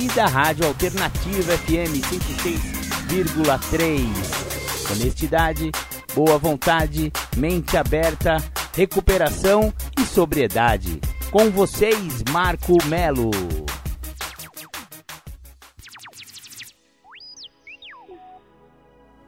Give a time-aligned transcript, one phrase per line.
[0.00, 2.00] e da Rádio Alternativa FM
[3.10, 4.92] 106,3.
[4.92, 5.72] Honestidade,
[6.14, 8.36] boa vontade, mente aberta,
[8.76, 11.00] recuperação e sobriedade.
[11.32, 13.32] Com vocês, Marco Melo.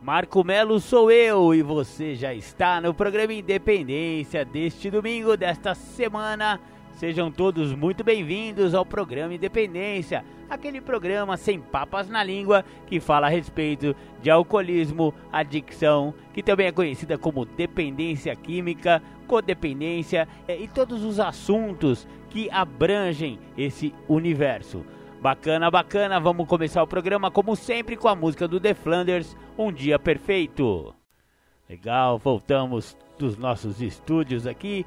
[0.00, 6.60] Marco Melo sou eu e você já está no programa Independência deste domingo, desta semana.
[6.92, 13.28] Sejam todos muito bem-vindos ao programa Independência, aquele programa sem papas na língua que fala
[13.28, 20.68] a respeito de alcoolismo, adicção, que também é conhecida como dependência química, codependência eh, e
[20.68, 24.84] todos os assuntos que abrangem esse universo.
[25.20, 26.18] Bacana, bacana.
[26.18, 30.94] Vamos começar o programa como sempre com a música do The Flanders, Um Dia Perfeito.
[31.68, 34.84] Legal, voltamos dos nossos estúdios aqui.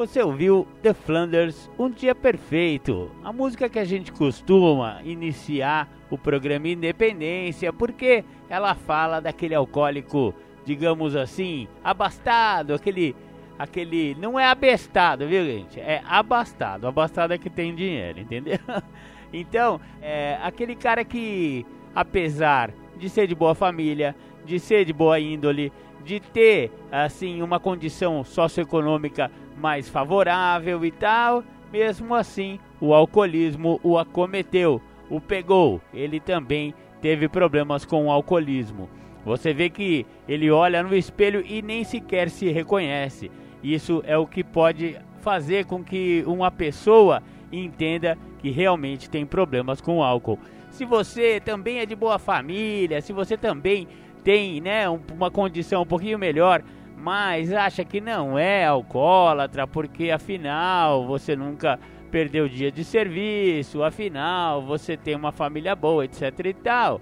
[0.00, 6.16] Você ouviu The Flanders, Um Dia Perfeito, a música que a gente costuma iniciar o
[6.16, 10.34] programa Independência, porque ela fala daquele alcoólico,
[10.64, 13.14] digamos assim, abastado, aquele
[13.58, 15.78] aquele não é abestado, viu, gente?
[15.78, 16.86] É abastado.
[16.86, 18.58] Abastado é que tem dinheiro, entendeu?
[19.30, 25.20] Então, é aquele cara que, apesar de ser de boa família, de ser de boa
[25.20, 25.70] índole,
[26.04, 33.98] de ter assim uma condição socioeconômica mais favorável e tal, mesmo assim o alcoolismo o
[33.98, 35.80] acometeu, o pegou.
[35.92, 38.88] Ele também teve problemas com o alcoolismo.
[39.24, 43.30] Você vê que ele olha no espelho e nem sequer se reconhece.
[43.62, 47.22] Isso é o que pode fazer com que uma pessoa
[47.52, 50.38] entenda que realmente tem problemas com o álcool.
[50.70, 53.86] Se você também é de boa família, se você também
[54.24, 56.62] tem né, uma condição um pouquinho melhor,
[57.00, 61.80] mas acha que não é alcoólatra, porque afinal você nunca
[62.10, 67.00] perdeu dia de serviço, afinal você tem uma família boa, etc e tal.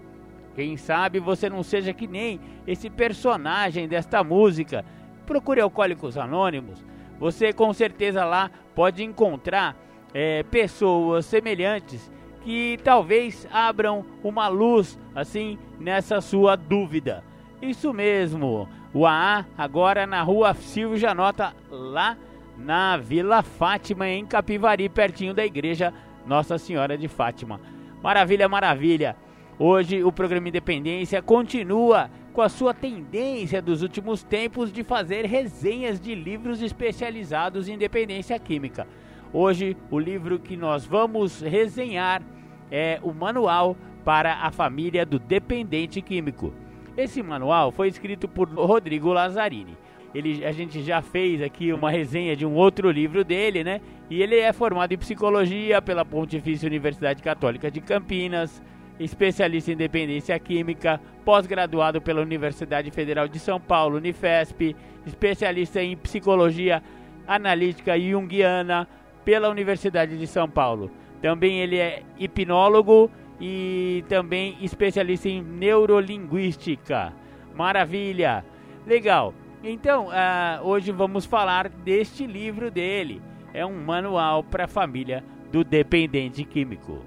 [0.55, 4.85] Quem sabe você não seja que nem esse personagem desta música.
[5.27, 6.85] Procure Alcoólicos Anônimos.
[7.19, 9.77] Você com certeza lá pode encontrar
[10.15, 12.11] é, pessoas semelhantes
[12.43, 17.25] que talvez abram uma luz assim nessa sua dúvida.
[17.61, 22.19] Isso mesmo, o AA agora na rua Silvio Janota, lá
[22.59, 25.95] na Vila Fátima, em Capivari, pertinho da igreja
[26.27, 27.61] Nossa Senhora de Fátima.
[28.03, 29.15] Maravilha, maravilha!
[29.57, 36.01] Hoje o programa Independência continua com a sua tendência dos últimos tempos de fazer resenhas
[36.01, 38.85] de livros especializados em dependência química.
[39.33, 42.21] Hoje, o livro que nós vamos resenhar
[42.69, 46.53] é o Manual para a Família do Dependente Químico.
[46.99, 49.79] Esse manual foi escrito por Rodrigo Lazzarini.
[50.13, 53.81] Ele, a gente já fez aqui uma resenha de um outro livro dele, né?
[54.11, 58.61] E ele é formado em psicologia pela Pontifícia Universidade Católica de Campinas,
[58.99, 64.75] especialista em dependência química, pós-graduado pela Universidade Federal de São Paulo, Unifesp,
[65.07, 66.83] especialista em psicologia
[67.29, 68.89] analítica junguiana,
[69.25, 70.91] pela Universidade de São Paulo.
[71.23, 73.09] Também ele é hipnólogo
[73.41, 77.13] e também especialista em neurolinguística.
[77.55, 78.45] Maravilha!
[78.87, 79.35] Legal!
[79.63, 83.21] Então, uh, hoje vamos falar deste livro dele.
[83.53, 87.05] É um manual para a família do dependente químico.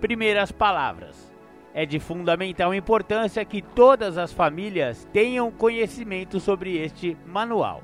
[0.00, 1.30] Primeiras palavras.
[1.74, 7.82] É de fundamental importância que todas as famílias tenham conhecimento sobre este manual.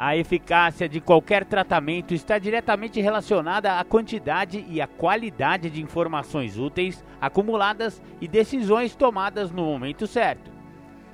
[0.00, 6.56] A eficácia de qualquer tratamento está diretamente relacionada à quantidade e à qualidade de informações
[6.56, 10.52] úteis acumuladas e decisões tomadas no momento certo.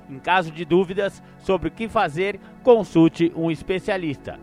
[0.07, 4.39] Em caso de dúvidas sobre o que fazer, consulte um especialista.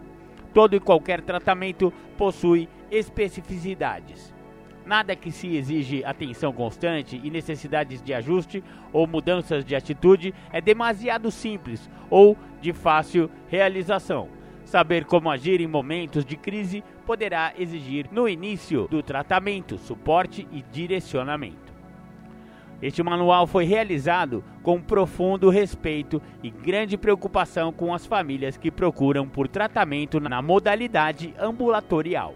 [0.53, 4.35] Todo e qualquer tratamento possui especificidades.
[4.85, 10.61] Nada que se exige atenção constante e necessidades de ajuste ou mudanças de atitude é
[10.61, 14.29] demasiado simples ou de fácil realização.
[14.65, 20.63] Saber como agir em momentos de crise poderá exigir, no início do tratamento, suporte e
[20.63, 21.73] direcionamento.
[22.81, 29.29] Este manual foi realizado com profundo respeito e grande preocupação com as famílias que procuram
[29.29, 32.35] por tratamento na modalidade ambulatorial.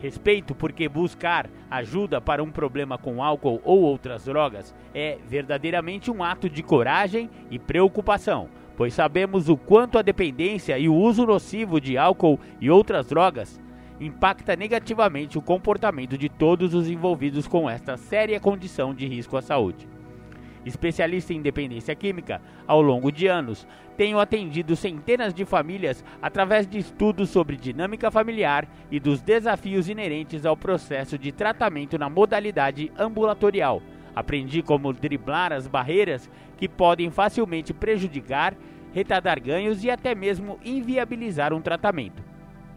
[0.00, 6.24] Respeito porque buscar ajuda para um problema com álcool ou outras drogas é verdadeiramente um
[6.24, 8.48] ato de coragem e preocupação,
[8.78, 13.60] pois sabemos o quanto a dependência e o uso nocivo de álcool e outras drogas
[14.00, 19.42] impacta negativamente o comportamento de todos os envolvidos com esta séria condição de risco à
[19.42, 19.86] saúde
[20.64, 23.66] especialista em dependência química, ao longo de anos,
[23.96, 30.46] tenho atendido centenas de famílias através de estudos sobre dinâmica familiar e dos desafios inerentes
[30.46, 33.82] ao processo de tratamento na modalidade ambulatorial.
[34.14, 38.54] Aprendi como driblar as barreiras que podem facilmente prejudicar,
[38.92, 42.22] retardar ganhos e até mesmo inviabilizar um tratamento.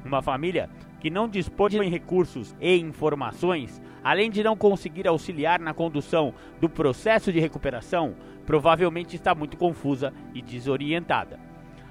[0.06, 0.70] Uma família
[1.00, 6.68] que não dispõe de recursos e informações, além de não conseguir auxiliar na condução do
[6.68, 8.16] processo de recuperação,
[8.46, 11.40] provavelmente está muito confusa e desorientada.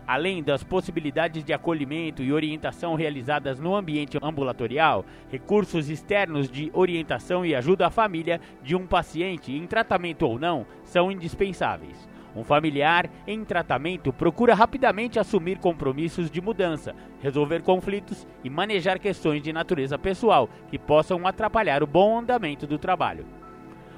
[0.06, 7.47] Além das possibilidades de acolhimento e orientação realizadas no ambiente ambulatorial, recursos externos de orientação
[7.47, 12.12] e ajuda à família de um paciente, em tratamento ou não, são indispensáveis.
[12.34, 19.43] Um familiar em tratamento procura rapidamente assumir compromissos de mudança, resolver conflitos e manejar questões
[19.43, 23.26] de natureza pessoal que possam atrapalhar o bom andamento do trabalho.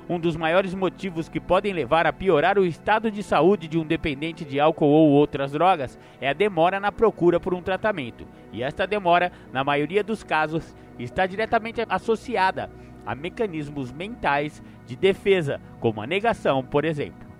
[0.08, 3.86] Um dos maiores motivos que podem levar a piorar o estado de saúde de um
[3.86, 8.62] dependente de álcool ou outras drogas é a demora na procura por um tratamento, e
[8.62, 12.70] esta demora, na maioria dos casos, está diretamente associada
[13.06, 17.33] a mecanismos mentais de defesa, como a negação, por exemplo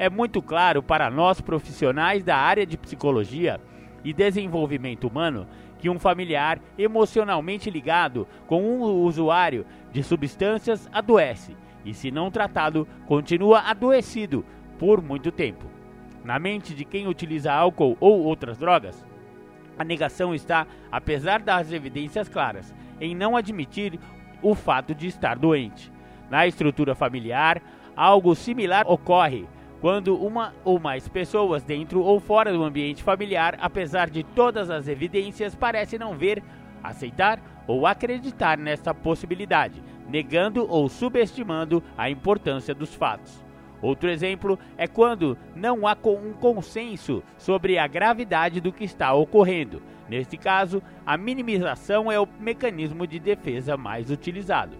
[0.00, 3.60] é muito claro para nós profissionais da área de psicologia
[4.02, 5.46] e desenvolvimento humano
[5.78, 11.54] que um familiar emocionalmente ligado com um usuário de substâncias adoece
[11.84, 14.42] e, se não tratado, continua adoecido
[14.78, 15.66] por muito tempo.
[16.24, 19.04] Na mente de quem utiliza álcool ou outras drogas,
[19.78, 24.00] a negação está, apesar das evidências claras, em não admitir
[24.40, 25.92] o fato de estar doente.
[26.30, 27.60] Na estrutura familiar,
[27.94, 29.46] algo similar ocorre
[29.80, 34.86] quando uma ou mais pessoas dentro ou fora do ambiente familiar, apesar de todas as
[34.86, 36.42] evidências, parecem não ver,
[36.82, 43.42] aceitar ou acreditar nesta possibilidade, negando ou subestimando a importância dos fatos.
[43.80, 49.82] Outro exemplo é quando não há um consenso sobre a gravidade do que está ocorrendo.
[50.06, 54.76] Neste caso, a minimização é o mecanismo de defesa mais utilizado.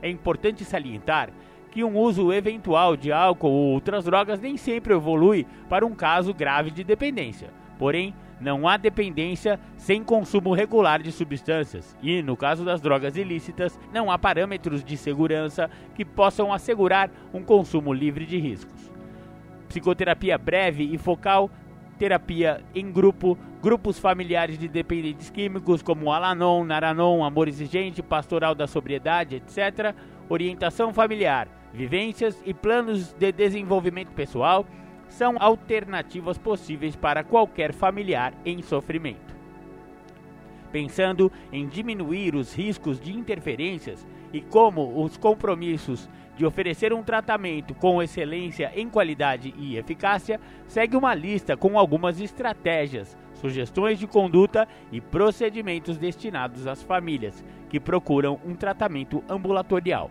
[0.00, 1.30] É importante salientar
[1.72, 6.34] que um uso eventual de álcool ou outras drogas nem sempre evolui para um caso
[6.34, 7.48] grave de dependência.
[7.78, 13.78] Porém, não há dependência sem consumo regular de substâncias, e no caso das drogas ilícitas,
[13.92, 18.92] não há parâmetros de segurança que possam assegurar um consumo livre de riscos.
[19.68, 21.50] Psicoterapia breve e focal,
[21.98, 28.66] terapia em grupo, grupos familiares de dependentes químicos como Alanon, Naranon, Amor Exigente, Pastoral da
[28.66, 29.94] Sobriedade, etc.,
[30.28, 34.66] orientação familiar, Vivências e planos de desenvolvimento pessoal
[35.08, 39.32] são alternativas possíveis para qualquer familiar em sofrimento.
[40.70, 47.74] Pensando em diminuir os riscos de interferências e como os compromissos de oferecer um tratamento
[47.74, 54.66] com excelência em qualidade e eficácia, segue uma lista com algumas estratégias, sugestões de conduta
[54.90, 60.10] e procedimentos destinados às famílias que procuram um tratamento ambulatorial.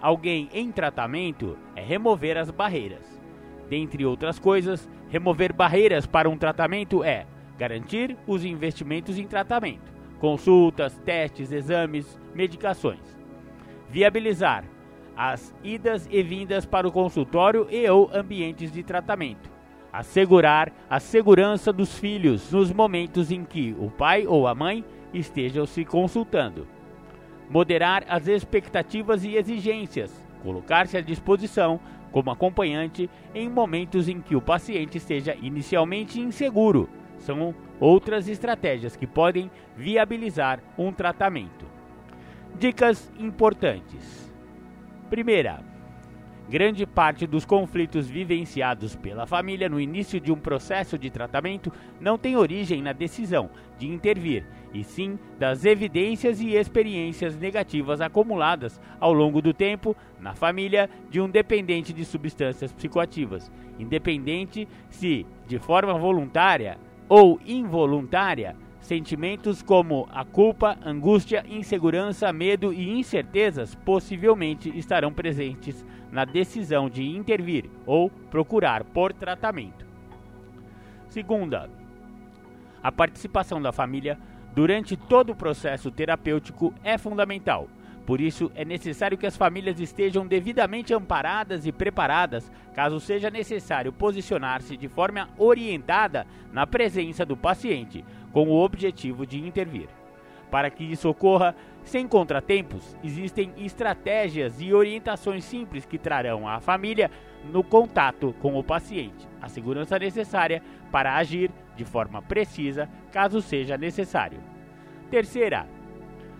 [0.00, 3.20] alguém em tratamento, é remover as barreiras.
[3.68, 7.26] Dentre outras coisas, remover barreiras para um tratamento é
[7.58, 13.18] Garantir os investimentos em tratamento, consultas, testes, exames, medicações.
[13.90, 14.64] Viabilizar.
[15.16, 19.50] as idas e vindas para o consultório e ou ambientes de tratamento.
[19.92, 25.66] Assegurar a segurança dos filhos nos momentos em que o pai ou a mãe estejam
[25.66, 26.68] se consultando.
[27.50, 30.24] Moderar as expectativas e exigências.
[30.44, 31.80] Colocar-se à disposição
[32.12, 36.88] como acompanhante em momentos em que o paciente esteja inicialmente inseguro.
[37.18, 41.66] São outras estratégias que podem viabilizar um tratamento.
[42.58, 44.32] Dicas importantes:
[45.10, 45.62] Primeira,
[46.48, 51.70] grande parte dos conflitos vivenciados pela família no início de um processo de tratamento
[52.00, 58.80] não tem origem na decisão de intervir, e sim das evidências e experiências negativas acumuladas
[58.98, 65.58] ao longo do tempo na família de um dependente de substâncias psicoativas, independente se de
[65.58, 68.56] forma voluntária ou involuntária
[68.88, 77.06] Sentimentos como a culpa, angústia, insegurança, medo e incertezas possivelmente estarão presentes na decisão de
[77.06, 79.84] intervir ou procurar por tratamento.
[81.10, 81.68] Segunda,
[82.82, 84.18] a participação da família
[84.54, 87.68] durante todo o processo terapêutico é fundamental.
[88.08, 93.92] Por isso, é necessário que as famílias estejam devidamente amparadas e preparadas, caso seja necessário
[93.92, 99.90] posicionar-se de forma orientada na presença do paciente, com o objetivo de intervir.
[100.50, 107.10] Para que isso ocorra sem contratempos, existem estratégias e orientações simples que trarão à família
[107.52, 113.76] no contato com o paciente a segurança necessária para agir de forma precisa, caso seja
[113.76, 114.40] necessário.
[115.10, 115.66] Terceira,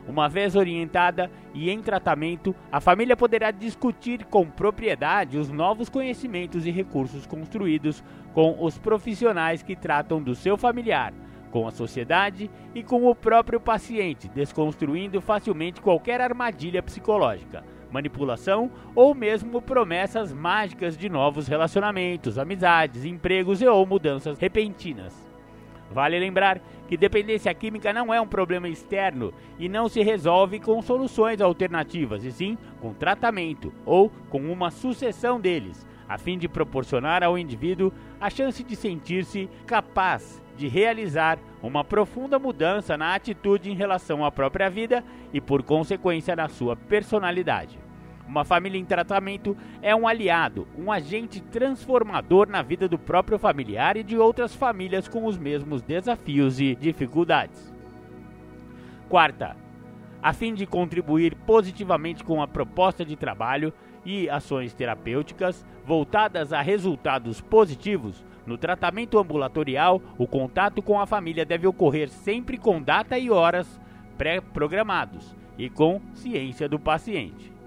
[0.08, 6.66] uma vez orientada e em tratamento, a família poderá discutir com propriedade os novos conhecimentos
[6.66, 11.12] e recursos construídos com os profissionais que tratam do seu familiar,
[11.50, 19.14] com a sociedade e com o próprio paciente, desconstruindo facilmente qualquer armadilha psicológica, manipulação ou
[19.14, 25.27] mesmo promessas mágicas de novos relacionamentos, amizades, empregos e ou mudanças repentinas.
[25.90, 30.80] Vale lembrar que dependência química não é um problema externo e não se resolve com
[30.82, 37.22] soluções alternativas, e sim com tratamento ou com uma sucessão deles, a fim de proporcionar
[37.22, 43.74] ao indivíduo a chance de sentir-se capaz de realizar uma profunda mudança na atitude em
[43.74, 47.87] relação à própria vida e, por consequência, na sua personalidade.
[48.28, 53.96] Uma família em tratamento é um aliado, um agente transformador na vida do próprio familiar
[53.96, 57.72] e de outras famílias com os mesmos desafios e dificuldades.
[59.08, 59.56] Quarta,
[60.22, 63.72] a fim de contribuir positivamente com a proposta de trabalho
[64.04, 71.46] e ações terapêuticas voltadas a resultados positivos, no tratamento ambulatorial, o contato com a família
[71.46, 73.80] deve ocorrer sempre com data e horas
[74.18, 77.57] pré-programados e com ciência do paciente.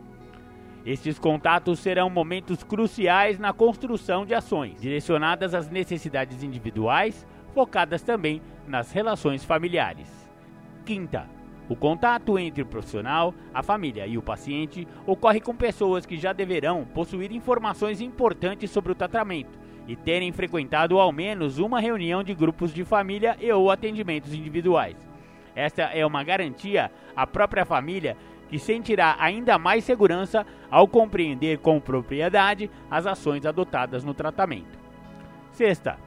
[0.86, 8.42] Estes contatos serão momentos cruciais na construção de ações direcionadas às necessidades individuais, focadas também
[8.68, 10.10] nas relações familiares.
[10.84, 11.30] Quinta,
[11.70, 16.34] o contato entre o profissional, a família e o paciente ocorre com pessoas que já
[16.34, 22.34] deverão possuir informações importantes sobre o tratamento e terem frequentado ao menos uma reunião de
[22.34, 24.98] grupos de família e ou atendimentos individuais.
[25.56, 28.18] Esta é uma garantia à própria família
[28.52, 34.78] que sentirá ainda mais segurança ao compreender com propriedade as ações adotadas no tratamento.
[35.54, 35.98] Sexta,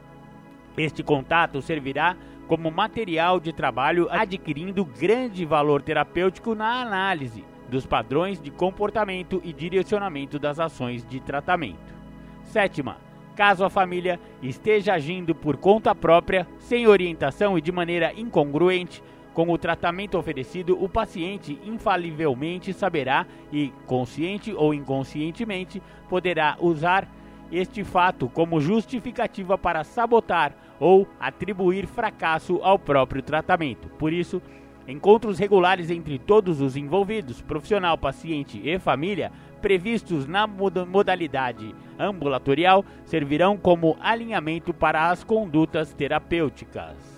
[0.77, 2.15] este contato servirá
[2.47, 9.51] como material de trabalho, adquirindo grande valor terapêutico na análise dos padrões de comportamento e
[9.51, 11.95] direcionamento das ações de tratamento.
[12.43, 12.97] Sétima,
[13.35, 19.01] caso a família esteja agindo por conta própria, sem orientação e de maneira incongruente,
[19.35, 27.05] com o tratamento oferecido, o paciente infalivelmente saberá e, consciente ou inconscientemente, poderá usar
[27.51, 33.89] este fato como justificativa para sabotar ou atribuir fracasso ao próprio tratamento.
[33.89, 34.41] Por isso,
[34.87, 43.57] encontros regulares entre todos os envolvidos, profissional, paciente e família, previstos na modalidade ambulatorial, servirão
[43.57, 47.14] como alinhamento para as condutas terapêuticas.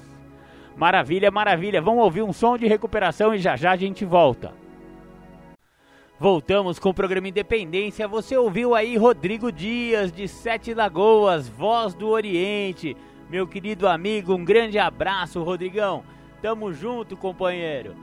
[0.77, 1.81] Maravilha, maravilha.
[1.81, 4.53] Vamos ouvir um som de recuperação e já já a gente volta.
[6.19, 8.07] Voltamos com o programa Independência.
[8.07, 12.96] Você ouviu aí Rodrigo Dias, de Sete Lagoas, Voz do Oriente.
[13.27, 16.03] Meu querido amigo, um grande abraço, Rodrigão.
[16.43, 17.96] Tamo junto, companheiro.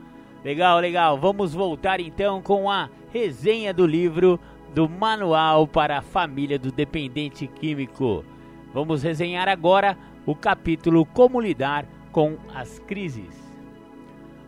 [0.43, 1.17] Legal, legal.
[1.17, 4.37] Vamos voltar então com a resenha do livro
[4.73, 8.25] do Manual para a Família do Dependente Químico.
[8.73, 11.85] Vamos resenhar agora o capítulo Como Lidar
[12.15, 13.35] com as crises.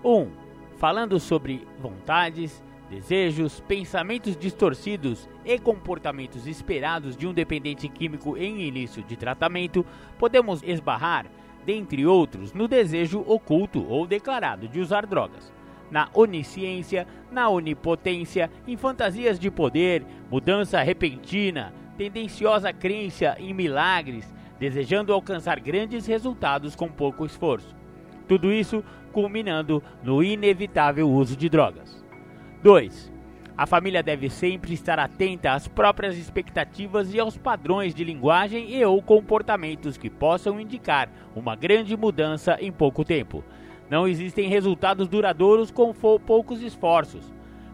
[0.02, 0.10] 1.
[0.10, 0.32] Um,
[0.78, 9.04] falando sobre vontades, desejos, pensamentos distorcidos e comportamentos esperados de um dependente químico em início
[9.04, 9.86] de tratamento,
[10.18, 11.26] podemos esbarrar,
[11.66, 15.52] dentre outros, no desejo oculto ou declarado de usar drogas,
[15.92, 25.14] na onisciência, na onipotência, em fantasias de poder, mudança repentina, tendenciosa crença em milagres, desejando
[25.14, 27.76] alcançar grandes resultados com pouco esforço.
[28.28, 32.04] Tudo isso culminando no inevitável uso de drogas.
[32.64, 33.12] 2.
[33.58, 38.86] A família deve sempre estar atenta às próprias expectativas e aos padrões de linguagem e
[38.86, 43.44] ou comportamentos que possam indicar uma grande mudança em pouco tempo.
[43.90, 47.34] Não existem resultados duradouros com poucos esforços.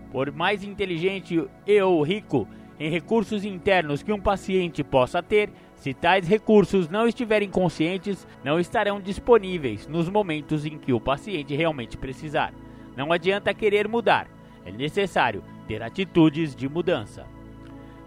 [0.10, 2.48] Por mais inteligente e ou rico
[2.80, 5.50] em recursos internos que um paciente possa ter,
[5.84, 11.54] se tais recursos não estiverem conscientes, não estarão disponíveis nos momentos em que o paciente
[11.54, 12.54] realmente precisar.
[12.96, 14.30] Não adianta querer mudar,
[14.66, 17.26] é necessário ter atitudes de mudança.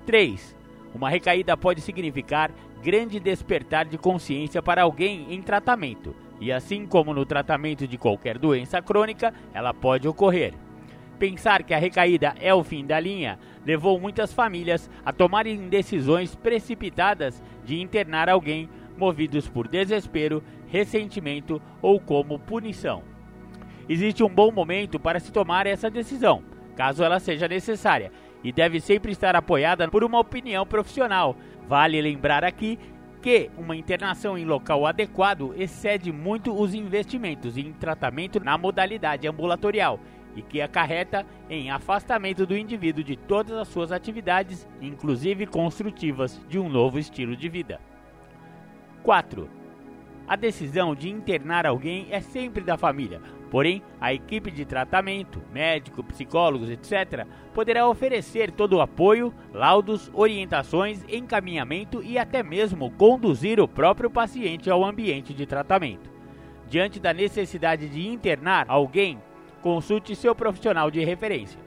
[0.06, 0.56] 3.
[0.94, 2.50] Uma recaída pode significar
[2.82, 8.38] grande despertar de consciência para alguém em tratamento, e assim como no tratamento de qualquer
[8.38, 10.54] doença crônica, ela pode ocorrer.
[11.18, 16.34] Pensar que a recaída é o fim da linha levou muitas famílias a tomarem decisões
[16.34, 23.02] precipitadas de internar alguém movidos por desespero, ressentimento ou como punição.
[23.88, 26.42] Existe um bom momento para se tomar essa decisão,
[26.74, 28.10] caso ela seja necessária,
[28.42, 31.36] e deve sempre estar apoiada por uma opinião profissional.
[31.68, 32.78] Vale lembrar aqui
[33.20, 40.00] que uma internação em local adequado excede muito os investimentos em tratamento na modalidade ambulatorial
[40.36, 46.58] e que acarreta em afastamento do indivíduo de todas as suas atividades, inclusive construtivas, de
[46.58, 47.80] um novo estilo de vida.
[49.02, 49.48] 4.
[50.28, 56.02] A decisão de internar alguém é sempre da família, porém, a equipe de tratamento, médico,
[56.02, 57.24] psicólogos, etc.,
[57.54, 64.68] poderá oferecer todo o apoio, laudos, orientações, encaminhamento e até mesmo conduzir o próprio paciente
[64.68, 66.10] ao ambiente de tratamento.
[66.68, 69.22] Diante da necessidade de internar alguém,
[69.66, 71.58] Consulte seu profissional de referência.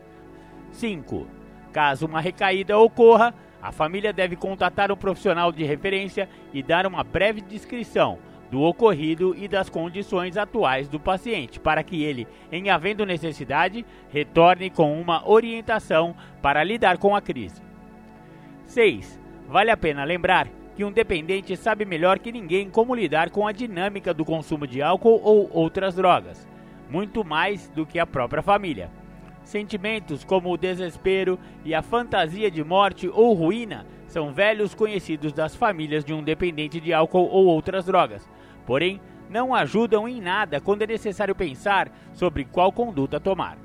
[0.72, 1.28] 5.
[1.74, 7.04] Caso uma recaída ocorra, a família deve contatar um profissional de referência e dar uma
[7.04, 8.18] breve descrição
[8.50, 14.70] do ocorrido e das condições atuais do paciente, para que ele, em havendo necessidade, retorne
[14.70, 17.62] com uma orientação para lidar com a crise.
[18.66, 19.20] 6.
[19.46, 23.52] Vale a pena lembrar que um dependente sabe melhor que ninguém como lidar com a
[23.52, 26.49] dinâmica do consumo de álcool ou outras drogas
[26.90, 28.90] muito mais do que a própria família.
[29.44, 35.56] Sentimentos como o desespero e a fantasia de morte ou ruína são velhos conhecidos das
[35.56, 38.28] famílias de um dependente de álcool ou outras drogas,
[38.66, 39.00] porém
[39.30, 43.58] não ajudam em nada quando é necessário pensar sobre qual conduta tomar.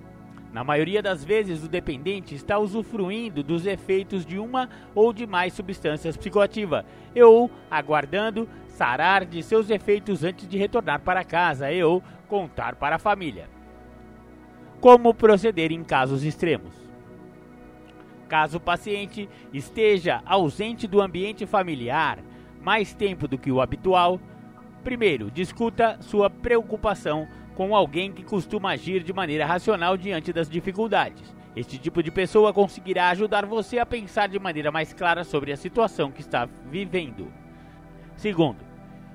[0.52, 5.52] Na maioria das vezes, o dependente está usufruindo dos efeitos de uma ou de mais
[5.52, 6.84] substâncias psicoativas,
[7.16, 12.00] ou aguardando sarar de seus efeitos antes de retornar para casa e ou
[12.34, 13.48] contar para a família.
[14.80, 16.74] Como proceder em casos extremos?
[18.28, 22.18] Caso o paciente esteja ausente do ambiente familiar
[22.60, 24.18] mais tempo do que o habitual,
[24.82, 31.32] primeiro, discuta sua preocupação com alguém que costuma agir de maneira racional diante das dificuldades.
[31.54, 35.56] Este tipo de pessoa conseguirá ajudar você a pensar de maneira mais clara sobre a
[35.56, 37.28] situação que está vivendo.
[38.16, 38.73] Segundo,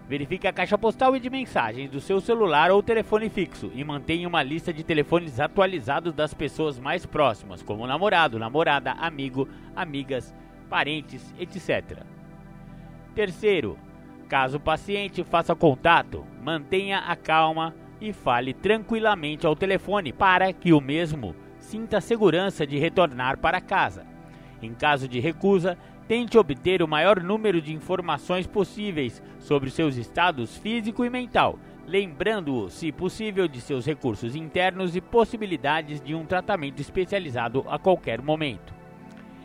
[0.10, 4.28] verifique a caixa postal e de mensagens do seu celular ou telefone fixo e mantenha
[4.28, 10.34] uma lista de telefones atualizados das pessoas mais próximas, como namorado, namorada, amigo, amigas,
[10.68, 12.00] parentes, etc.
[13.14, 13.78] Terceiro,
[14.28, 20.74] caso o paciente faça contato, mantenha a calma e fale tranquilamente ao telefone para que
[20.74, 24.08] o mesmo sinta segurança de retornar para casa.
[24.60, 25.78] Em caso de recusa,
[26.10, 32.68] tente obter o maior número de informações possíveis sobre seus estados físico e mental, lembrando-o,
[32.68, 38.74] se possível, de seus recursos internos e possibilidades de um tratamento especializado a qualquer momento.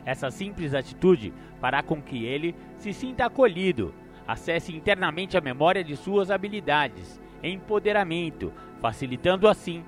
[0.03, 3.93] Essa simples atitude fará com que ele se sinta acolhido,
[4.27, 8.51] acesse internamente a memória de suas habilidades, empoderamento,
[8.81, 9.85] facilitando assim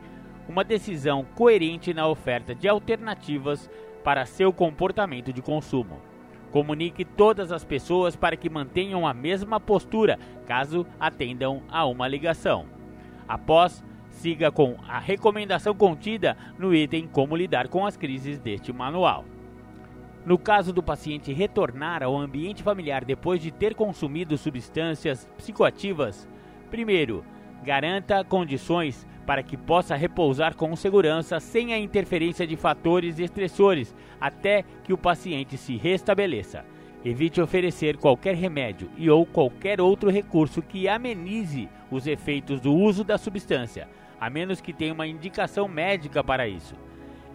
[0.47, 3.67] uma decisão coerente na oferta de alternativas
[4.03, 5.99] para seu comportamento de consumo.
[6.51, 12.65] Comunique todas as pessoas para que mantenham a mesma postura caso atendam a uma ligação.
[13.27, 19.25] Após, siga com a recomendação contida no item Como lidar com as crises deste manual.
[20.25, 26.27] No caso do paciente retornar ao ambiente familiar depois de ter consumido substâncias psicoativas,
[26.69, 27.23] primeiro,
[27.63, 34.63] Garanta condições para que possa repousar com segurança sem a interferência de fatores estressores até
[34.85, 36.63] que o paciente se restabeleça.
[37.03, 43.03] Evite oferecer qualquer remédio e ou qualquer outro recurso que amenize os efeitos do uso
[43.03, 46.75] da substância, a menos que tenha uma indicação médica para isso.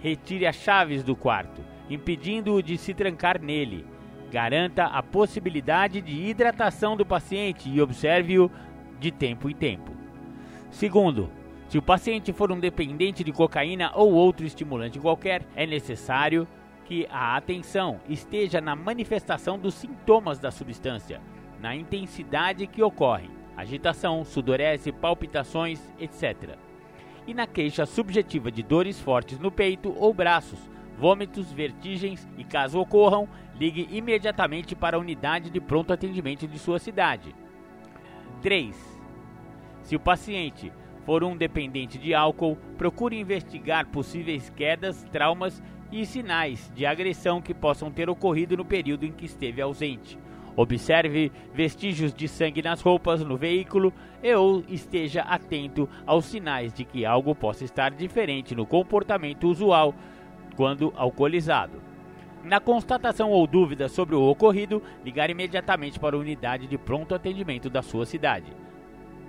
[0.00, 3.84] Retire as chaves do quarto, impedindo-o de se trancar nele.
[4.32, 8.50] Garanta a possibilidade de hidratação do paciente e observe-o
[8.98, 9.92] de tempo em tempo.
[10.70, 11.30] Segundo,
[11.72, 16.46] se o paciente for um dependente de cocaína ou outro estimulante qualquer, é necessário
[16.84, 21.18] que a atenção esteja na manifestação dos sintomas da substância,
[21.62, 26.58] na intensidade que ocorrem, agitação, sudorese, palpitações, etc.
[27.26, 30.58] E na queixa subjetiva de dores fortes no peito ou braços,
[30.98, 33.26] vômitos, vertigens e, caso ocorram,
[33.58, 37.34] ligue imediatamente para a unidade de pronto atendimento de sua cidade.
[38.42, 38.76] 3.
[39.80, 40.70] Se o paciente
[41.04, 47.52] for um dependente de álcool, procure investigar possíveis quedas, traumas e sinais de agressão que
[47.52, 50.18] possam ter ocorrido no período em que esteve ausente.
[50.54, 56.84] Observe vestígios de sangue nas roupas, no veículo e ou esteja atento aos sinais de
[56.84, 59.94] que algo possa estar diferente no comportamento usual
[60.54, 61.80] quando alcoolizado.
[62.44, 67.70] Na constatação ou dúvida sobre o ocorrido, ligar imediatamente para a unidade de pronto atendimento
[67.70, 68.52] da sua cidade.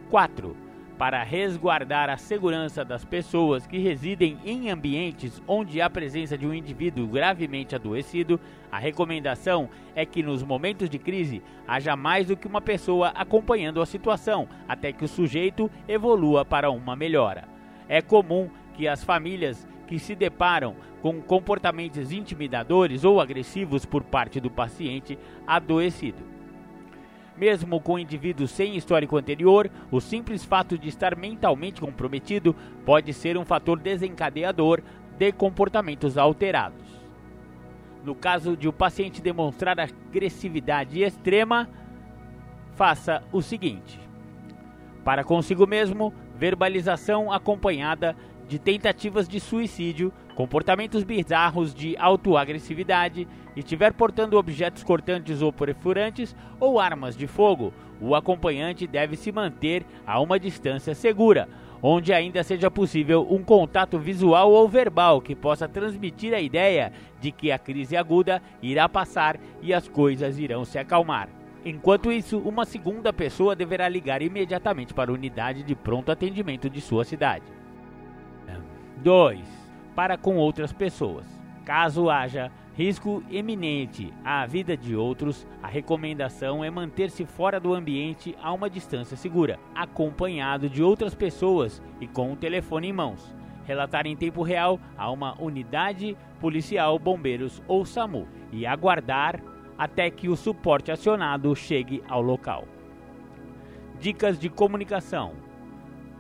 [0.10, 6.46] 4 para resguardar a segurança das pessoas que residem em ambientes onde há presença de
[6.46, 8.40] um indivíduo gravemente adoecido,
[8.72, 13.82] a recomendação é que nos momentos de crise haja mais do que uma pessoa acompanhando
[13.82, 17.48] a situação até que o sujeito evolua para uma melhora.
[17.90, 24.40] É comum que as famílias que se deparam com comportamentos intimidadores ou agressivos por parte
[24.40, 26.34] do paciente adoecido
[27.44, 33.38] mesmo com indivíduos sem histórico anterior, o simples fato de estar mentalmente comprometido pode ser
[33.38, 34.82] um fator desencadeador
[35.18, 36.88] de comportamentos alterados.
[38.02, 41.68] No caso de o paciente demonstrar agressividade extrema,
[42.76, 44.00] faça o seguinte:
[45.04, 54.38] para consigo mesmo, verbalização acompanhada de tentativas de suicídio, comportamentos bizarros de autoagressividade, estiver portando
[54.38, 60.40] objetos cortantes ou perfurantes ou armas de fogo, o acompanhante deve se manter a uma
[60.40, 61.48] distância segura,
[61.82, 67.32] onde ainda seja possível um contato visual ou verbal que possa transmitir a ideia de
[67.32, 71.30] que a crise aguda irá passar e as coisas irão se acalmar.
[71.66, 76.82] Enquanto isso, uma segunda pessoa deverá ligar imediatamente para a unidade de pronto atendimento de
[76.82, 77.44] sua cidade.
[79.04, 79.42] 2.
[79.94, 81.26] Para com outras pessoas.
[81.66, 88.36] Caso haja risco eminente à vida de outros, a recomendação é manter-se fora do ambiente
[88.42, 93.36] a uma distância segura, acompanhado de outras pessoas e com o telefone em mãos.
[93.66, 99.40] Relatar em tempo real a uma unidade policial, bombeiros ou SAMU e aguardar
[99.78, 102.66] até que o suporte acionado chegue ao local.
[104.00, 105.34] Dicas de comunicação: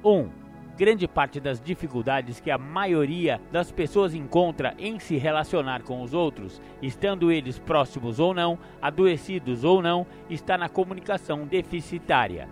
[0.03, 0.09] 1.
[0.09, 0.42] Um,
[0.77, 6.13] grande parte das dificuldades que a maioria das pessoas encontra em se relacionar com os
[6.13, 12.47] outros, estando eles próximos ou não, adoecidos ou não, está na comunicação deficitária.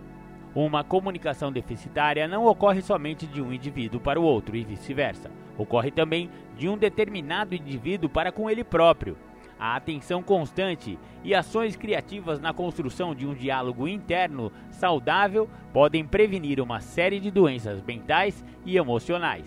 [0.53, 5.31] Uma comunicação deficitária não ocorre somente de um indivíduo para o outro e vice-versa.
[5.57, 9.17] Ocorre também de um determinado indivíduo para com ele próprio.
[9.61, 16.59] A atenção constante e ações criativas na construção de um diálogo interno saudável podem prevenir
[16.59, 19.45] uma série de doenças mentais e emocionais.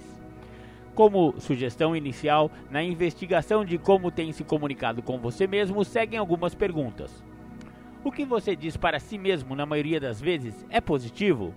[0.94, 6.54] Como sugestão inicial, na investigação de como tem se comunicado com você mesmo, seguem algumas
[6.54, 7.24] perguntas.
[8.04, 11.52] O que você diz para si mesmo na maioria das vezes é positivo?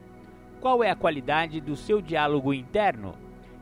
[0.59, 3.13] Qual é a qualidade do seu diálogo interno?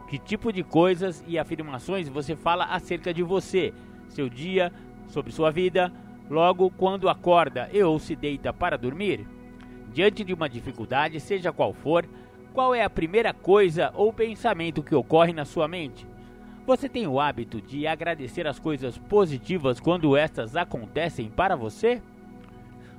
[0.08, 3.73] Que tipo de coisas e afirmações você fala acerca de você,
[4.08, 4.71] seu dia,
[5.08, 5.91] sobre sua vida,
[6.30, 9.28] logo quando acorda e ou se deita para dormir?
[9.94, 12.06] Diante de uma dificuldade, seja qual for,
[12.54, 16.08] qual é a primeira coisa ou pensamento que ocorre na sua mente?
[16.65, 22.02] Você tem o hábito de agradecer as coisas positivas quando estas acontecem para você?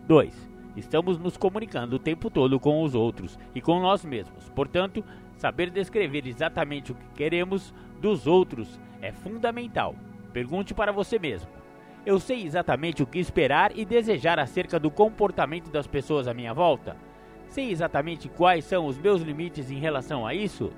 [0.07, 0.33] 2.
[0.77, 4.49] Estamos nos comunicando o tempo todo com os outros e com nós mesmos.
[4.51, 5.03] Portanto,
[5.37, 9.97] saber descrever exatamente o que queremos dos outros é fundamental.
[10.33, 11.49] Pergunte para você mesmo:
[12.07, 16.55] eu sei exatamente o que esperar e desejar acerca do comportamento das pessoas à minha
[16.55, 16.97] volta?
[17.49, 20.73] Sei exatamente quais são os meus limites em relação a isso?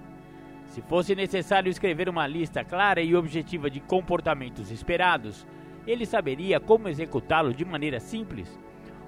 [0.69, 5.47] Se fosse necessário escrever uma lista clara e objetiva de comportamentos esperados,
[5.87, 8.59] ele saberia como executá-lo de maneira simples?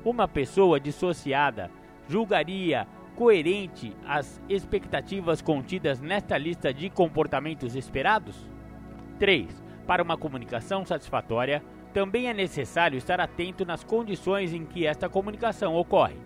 [0.04, 1.70] Uma pessoa dissociada
[2.06, 8.46] julgaria coerente às expectativas contidas nesta lista de comportamentos esperados?
[9.18, 9.62] 3.
[9.86, 15.74] Para uma comunicação satisfatória, também é necessário estar atento nas condições em que esta comunicação
[15.74, 16.16] ocorre.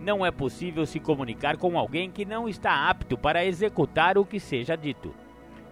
[0.00, 4.38] Não é possível se comunicar com alguém que não está apto para executar o que
[4.38, 5.12] seja dito.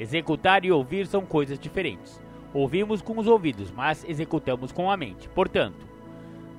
[0.01, 2.21] Executar e ouvir são coisas diferentes.
[2.53, 5.29] Ouvimos com os ouvidos, mas executamos com a mente.
[5.29, 5.87] Portanto,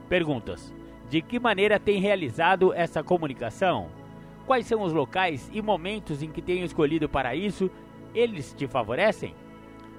[0.08, 0.74] perguntas:
[1.10, 3.90] De que maneira tem realizado essa comunicação?
[4.46, 7.70] Quais são os locais e momentos em que tenho escolhido para isso?
[8.16, 9.36] Eles te favorecem?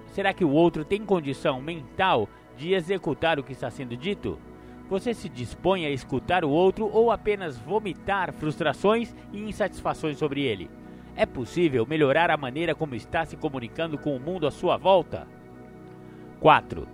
[0.07, 4.38] Será que o outro tem condição mental de executar o que está sendo dito?
[4.90, 10.68] Você se dispõe a escutar o outro ou apenas vomitar frustrações e insatisfações sobre ele?
[11.14, 15.26] É possível melhorar a maneira como está se comunicando com o mundo à sua volta?
[16.40, 16.88] 4.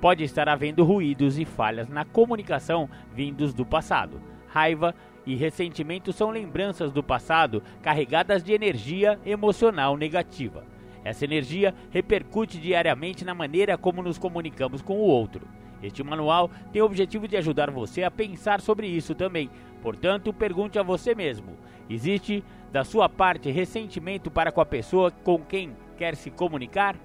[0.00, 4.20] Pode estar havendo ruídos e falhas na comunicação vindos do passado.
[4.48, 10.75] Raiva e ressentimento são lembranças do passado carregadas de energia emocional negativa.
[11.06, 15.46] Essa energia repercute diariamente na maneira como nos comunicamos com o outro.
[15.80, 19.48] Este manual tem o objetivo de ajudar você a pensar sobre isso também.
[19.80, 21.56] Portanto, pergunte a você mesmo:
[21.88, 22.42] existe
[22.72, 26.96] da sua parte ressentimento para com a pessoa com quem quer se comunicar?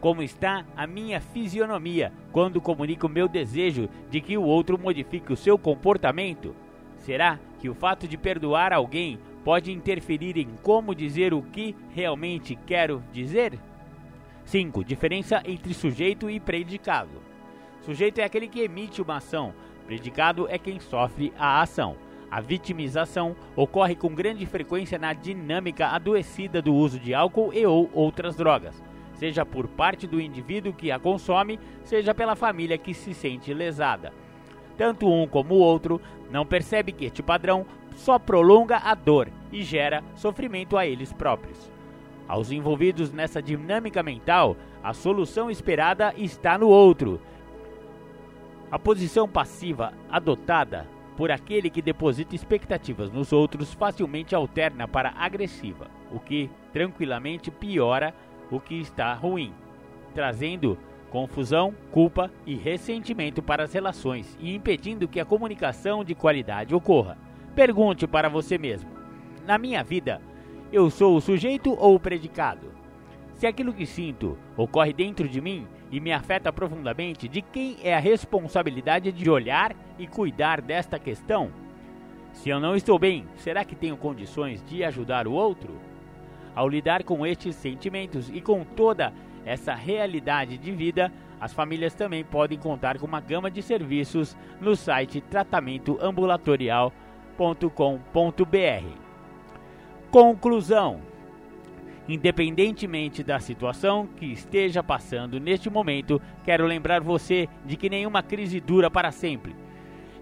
[0.00, 5.36] Como está a minha fisionomia quando comunico meu desejo de que o outro modifique o
[5.36, 6.56] seu comportamento?
[6.96, 12.56] Será que o fato de perdoar alguém pode interferir em como dizer o que realmente
[12.66, 13.58] quero dizer?
[14.44, 14.84] 5.
[14.84, 17.22] Diferença entre sujeito e predicado.
[17.80, 19.52] Sujeito é aquele que emite uma ação,
[19.86, 21.96] predicado é quem sofre a ação.
[22.30, 27.90] A vitimização ocorre com grande frequência na dinâmica adoecida do uso de álcool e ou
[27.92, 28.82] outras drogas
[29.22, 34.12] seja por parte do indivíduo que a consome, seja pela família que se sente lesada.
[34.76, 37.64] Tanto um como o outro não percebe que este padrão
[37.96, 41.70] só prolonga a dor e gera sofrimento a eles próprios.
[42.26, 47.20] Aos envolvidos nessa dinâmica mental, a solução esperada está no outro.
[48.70, 55.88] A posição passiva adotada por aquele que deposita expectativas nos outros facilmente alterna para agressiva,
[56.10, 58.14] o que tranquilamente piora
[58.50, 59.52] o que está ruim,
[60.14, 60.78] trazendo
[61.10, 67.18] confusão, culpa e ressentimento para as relações e impedindo que a comunicação de qualidade ocorra.
[67.54, 68.90] Pergunte para você mesmo:
[69.46, 70.20] na minha vida,
[70.72, 72.72] eu sou o sujeito ou o predicado?
[73.34, 77.94] Se aquilo que sinto ocorre dentro de mim e me afeta profundamente, de quem é
[77.94, 81.50] a responsabilidade de olhar e cuidar desta questão?
[82.32, 85.78] Se eu não estou bem, será que tenho condições de ajudar o outro?
[86.54, 89.12] Ao lidar com estes sentimentos e com toda
[89.44, 94.76] essa realidade de vida, as famílias também podem contar com uma gama de serviços no
[94.76, 95.20] site
[97.36, 98.98] tratamentoambulatorial.com.br.
[100.10, 101.00] Conclusão:
[102.08, 108.60] Independentemente da situação que esteja passando neste momento, quero lembrar você de que nenhuma crise
[108.60, 109.54] dura para sempre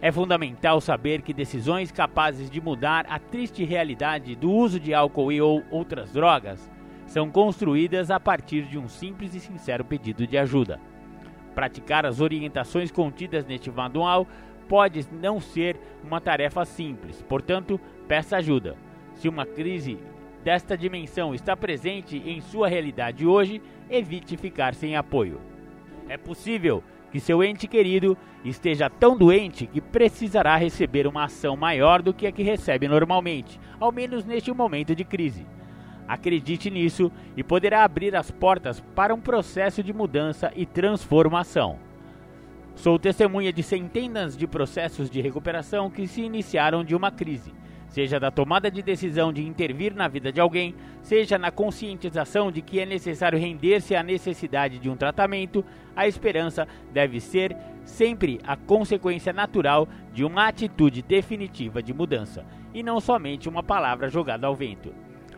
[0.02, 5.30] é fundamental saber que decisões capazes de mudar a triste realidade do uso de álcool
[5.30, 6.70] e ou outras drogas
[7.06, 10.80] são construídas a partir de um simples e sincero pedido de ajuda.
[11.54, 14.26] Praticar as orientações contidas neste manual
[14.70, 18.76] pode não ser uma tarefa simples, portanto, peça ajuda.
[19.16, 19.98] Se uma crise
[20.44, 25.40] desta dimensão está presente em sua realidade hoje, evite ficar sem apoio.
[26.08, 32.00] É possível que seu ente querido esteja tão doente que precisará receber uma ação maior
[32.00, 35.44] do que a que recebe normalmente, ao menos neste momento de crise.
[36.06, 41.89] Acredite nisso e poderá abrir as portas para um processo de mudança e transformação.
[42.74, 47.52] Sou testemunha de centenas de processos de recuperação que se iniciaram de uma crise
[47.90, 52.62] seja da tomada de decisão de intervir na vida de alguém, seja na conscientização de
[52.62, 58.56] que é necessário render-se à necessidade de um tratamento, a esperança deve ser sempre a
[58.56, 64.54] consequência natural de uma atitude definitiva de mudança, e não somente uma palavra jogada ao
[64.54, 64.94] vento.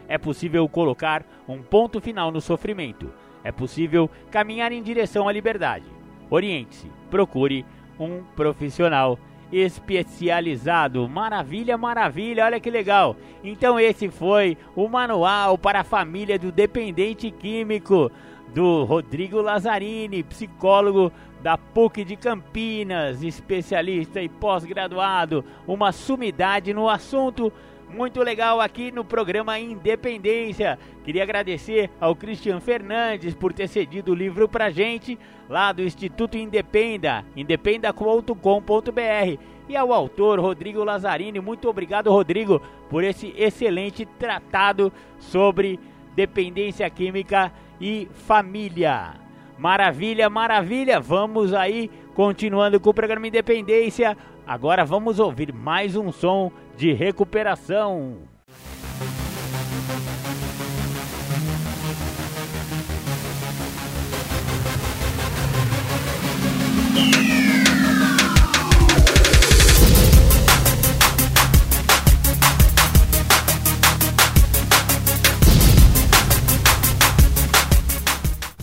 [0.06, 3.10] É possível colocar um ponto final no sofrimento.
[3.42, 5.86] É possível caminhar em direção à liberdade.
[6.28, 7.62] Oriente-se, procure
[8.00, 9.18] um profissional
[9.52, 11.06] especializado.
[11.06, 13.14] Maravilha, maravilha, olha que legal.
[13.44, 18.10] Então esse foi o manual para a família do dependente químico
[18.54, 27.52] do Rodrigo Lazzarini, psicólogo da PUC de Campinas, especialista e pós-graduado, uma sumidade no assunto
[27.92, 30.78] muito legal aqui no programa Independência.
[31.04, 36.36] Queria agradecer ao Christian Fernandes por ter cedido o livro pra gente lá do Instituto
[36.36, 39.38] Independa, independa.com.br.
[39.68, 41.40] e ao autor Rodrigo Lazzarini.
[41.40, 45.78] Muito obrigado, Rodrigo, por esse excelente tratado sobre
[46.16, 49.14] dependência química e família.
[49.58, 50.98] Maravilha, maravilha.
[50.98, 54.16] Vamos aí continuando com o programa Independência.
[54.46, 58.18] Agora vamos ouvir mais um som de recuperação.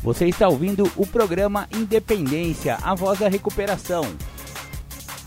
[0.09, 4.01] Você está ouvindo o programa Independência, a voz da recuperação.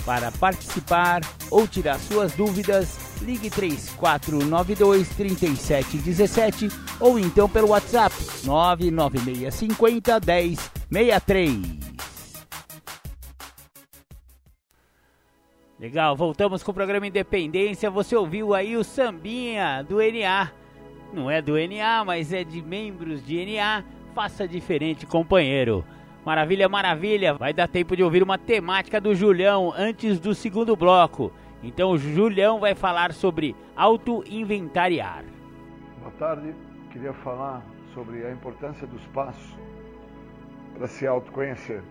[0.04, 10.20] Para participar ou tirar suas dúvidas, ligue 3492 3717 ou então pelo WhatsApp 99650
[10.90, 11.92] 1063.
[15.78, 17.90] Legal, voltamos com o programa Independência.
[17.90, 20.50] Você ouviu aí o sambinha do NA.
[21.12, 23.84] Não é do NA, mas é de membros de NA
[24.14, 25.84] Faça diferente, companheiro.
[26.24, 27.35] Maravilha, maravilha.
[27.35, 31.32] Vai dar tempo de ouvir uma temática do Julião antes do segundo bloco.
[31.62, 35.24] Então o Julião vai falar sobre auto-inventariar.
[35.98, 36.54] Boa tarde.
[36.92, 39.56] Queria falar sobre a importância dos passos
[40.74, 41.82] para se autoconhecer.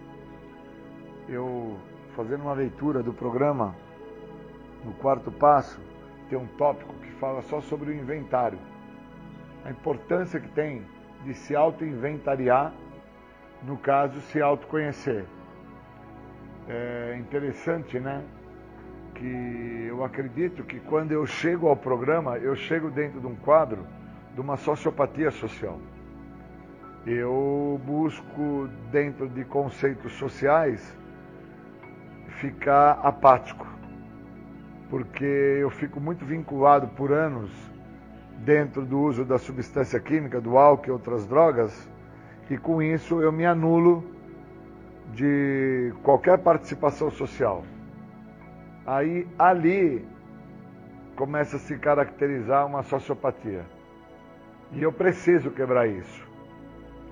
[1.27, 1.77] Eu,
[2.15, 3.75] fazendo uma leitura do programa,
[4.85, 5.79] no quarto passo,
[6.29, 8.57] tem um tópico que fala só sobre o inventário.
[9.65, 10.83] A importância que tem
[11.25, 12.73] de se auto-inventariar,
[13.63, 15.25] no caso, se autoconhecer.
[16.67, 18.23] É interessante, né?
[19.15, 23.85] Que eu acredito que quando eu chego ao programa, eu chego dentro de um quadro
[24.33, 25.79] de uma sociopatia social.
[27.05, 30.97] Eu busco, dentro de conceitos sociais,
[32.39, 33.67] ficar apático,
[34.89, 37.51] porque eu fico muito vinculado por anos
[38.39, 41.89] dentro do uso da substância química, do álcool e outras drogas,
[42.51, 44.03] e com isso eu me anulo
[45.13, 47.63] de qualquer participação social.
[48.85, 50.05] Aí ali
[51.15, 53.65] começa a se caracterizar uma sociopatia.
[54.73, 56.27] E eu preciso quebrar isso.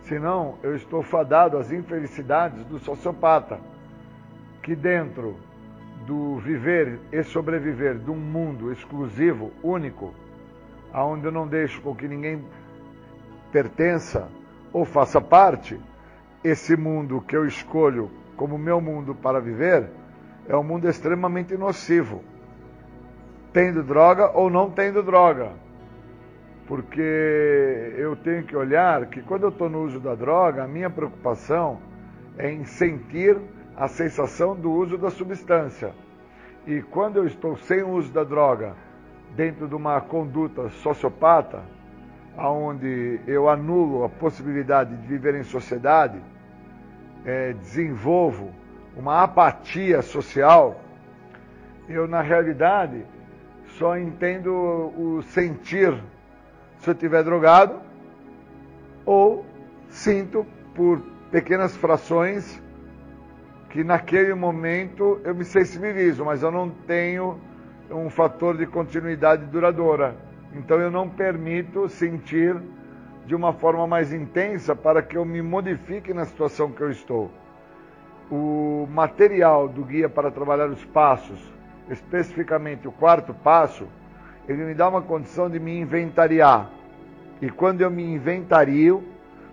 [0.04, 3.62] Senão eu estou fadado às infelicidades do sociopata,
[4.62, 5.38] que dentro
[6.06, 10.14] do viver e sobreviver de um mundo exclusivo, único,
[10.92, 12.44] aonde eu não deixo com que ninguém
[13.54, 14.28] pertença
[14.72, 15.80] ou faça parte,
[16.44, 19.90] esse mundo que eu escolho como meu mundo para viver
[20.48, 22.24] é um mundo extremamente nocivo.
[23.52, 25.52] Tendo droga ou não tendo droga.
[26.68, 30.90] Porque eu tenho que olhar que quando eu estou no uso da droga, a minha
[30.90, 31.80] preocupação
[32.38, 33.38] é em sentir
[33.76, 35.94] a sensação do uso da substância.
[36.68, 38.76] E quando eu estou sem o uso da droga,
[39.36, 41.64] dentro de uma conduta sociopata,
[42.48, 46.22] onde eu anulo a possibilidade de viver em sociedade,
[47.26, 48.52] é, desenvolvo
[48.96, 50.80] uma apatia social,
[51.88, 53.06] eu na realidade
[53.78, 55.94] só entendo o sentir
[56.80, 57.80] se eu estiver drogado
[59.06, 59.46] ou
[59.90, 62.62] sinto por pequenas frações
[63.70, 67.40] que naquele momento eu me sensibilizo, mas eu não tenho
[67.92, 70.16] um fator de continuidade duradoura.
[70.54, 72.56] Então eu não permito sentir
[73.26, 77.32] de uma forma mais intensa para que eu me modifique na situação que eu estou.
[78.32, 81.40] O material do guia para trabalhar os passos,
[81.90, 83.88] especificamente o quarto passo,
[84.48, 86.70] ele me dá uma condição de me inventariar.
[87.40, 89.04] E quando eu me inventario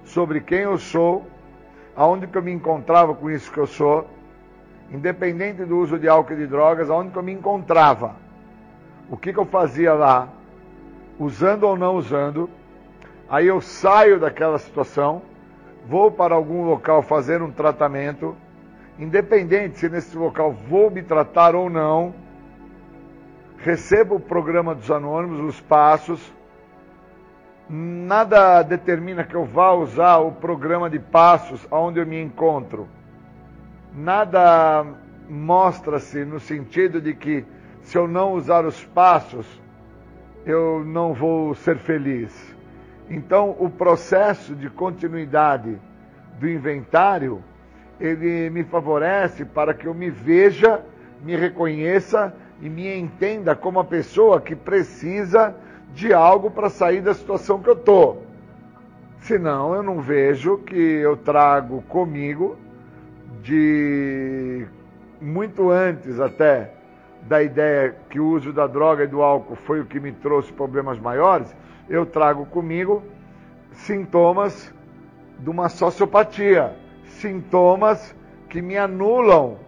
[0.04, 1.26] sobre quem eu sou,
[1.94, 4.08] aonde que eu me encontrava com isso que eu sou,
[4.90, 8.16] independente do uso de álcool e de drogas, aonde que eu me encontrava
[9.10, 10.28] o que, que eu fazia lá,
[11.18, 12.48] usando ou não usando,
[13.28, 15.22] aí eu saio daquela situação,
[15.86, 18.36] vou para algum local fazer um tratamento,
[18.98, 22.14] independente se nesse local vou me tratar ou não,
[23.58, 26.32] recebo o programa dos anônimos, os passos,
[27.68, 32.88] nada determina que eu vá usar o programa de passos onde eu me encontro.
[33.92, 34.84] Nada
[35.28, 37.44] mostra-se no sentido de que
[37.82, 39.46] se eu não usar os passos,
[40.46, 42.54] eu não vou ser feliz.
[43.10, 45.76] Então, o processo de continuidade
[46.38, 47.42] do inventário,
[47.98, 50.80] ele me favorece para que eu me veja,
[51.22, 52.32] me reconheça
[52.62, 55.54] e me entenda como a pessoa que precisa
[55.92, 58.22] de algo para sair da situação que eu estou.
[59.20, 62.56] Senão, eu não vejo que eu trago comigo
[63.42, 64.66] de
[65.20, 66.75] muito antes até
[67.28, 70.52] da ideia que o uso da droga e do álcool foi o que me trouxe
[70.52, 71.54] problemas maiores,
[71.88, 73.02] eu trago comigo
[73.72, 74.72] sintomas
[75.38, 76.72] de uma sociopatia,
[77.04, 78.14] sintomas
[78.48, 79.58] que me anulam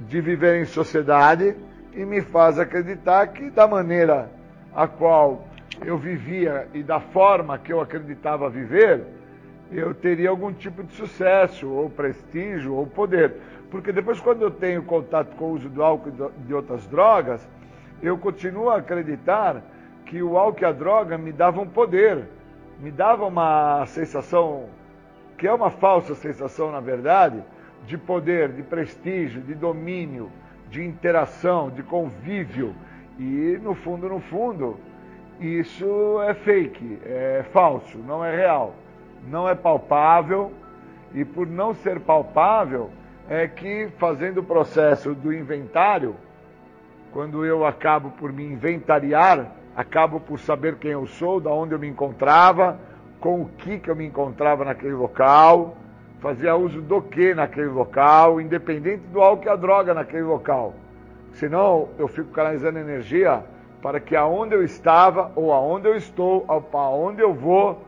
[0.00, 1.56] de viver em sociedade
[1.92, 4.30] e me faz acreditar que da maneira
[4.74, 5.46] a qual
[5.84, 9.04] eu vivia e da forma que eu acreditava viver,
[9.72, 13.34] eu teria algum tipo de sucesso, ou prestígio, ou poder.
[13.70, 17.46] Porque depois, quando eu tenho contato com o uso do álcool e de outras drogas,
[18.02, 19.62] eu continuo a acreditar
[20.06, 22.28] que o álcool e a droga me davam poder,
[22.80, 24.66] me davam uma sensação,
[25.38, 27.42] que é uma falsa sensação, na verdade,
[27.86, 30.30] de poder, de prestígio, de domínio,
[30.70, 32.74] de interação, de convívio.
[33.18, 34.78] E no fundo, no fundo,
[35.40, 38.74] isso é fake, é falso, não é real,
[39.28, 40.52] não é palpável.
[41.14, 42.90] E por não ser palpável,
[43.28, 46.14] é que fazendo o processo do inventário,
[47.12, 51.78] quando eu acabo por me inventariar, acabo por saber quem eu sou, da onde eu
[51.78, 52.78] me encontrava,
[53.20, 55.76] com o que, que eu me encontrava naquele local,
[56.20, 60.74] fazia uso do que naquele local, independente do álcool e a droga naquele local.
[61.32, 63.42] Senão eu fico canalizando energia
[63.80, 67.82] para que aonde eu estava, ou aonde eu estou, aonde eu vou,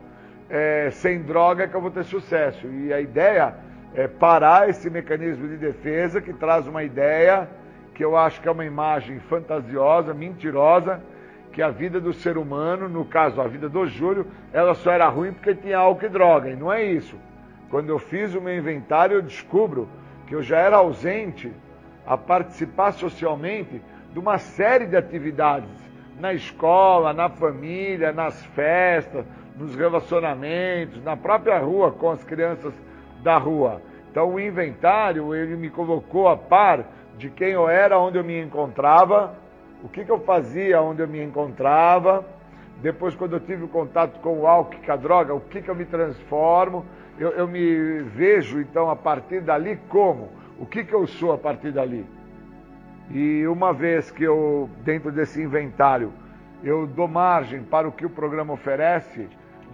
[0.48, 2.66] é, sem droga é que eu vou ter sucesso.
[2.66, 3.54] E a ideia
[3.96, 7.48] é parar esse mecanismo de defesa que traz uma ideia
[7.94, 11.02] que eu acho que é uma imagem fantasiosa, mentirosa,
[11.50, 15.08] que a vida do ser humano, no caso a vida do Júlio, ela só era
[15.08, 16.50] ruim porque tinha álcool e droga.
[16.50, 17.16] E não é isso.
[17.70, 19.88] Quando eu fiz o meu inventário, eu descubro
[20.26, 21.50] que eu já era ausente
[22.06, 23.80] a participar socialmente
[24.12, 25.70] de uma série de atividades
[26.20, 29.24] na escola, na família, nas festas,
[29.56, 32.74] nos relacionamentos, na própria rua com as crianças
[33.22, 33.82] da rua.
[34.10, 36.84] Então o inventário ele me colocou a par
[37.18, 39.34] de quem eu era, onde eu me encontrava,
[39.82, 42.24] o que, que eu fazia, onde eu me encontrava.
[42.82, 45.68] Depois, quando eu tive o contato com o álcool, com a droga, o que, que
[45.68, 46.84] eu me transformo
[47.18, 50.28] eu, eu me vejo, então, a partir dali como?
[50.58, 52.04] O que, que eu sou a partir dali?
[53.10, 56.12] E uma vez que eu, dentro desse inventário,
[56.62, 59.28] eu dou margem para o que o programa oferece,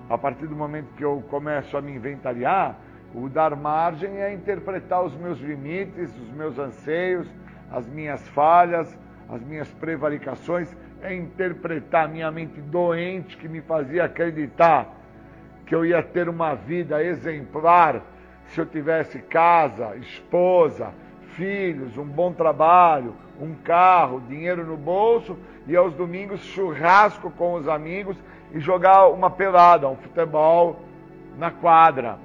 [0.09, 2.77] a partir do momento que eu começo a me inventariar,
[3.15, 7.29] o dar margem é interpretar os meus limites, os meus anseios,
[7.71, 8.97] as minhas falhas,
[9.29, 14.89] as minhas prevaricações, é interpretar minha mente doente que me fazia acreditar
[15.67, 18.03] que eu ia ter uma vida exemplar
[18.47, 20.93] se eu tivesse casa, esposa,
[21.35, 25.37] filhos, um bom trabalho, um carro, dinheiro no bolso
[25.67, 28.17] e aos domingos churrasco com os amigos
[28.53, 30.81] e jogar uma pelada, um futebol
[31.39, 32.19] na quadra.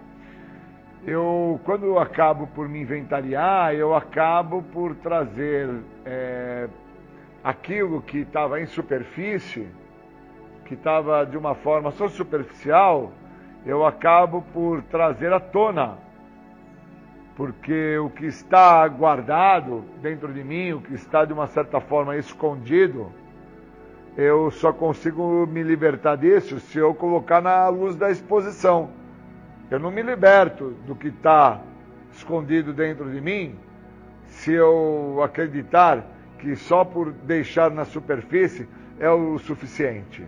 [1.06, 5.70] Eu, quando eu acabo por me inventariar, eu acabo por trazer
[6.06, 6.68] é,
[7.44, 9.68] aquilo que estava em superfície,
[10.66, 13.12] que estava de uma forma só superficial,
[13.66, 15.98] eu acabo por trazer à tona.
[17.36, 22.18] Porque o que está guardado dentro de mim, o que está de uma certa forma
[22.18, 23.12] escondido,
[24.18, 28.90] eu só consigo me libertar disso se eu colocar na luz da exposição.
[29.70, 31.60] Eu não me liberto do que está
[32.14, 33.56] escondido dentro de mim
[34.28, 36.06] se eu acreditar
[36.40, 40.26] que só por deixar na superfície é o suficiente.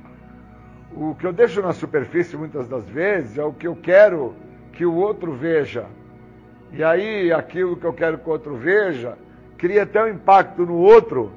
[0.91, 4.35] O que eu deixo na superfície muitas das vezes é o que eu quero
[4.73, 5.85] que o outro veja.
[6.73, 9.17] E aí aquilo que eu quero que o outro veja
[9.57, 11.31] cria até um impacto no outro,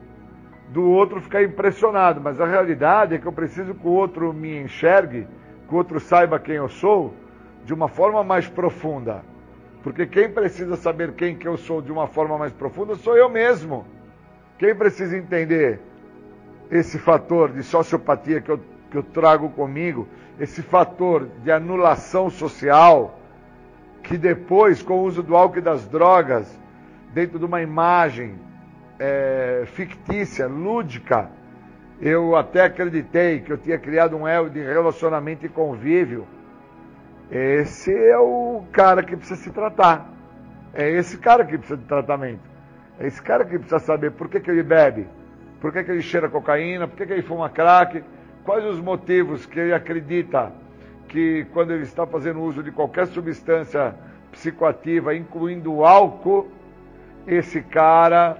[0.70, 2.20] do outro ficar impressionado.
[2.20, 5.28] Mas a realidade é que eu preciso que o outro me enxergue,
[5.68, 7.14] que o outro saiba quem eu sou,
[7.64, 9.22] de uma forma mais profunda.
[9.82, 13.28] Porque quem precisa saber quem que eu sou de uma forma mais profunda sou eu
[13.28, 13.86] mesmo.
[14.58, 15.80] Quem precisa entender
[16.70, 18.60] esse fator de sociopatia que eu
[18.92, 20.06] que eu trago comigo,
[20.38, 23.18] esse fator de anulação social,
[24.02, 26.60] que depois, com o uso do álcool e das drogas,
[27.14, 28.38] dentro de uma imagem
[28.98, 31.30] é, fictícia, lúdica,
[32.02, 36.26] eu até acreditei que eu tinha criado um elo de relacionamento e convívio.
[37.32, 40.08] Esse é o cara que precisa se tratar.
[40.72, 42.42] É esse cara que precisa de tratamento.
[43.00, 45.08] É esse cara que precisa saber por que, que ele bebe,
[45.60, 48.04] por que, que ele cheira cocaína, por que, que ele fuma crack,
[48.44, 50.52] Quais os motivos que ele acredita
[51.08, 53.94] que quando ele está fazendo uso de qualquer substância
[54.32, 56.48] psicoativa, incluindo álcool,
[57.26, 58.36] esse cara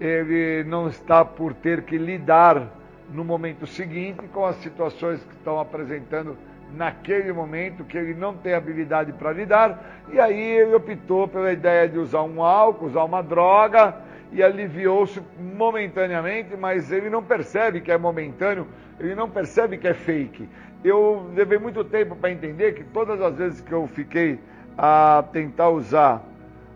[0.00, 2.66] ele não está por ter que lidar
[3.12, 6.36] no momento seguinte com as situações que estão apresentando
[6.74, 11.88] naquele momento que ele não tem habilidade para lidar, e aí ele optou pela ideia
[11.88, 13.94] de usar um álcool, usar uma droga,
[14.32, 18.66] e aliviou-se momentaneamente, mas ele não percebe que é momentâneo,
[18.98, 20.48] ele não percebe que é fake.
[20.84, 24.38] Eu levei muito tempo para entender que todas as vezes que eu fiquei
[24.76, 26.22] a tentar usar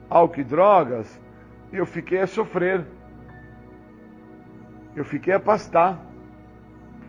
[0.09, 1.21] álcool e drogas,
[1.73, 2.85] eu fiquei a sofrer.
[4.97, 5.99] Eu fiquei a pastar.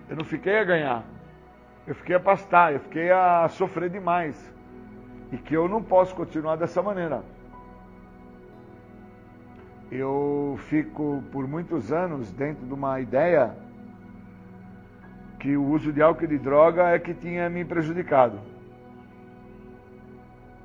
[0.10, 1.04] Eu não fiquei a ganhar.
[1.92, 4.34] Eu fiquei a pastar, eu fiquei a sofrer demais.
[5.30, 7.22] E que eu não posso continuar dessa maneira.
[9.92, 13.54] Eu fico por muitos anos dentro de uma ideia
[15.38, 18.40] que o uso de álcool e de droga é que tinha me prejudicado.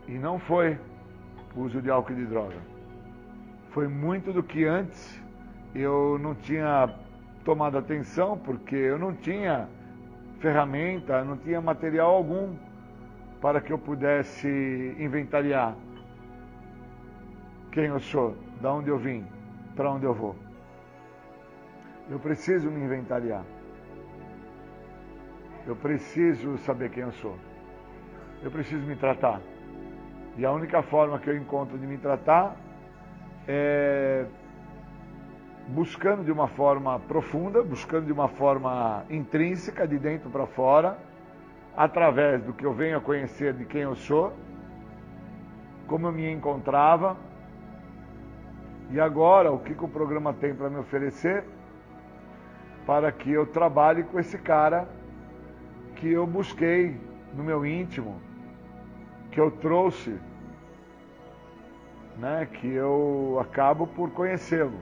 [0.07, 0.79] E não foi
[1.57, 2.59] o uso de álcool e de droga.
[3.71, 5.21] Foi muito do que antes
[5.75, 6.89] eu não tinha
[7.45, 9.69] tomado atenção, porque eu não tinha
[10.41, 12.55] ferramenta, não tinha material algum
[13.41, 15.77] para que eu pudesse inventariar
[17.73, 19.27] quem eu sou, de onde eu vim,
[19.75, 20.35] para onde eu vou.
[22.09, 23.45] Eu preciso me inventariar.
[25.67, 27.37] Eu preciso saber quem eu sou.
[28.43, 29.41] Eu preciso me tratar.
[30.39, 32.57] E a única forma que eu encontro de me tratar
[33.49, 34.27] é
[35.69, 40.99] buscando de uma forma profunda, buscando de uma forma intrínseca, de dentro para fora,
[41.77, 44.33] através do que eu venho a conhecer de quem eu sou,
[45.87, 47.17] como eu me encontrava,
[48.91, 51.45] e agora o que, que o programa tem para me oferecer
[52.87, 54.89] para que eu trabalhe com esse cara
[55.97, 56.97] que eu busquei
[57.35, 58.21] no meu íntimo,
[59.33, 60.17] que eu trouxe,
[62.17, 64.79] né, que eu acabo por conhecê-lo.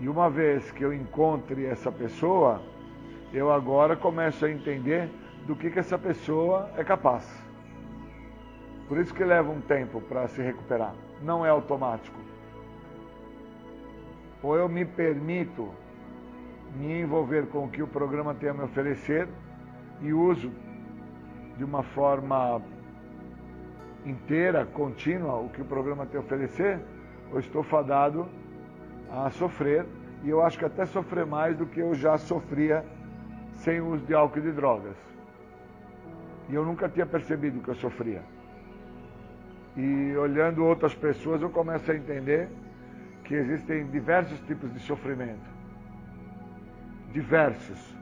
[0.00, 2.60] E uma vez que eu encontre essa pessoa,
[3.32, 5.08] eu agora começo a entender
[5.46, 7.24] do que, que essa pessoa é capaz.
[8.88, 10.94] Por isso que leva um tempo para se recuperar.
[11.22, 12.18] Não é automático.
[14.42, 15.70] Ou eu me permito
[16.76, 19.28] me envolver com o que o programa tem a me oferecer
[20.00, 20.52] e uso
[21.56, 22.60] de uma forma
[24.04, 26.78] inteira, contínua, o que o programa tem a oferecer,
[27.32, 28.28] ou estou fadado
[29.22, 29.86] a sofrer,
[30.22, 32.84] e eu acho que até sofrer mais do que eu já sofria
[33.54, 34.96] sem o uso de álcool e de drogas.
[36.48, 38.22] E eu nunca tinha percebido que eu sofria.
[39.76, 42.48] E olhando outras pessoas, eu começo a entender
[43.24, 45.54] que existem diversos tipos de sofrimento.
[47.12, 47.94] Diversos.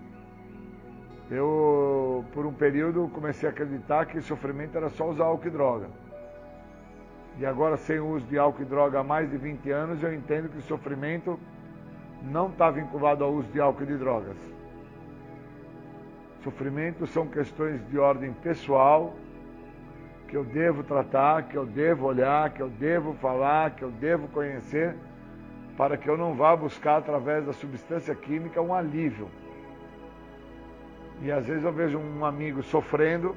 [1.30, 5.86] Eu, por um período, comecei a acreditar que sofrimento era só usar álcool e droga.
[7.38, 10.12] E agora, sem o uso de álcool e droga há mais de 20 anos, eu
[10.12, 11.38] entendo que o sofrimento
[12.22, 14.36] não está vinculado ao uso de álcool e de drogas.
[16.44, 19.14] Sofrimento são questões de ordem pessoal
[20.28, 24.28] que eu devo tratar, que eu devo olhar, que eu devo falar, que eu devo
[24.28, 24.94] conhecer,
[25.76, 29.28] para que eu não vá buscar através da substância química um alívio.
[31.20, 33.36] E às vezes eu vejo um amigo sofrendo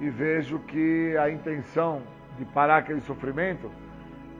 [0.00, 2.02] e vejo que a intenção
[2.38, 3.70] de parar aquele sofrimento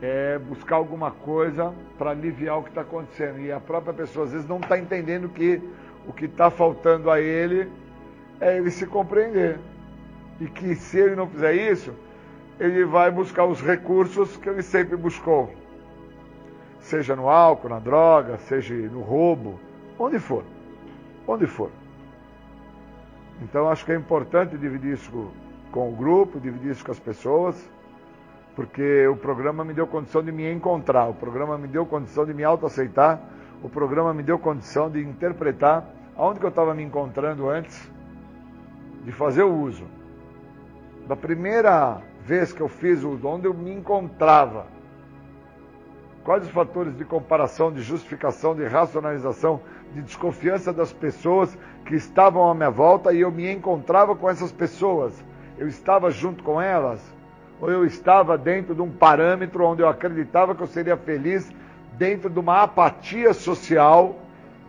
[0.02, 3.38] é buscar alguma coisa para aliviar o que está acontecendo.
[3.38, 5.62] E a própria pessoa às vezes não está entendendo que
[6.06, 7.70] o que está faltando a ele
[8.40, 9.60] é ele se compreender.
[10.40, 11.94] E que se ele não fizer isso,
[12.58, 15.54] ele vai buscar os recursos que ele sempre buscou.
[16.80, 19.60] Seja no álcool, na droga, seja no roubo,
[19.96, 20.42] onde for.
[21.28, 21.70] Onde for.
[23.40, 25.30] Então acho que é importante dividir isso
[25.70, 27.70] com o grupo, dividir isso com as pessoas
[28.54, 32.34] porque o programa me deu condição de me encontrar, o programa me deu condição de
[32.34, 33.20] me autoaceitar,
[33.62, 35.86] o programa me deu condição de interpretar
[36.16, 37.90] aonde que eu estava me encontrando antes
[39.04, 39.84] de fazer o uso.
[41.06, 44.66] Da primeira vez que eu fiz o uso, onde eu me encontrava,
[46.22, 49.60] quais os fatores de comparação, de justificação, de racionalização,
[49.94, 54.52] de desconfiança das pessoas que estavam à minha volta e eu me encontrava com essas
[54.52, 55.24] pessoas,
[55.58, 57.00] eu estava junto com elas
[57.60, 61.50] ou eu estava dentro de um parâmetro onde eu acreditava que eu seria feliz,
[61.96, 64.18] dentro de uma apatia social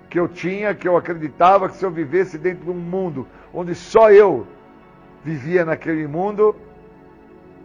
[0.09, 3.73] que eu tinha, que eu acreditava que se eu vivesse dentro de um mundo onde
[3.75, 4.45] só eu
[5.23, 6.55] vivia naquele mundo,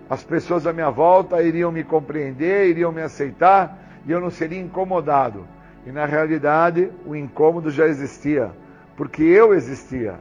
[0.09, 4.61] as pessoas à minha volta iriam me compreender, iriam me aceitar e eu não seria
[4.61, 5.47] incomodado.
[5.87, 8.51] E na realidade, o incômodo já existia,
[8.97, 10.15] porque eu existia.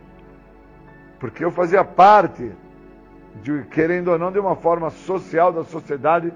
[1.20, 2.52] Porque eu fazia parte
[3.42, 6.34] de, querendo ou não, de uma forma social da sociedade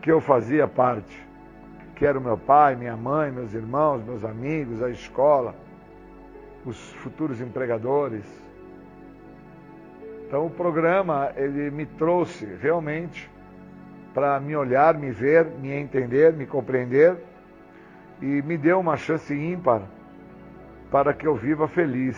[0.00, 1.24] que eu fazia parte.
[1.94, 5.54] Que era o meu pai, minha mãe, meus irmãos, meus amigos, a escola,
[6.64, 8.24] os futuros empregadores.
[10.26, 13.30] Então o programa ele me trouxe realmente
[14.12, 17.16] para me olhar, me ver, me entender, me compreender
[18.20, 19.82] e me deu uma chance ímpar
[20.90, 22.16] para que eu viva feliz,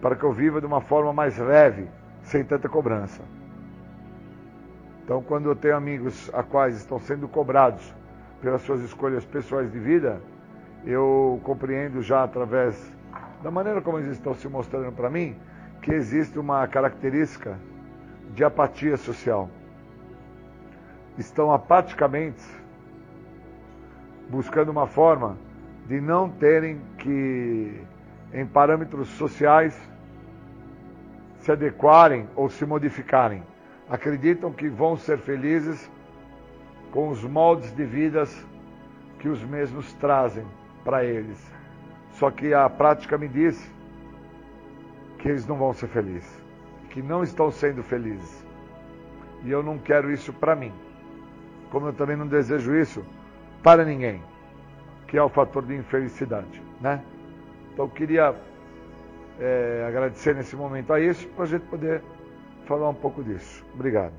[0.00, 1.86] para que eu viva de uma forma mais leve,
[2.28, 3.22] sem tanta cobrança.
[5.04, 7.94] Então, quando eu tenho amigos a quais estão sendo cobrados
[8.42, 10.20] pelas suas escolhas pessoais de vida,
[10.84, 12.92] eu compreendo já através
[13.42, 15.36] da maneira como eles estão se mostrando para mim
[15.80, 17.58] que existe uma característica
[18.34, 19.48] de apatia social.
[21.16, 22.44] Estão apaticamente
[24.28, 25.36] buscando uma forma
[25.86, 27.80] de não terem que,
[28.34, 29.74] em parâmetros sociais,
[31.48, 33.42] se adequarem ou se modificarem.
[33.88, 35.90] Acreditam que vão ser felizes
[36.92, 38.46] com os moldes de vidas
[39.18, 40.44] que os mesmos trazem
[40.84, 41.42] para eles.
[42.12, 43.72] Só que a prática me diz
[45.18, 46.30] que eles não vão ser felizes,
[46.90, 48.44] que não estão sendo felizes.
[49.42, 50.72] E eu não quero isso para mim.
[51.70, 53.02] Como eu também não desejo isso
[53.62, 54.22] para ninguém,
[55.06, 57.02] que é o fator de infelicidade, né?
[57.72, 58.34] Então eu queria
[59.40, 62.02] é, agradecer nesse momento a isso para a gente poder
[62.66, 63.64] falar um pouco disso.
[63.74, 64.12] Obrigado.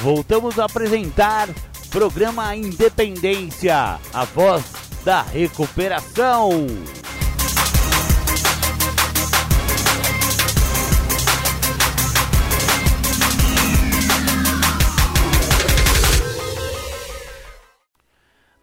[0.00, 1.48] Voltamos a apresentar
[1.90, 4.64] programa Independência, a voz
[5.04, 6.66] da recuperação.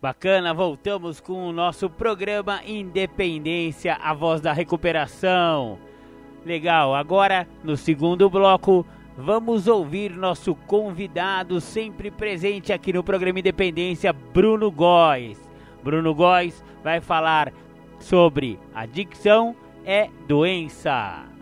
[0.06, 5.80] Bacana, voltamos com o nosso programa Independência, a voz da recuperação.
[6.46, 8.86] Legal, agora no segundo bloco
[9.18, 15.42] vamos ouvir nosso convidado sempre presente aqui no programa Independência, Bruno Góes.
[15.84, 17.52] Bruno Góes vai falar
[18.00, 21.35] sobre adicção é doença.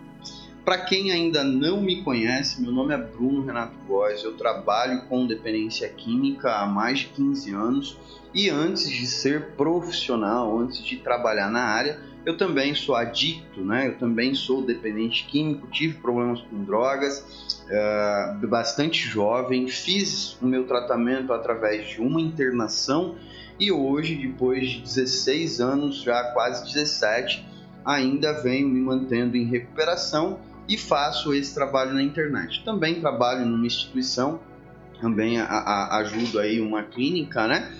[0.64, 5.26] Para quem ainda não me conhece, meu nome é Bruno Renato Góes, eu trabalho com
[5.26, 7.98] dependência química há mais de 15 anos
[8.32, 13.88] e antes de ser profissional, antes de trabalhar na área, eu também sou adicto, né?
[13.88, 20.66] Eu também sou dependente químico, tive problemas com drogas, uh, bastante jovem, fiz o meu
[20.66, 23.16] tratamento através de uma internação
[23.60, 27.46] e hoje, depois de 16 anos, já quase 17,
[27.84, 30.38] ainda venho me mantendo em recuperação
[30.68, 32.64] e faço esse trabalho na internet.
[32.64, 34.40] Também trabalho numa instituição,
[35.00, 37.70] também a, a, ajudo aí uma clínica, né?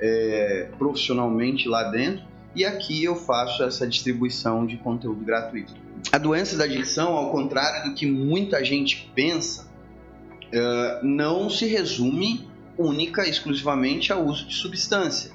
[0.00, 5.74] É, profissionalmente lá dentro e aqui eu faço essa distribuição de conteúdo gratuito.
[6.10, 9.66] A doença da adicção, ao contrário do que muita gente pensa,
[10.48, 15.30] uh, não se resume única e exclusivamente ao uso de substância.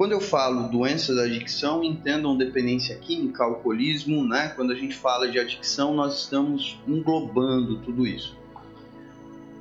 [0.00, 4.48] Quando eu falo doença da adicção, entendam dependência química, alcoolismo, né?
[4.56, 8.34] Quando a gente fala de adicção, nós estamos englobando tudo isso.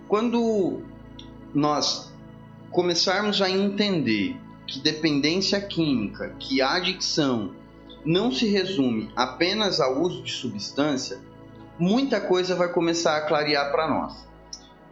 [0.07, 0.81] Quando
[1.53, 2.13] nós
[2.71, 7.51] começarmos a entender que dependência química, que a adicção
[8.05, 11.19] não se resume apenas ao uso de substância,
[11.77, 14.25] muita coisa vai começar a clarear para nós.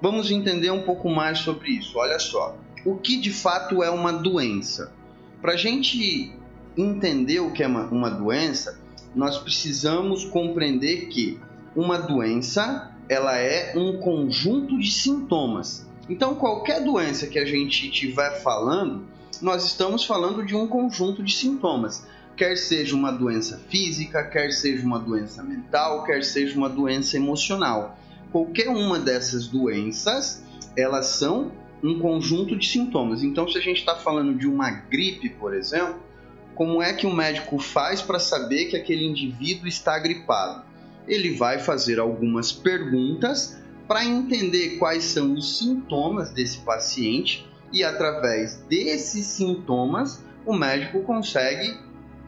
[0.02, 1.98] Vamos entender um pouco mais sobre isso.
[1.98, 4.97] Olha só, o que de fato é uma doença?
[5.42, 6.32] Para a gente
[6.76, 8.80] entender o que é uma, uma doença,
[9.16, 11.40] nós precisamos compreender que
[11.76, 15.88] uma doença ela é um conjunto de sintomas.
[16.10, 19.06] Então, qualquer doença que a gente estiver falando,
[19.42, 24.86] nós estamos falando de um conjunto de sintomas, quer seja uma doença física, quer seja
[24.86, 27.98] uma doença mental, quer seja uma doença emocional.
[28.32, 30.44] Qualquer uma dessas doenças,
[30.76, 31.52] elas são
[31.84, 33.24] um conjunto de sintomas.
[33.24, 36.02] Então, se a gente está falando de uma gripe, por exemplo,
[36.56, 40.64] como é que o médico faz para saber que aquele indivíduo está gripado?
[41.08, 43.58] Ele vai fazer algumas perguntas
[43.88, 51.78] para entender quais são os sintomas desse paciente e através desses sintomas o médico consegue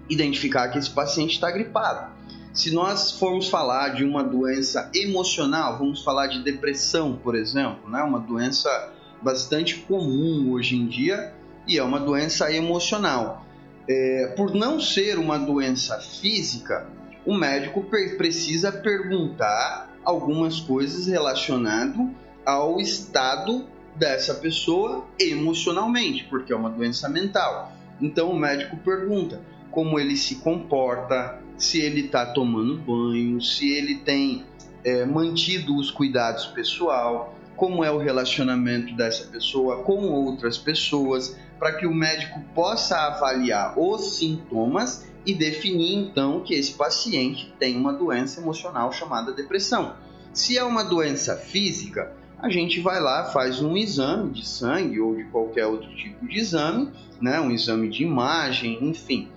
[0.09, 2.13] identificar que esse paciente está gripado.
[2.53, 8.01] Se nós formos falar de uma doença emocional, vamos falar de depressão, por exemplo, né?
[8.01, 11.34] uma doença bastante comum hoje em dia
[11.67, 13.45] e é uma doença emocional.
[13.88, 16.88] É, por não ser uma doença física,
[17.26, 17.84] o médico
[18.17, 22.09] precisa perguntar algumas coisas relacionado
[22.45, 23.65] ao estado
[23.95, 27.72] dessa pessoa emocionalmente, porque é uma doença mental.
[28.01, 29.41] Então o médico pergunta
[29.72, 34.45] como ele se comporta, se ele está tomando banho, se ele tem
[34.84, 41.74] é, mantido os cuidados pessoal, como é o relacionamento dessa pessoa com outras pessoas, para
[41.74, 47.91] que o médico possa avaliar os sintomas e definir então que esse paciente tem uma
[47.91, 49.93] doença emocional chamada depressão.
[50.34, 55.18] Se é uma doença física, a gente vai lá, faz um exame de sangue ou
[55.18, 56.89] de qualquer outro tipo de exame,
[57.20, 59.28] né, um exame de imagem, enfim.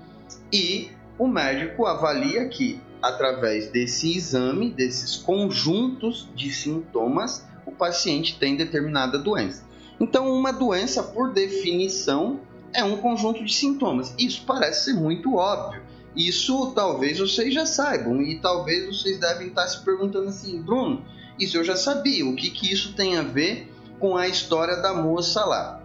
[0.52, 8.56] E o médico avalia que através desse exame, desses conjuntos de sintomas, o paciente tem
[8.56, 9.64] determinada doença.
[10.00, 12.40] Então, uma doença, por definição,
[12.72, 14.14] é um conjunto de sintomas.
[14.18, 15.82] Isso parece ser muito óbvio.
[16.16, 21.04] Isso talvez vocês já saibam e talvez vocês devem estar se perguntando assim, Bruno,
[21.38, 22.26] isso eu já sabia.
[22.26, 25.82] O que, que isso tem a ver com a história da moça lá?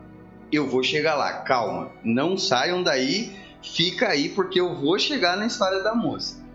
[0.51, 1.91] Eu vou chegar lá, calma.
[2.03, 6.45] Não saiam daí, fica aí porque eu vou chegar na história da moça.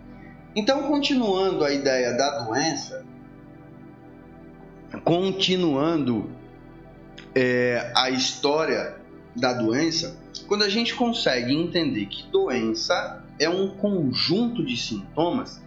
[0.55, 3.07] Então, continuando a ideia da doença,
[5.05, 6.31] continuando
[7.35, 8.97] é, a história
[9.35, 10.17] da doença,
[10.47, 15.61] quando a gente consegue entender que doença é um conjunto de sintomas,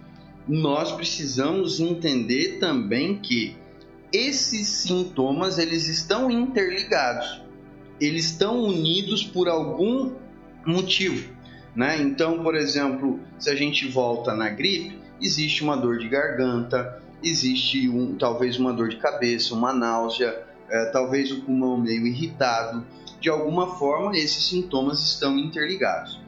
[0.48, 3.58] nós precisamos entender também que
[4.14, 7.42] esses sintomas eles estão interligados,
[8.00, 10.14] eles estão unidos por algum
[10.66, 11.34] motivo,
[11.76, 12.00] né?
[12.02, 17.90] Então, por exemplo, se a gente volta na gripe, existe uma dor de garganta, existe
[17.90, 22.86] um, talvez uma dor de cabeça, uma náusea, é, talvez o pulmão meio irritado.
[23.20, 26.20] De alguma forma, esses sintomas estão interligados.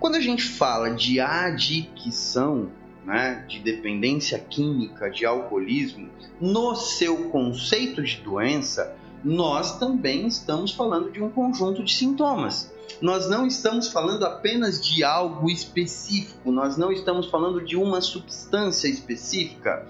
[0.00, 2.70] Quando a gente fala de adicção,
[3.04, 6.08] né, de dependência química, de alcoolismo,
[6.40, 12.72] no seu conceito de doença, nós também estamos falando de um conjunto de sintomas.
[13.00, 18.88] Nós não estamos falando apenas de algo específico, nós não estamos falando de uma substância
[18.88, 19.86] específica.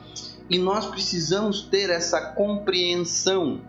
[0.48, 3.60] E nós precisamos ter essa compreensão.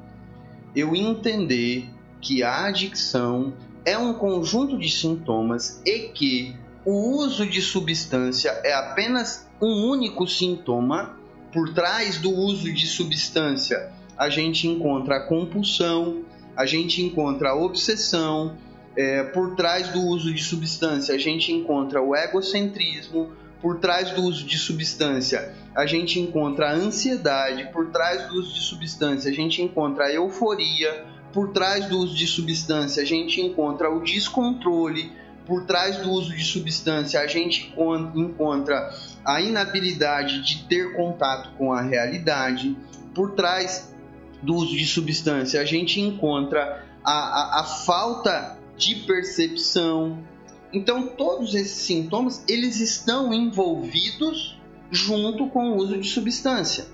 [0.76, 1.90] Eu entender
[2.22, 3.54] que a adicção
[3.86, 6.56] é um conjunto de sintomas e que
[6.86, 11.18] o uso de substância é apenas um único sintoma.
[11.52, 16.24] Por trás do uso de substância, a gente encontra a compulsão,
[16.56, 18.58] a gente encontra a obsessão,
[18.96, 23.32] é, por trás do uso de substância, a gente encontra o egocentrismo,
[23.64, 28.54] por trás do uso de substância, a gente encontra a ansiedade, por trás do uso
[28.54, 33.40] de substância, a gente encontra a euforia, por trás do uso de substância, a gente
[33.40, 35.14] encontra o descontrole,
[35.46, 37.74] por trás do uso de substância, a gente
[38.14, 38.94] encontra
[39.26, 42.76] a inabilidade de ter contato com a realidade,
[43.16, 43.96] por trás
[44.42, 50.20] do uso de substância, a gente encontra a, a, a falta de percepção.
[50.74, 54.60] Então, todos esses sintomas eles estão envolvidos
[54.92, 56.88] junto com o uso de substância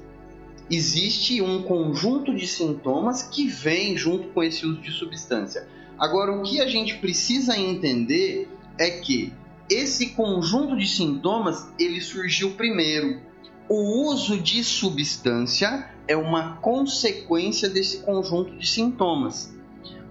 [0.70, 5.68] existe um conjunto de sintomas que vem junto com esse uso de substância.
[5.98, 9.34] Agora, o que a gente precisa entender é que
[9.70, 13.20] esse conjunto de sintomas ele surgiu primeiro.
[13.68, 19.54] O uso de substância é uma consequência desse conjunto de sintomas.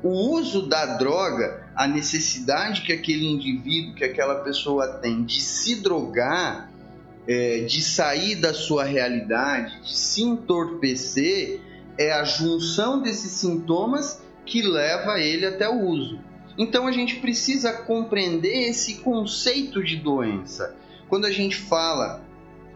[0.03, 5.83] O uso da droga, a necessidade que aquele indivíduo, que aquela pessoa tem de se
[5.83, 6.71] drogar,
[7.27, 11.61] é, de sair da sua realidade, de se entorpecer,
[11.99, 16.21] é a junção desses sintomas que leva ele até o uso.
[16.57, 20.75] Então a gente precisa compreender esse conceito de doença.
[21.09, 22.25] Quando a gente fala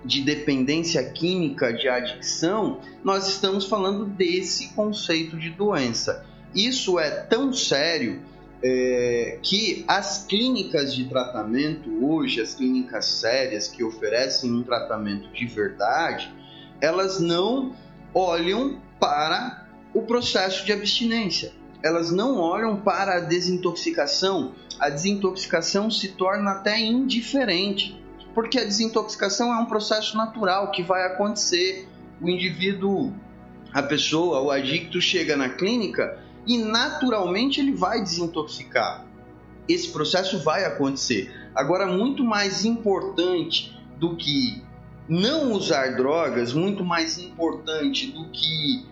[0.05, 6.25] de dependência química, de adicção, nós estamos falando desse conceito de doença.
[6.55, 8.23] Isso é tão sério
[8.63, 15.47] é, que as clínicas de tratamento hoje, as clínicas sérias que oferecem um tratamento de
[15.47, 16.33] verdade,
[16.81, 17.75] elas não
[18.15, 21.53] olham para o processo de abstinência.
[21.83, 24.55] Elas não olham para a desintoxicação.
[24.79, 28.01] A desintoxicação se torna até indiferente,
[28.35, 31.89] porque a desintoxicação é um processo natural que vai acontecer.
[32.21, 33.13] O indivíduo,
[33.73, 39.07] a pessoa, o adicto chega na clínica e naturalmente ele vai desintoxicar.
[39.69, 41.33] Esse processo vai acontecer.
[41.55, 44.63] Agora, muito mais importante do que
[45.09, 48.87] não usar drogas, muito mais importante do que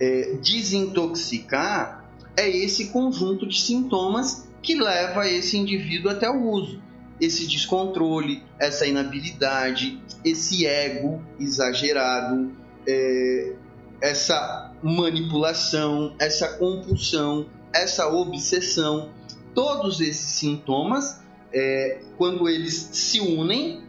[0.00, 2.04] é, desintoxicar,
[2.36, 6.82] é esse conjunto de sintomas que leva esse indivíduo até o uso.
[7.20, 12.50] Esse descontrole, essa inabilidade, esse ego exagerado,
[12.86, 13.52] é,
[14.00, 19.08] essa manipulação, essa compulsão, essa obsessão,
[19.54, 21.22] todos esses sintomas,
[21.52, 23.82] é, quando eles se unem,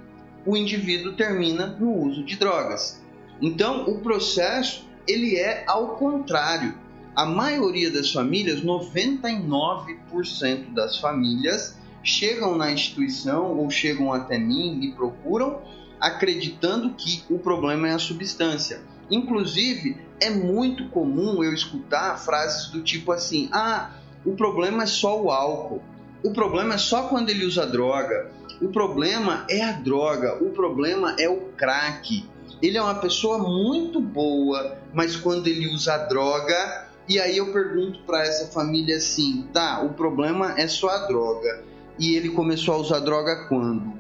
[0.46, 3.04] o indivíduo termina no uso de drogas.
[3.42, 6.74] Então, o processo ele é ao contrário.
[7.14, 14.94] A maioria das famílias, 99% das famílias, chegam na instituição ou chegam até mim e
[14.94, 15.62] procuram
[16.00, 18.95] acreditando que o problema é a substância.
[19.10, 23.92] Inclusive, é muito comum eu escutar frases do tipo assim: ah,
[24.26, 25.82] o problema é só o álcool,
[26.24, 28.32] o problema é só quando ele usa droga,
[28.62, 32.26] o problema é a droga, o problema é o crack.
[32.62, 38.00] Ele é uma pessoa muito boa, mas quando ele usa droga, e aí eu pergunto
[38.06, 41.64] para essa família assim: tá, o problema é só a droga.
[42.00, 43.94] E ele começou a usar droga quando?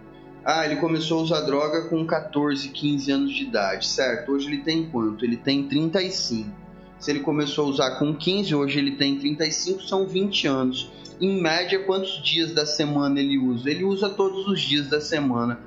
[0.47, 4.31] Ah, ele começou a usar droga com 14, 15 anos de idade, certo?
[4.31, 5.25] Hoje ele tem quanto?
[5.25, 6.47] Ele tem 35.
[6.99, 10.91] Se ele começou a usar com 15, hoje ele tem 35, são 20 anos.
[11.19, 13.71] Em média, quantos dias da semana ele usa?
[13.71, 15.59] Ele usa todos os dias da semana.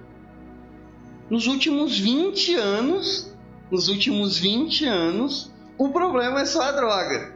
[1.28, 3.34] Nos últimos 20 anos,
[3.72, 7.34] nos últimos 20 anos, o problema é só a droga.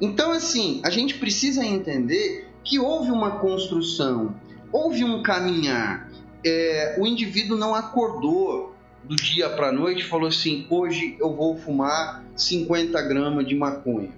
[0.00, 4.34] Então, assim, a gente precisa entender que houve uma construção,
[4.72, 6.05] houve um caminhar
[6.46, 8.72] é, o indivíduo não acordou
[9.02, 13.56] do dia para a noite e falou assim: hoje eu vou fumar 50 gramas de
[13.56, 14.10] maconha.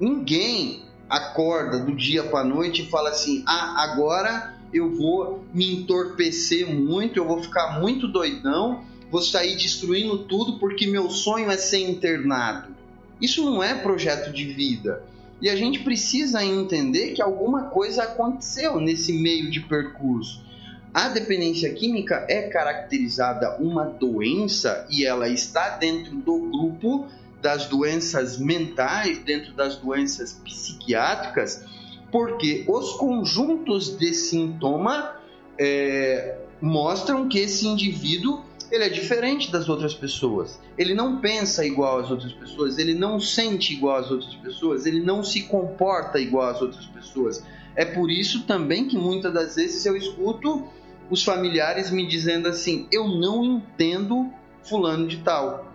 [0.00, 5.74] Ninguém acorda do dia para a noite e fala assim: ah, agora eu vou me
[5.74, 11.58] entorpecer muito, eu vou ficar muito doidão, vou sair destruindo tudo porque meu sonho é
[11.58, 12.74] ser internado.
[13.20, 15.04] Isso não é projeto de vida.
[15.40, 20.40] E a gente precisa entender que alguma coisa aconteceu nesse meio de percurso.
[20.94, 27.06] A dependência química é caracterizada uma doença e ela está dentro do grupo
[27.40, 31.64] das doenças mentais, dentro das doenças psiquiátricas,
[32.10, 35.16] porque os conjuntos de sintoma
[35.58, 40.58] é, mostram que esse indivíduo ele é diferente das outras pessoas.
[40.78, 45.00] Ele não pensa igual às outras pessoas, ele não sente igual às outras pessoas, ele
[45.00, 47.44] não se comporta igual às outras pessoas.
[47.74, 50.68] É por isso também que muitas das vezes eu escuto
[51.12, 54.32] os familiares me dizendo assim: eu não entendo
[54.64, 55.70] fulano de tal,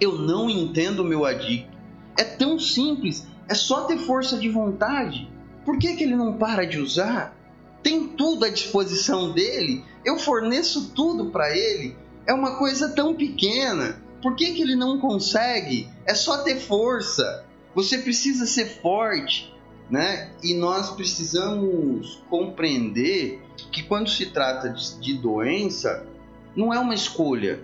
[0.00, 1.76] eu não entendo meu adicto.
[2.16, 5.30] É tão simples, é só ter força de vontade.
[5.62, 7.36] Por que, que ele não para de usar?
[7.82, 11.94] Tem tudo à disposição dele, eu forneço tudo para ele.
[12.26, 14.02] É uma coisa tão pequena.
[14.22, 15.88] Por que, que ele não consegue?
[16.06, 17.44] É só ter força.
[17.74, 19.54] Você precisa ser forte,
[19.90, 20.30] né?
[20.42, 26.06] E nós precisamos compreender que quando se trata de, de doença,
[26.54, 27.60] não é uma escolha,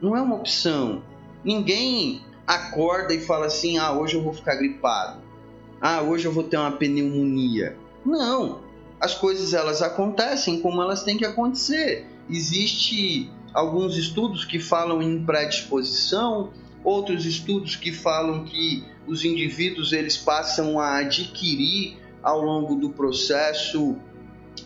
[0.00, 1.02] não é uma opção.
[1.44, 5.20] Ninguém acorda e fala assim: ah, hoje eu vou ficar gripado,
[5.80, 7.76] ah, hoje eu vou ter uma pneumonia.
[8.04, 8.60] Não,
[9.00, 12.06] as coisas elas acontecem como elas têm que acontecer.
[12.28, 16.50] Existe alguns estudos que falam em predisposição,
[16.82, 23.96] outros estudos que falam que os indivíduos eles passam a adquirir ao longo do processo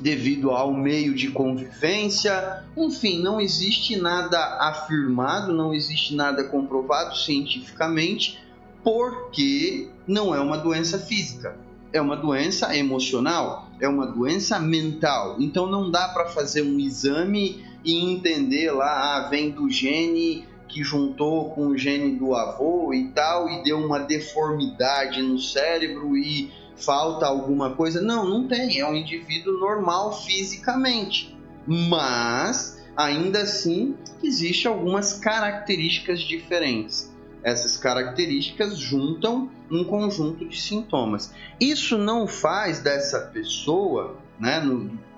[0.00, 2.64] devido ao meio de convivência.
[2.76, 8.38] Enfim, não existe nada afirmado, não existe nada comprovado cientificamente,
[8.82, 11.56] porque não é uma doença física,
[11.92, 15.36] é uma doença emocional, é uma doença mental.
[15.38, 20.84] Então não dá para fazer um exame e entender lá, ah, vem do gene que
[20.84, 26.52] juntou com o gene do avô e tal e deu uma deformidade no cérebro e
[26.80, 28.00] falta alguma coisa.
[28.00, 28.80] Não, não tem.
[28.80, 31.36] É um indivíduo normal fisicamente.
[31.66, 37.12] Mas, ainda assim, existe algumas características diferentes.
[37.42, 41.32] Essas características juntam um conjunto de sintomas.
[41.60, 44.62] Isso não faz dessa pessoa, né,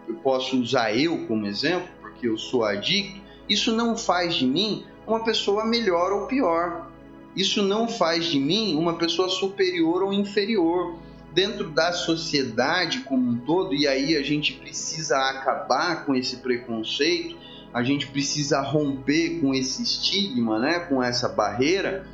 [0.08, 4.84] eu posso usar eu como exemplo, porque eu sou adicto, isso não faz de mim
[5.06, 6.90] uma pessoa melhor ou pior.
[7.34, 10.98] Isso não faz de mim uma pessoa superior ou inferior
[11.32, 17.36] dentro da sociedade como um todo, e aí a gente precisa acabar com esse preconceito,
[17.72, 22.06] a gente precisa romper com esse estigma, né, com essa barreira.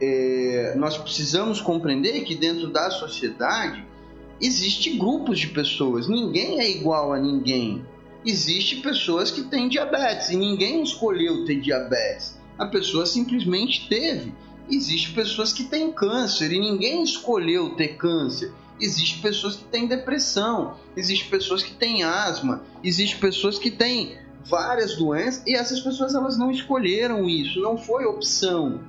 [0.00, 3.84] É, nós precisamos compreender que dentro da sociedade
[4.40, 7.84] existe grupos de pessoas, ninguém é igual a ninguém.
[8.24, 12.36] Existem pessoas que têm diabetes e ninguém escolheu ter diabetes.
[12.58, 14.32] A pessoa simplesmente teve.
[14.70, 18.52] Existem pessoas que têm câncer e ninguém escolheu ter câncer.
[18.80, 24.96] Existem pessoas que têm depressão, existem pessoas que têm asma, existem pessoas que têm várias
[24.96, 28.80] doenças e essas pessoas elas não escolheram isso, não foi opção.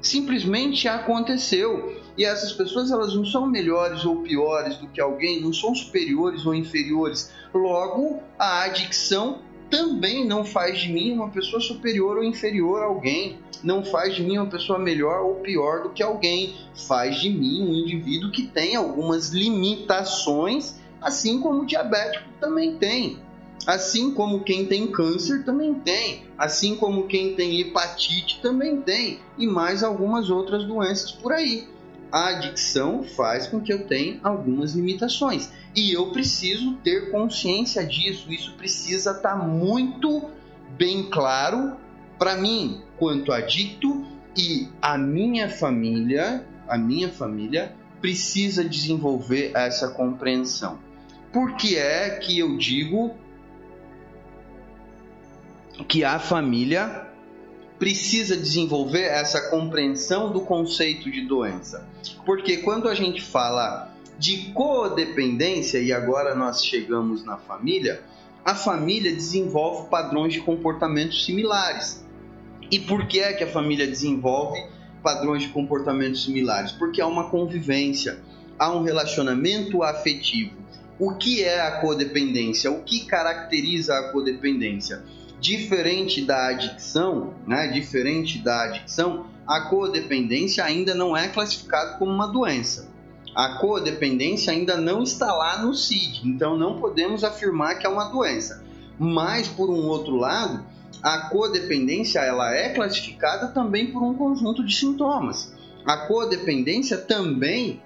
[0.00, 2.00] Simplesmente aconteceu.
[2.18, 6.44] E essas pessoas elas não são melhores ou piores do que alguém, não são superiores
[6.44, 7.30] ou inferiores.
[7.54, 9.38] Logo, a adicção
[9.72, 14.22] também não faz de mim uma pessoa superior ou inferior a alguém, não faz de
[14.22, 16.54] mim uma pessoa melhor ou pior do que alguém,
[16.86, 23.18] faz de mim um indivíduo que tem algumas limitações, assim como o diabético também tem.
[23.66, 29.46] Assim como quem tem câncer também tem, assim como quem tem hepatite também tem, e
[29.46, 31.66] mais algumas outras doenças por aí.
[32.12, 38.30] A adicção faz com que eu tenha algumas limitações e eu preciso ter consciência disso.
[38.30, 40.28] Isso precisa estar tá muito
[40.76, 41.76] bem claro
[42.18, 44.06] para mim, quanto adicto,
[44.36, 50.78] e a minha família, a minha família precisa desenvolver essa compreensão.
[51.32, 53.14] Por que é que eu digo
[55.88, 57.11] que a família
[57.82, 61.84] precisa desenvolver essa compreensão do conceito de doença.
[62.24, 68.00] Porque quando a gente fala de codependência, e agora nós chegamos na família,
[68.44, 72.06] a família desenvolve padrões de comportamento similares.
[72.70, 74.64] E por que é que a família desenvolve
[75.02, 76.70] padrões de comportamento similares?
[76.70, 78.20] Porque há uma convivência,
[78.56, 80.52] há um relacionamento afetivo.
[81.00, 82.70] O que é a codependência?
[82.70, 85.02] O que caracteriza a codependência?
[85.42, 87.66] Diferente da adicção, né?
[87.66, 92.88] Diferente da adicção, a codependência ainda não é classificada como uma doença.
[93.34, 98.04] A codependência ainda não está lá no CID, então não podemos afirmar que é uma
[98.04, 98.62] doença.
[98.96, 100.64] Mas por um outro lado,
[101.02, 105.52] a codependência ela é classificada também por um conjunto de sintomas.
[105.84, 107.82] A codependência também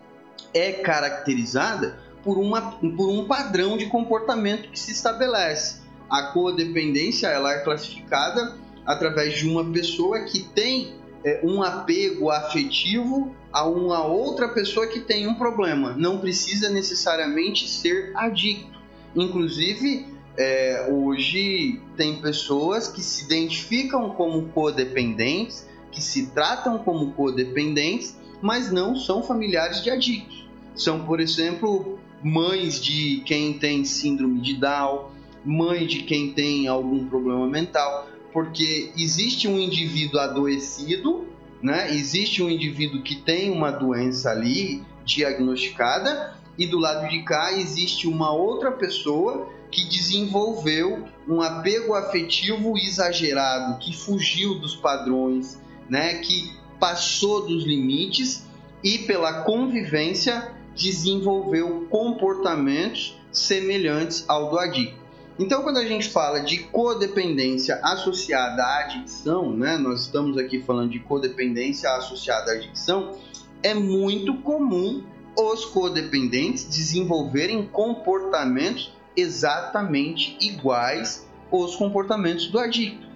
[0.53, 7.53] é caracterizada por, uma, por um padrão de comportamento que se estabelece a codependência ela
[7.53, 10.95] é classificada através de uma pessoa que tem
[11.25, 15.95] é, um apego afetivo a uma outra pessoa que tem um problema.
[15.97, 18.79] Não precisa necessariamente ser adicto.
[19.15, 28.17] Inclusive, é, hoje tem pessoas que se identificam como codependentes, que se tratam como codependentes,
[28.43, 30.47] mas não são familiares de adictos.
[30.75, 35.16] São, por exemplo, mães de quem tem síndrome de Down,
[35.47, 41.27] mãe de quem tem algum problema mental, porque existe um indivíduo adoecido,
[41.63, 41.95] né?
[41.95, 48.09] Existe um indivíduo que tem uma doença ali diagnosticada e do lado de cá existe
[48.09, 56.15] uma outra pessoa que desenvolveu um apego afetivo exagerado, que fugiu dos padrões, né?
[56.15, 58.47] Que passou dos limites
[58.83, 65.06] e pela convivência desenvolveu comportamentos semelhantes ao do adicto.
[65.39, 70.91] Então, quando a gente fala de codependência associada à adicção, né, nós estamos aqui falando
[70.91, 73.19] de codependência associada à adicção,
[73.63, 75.05] é muito comum
[75.39, 83.07] os codependentes desenvolverem comportamentos exatamente iguais aos comportamentos do adicto.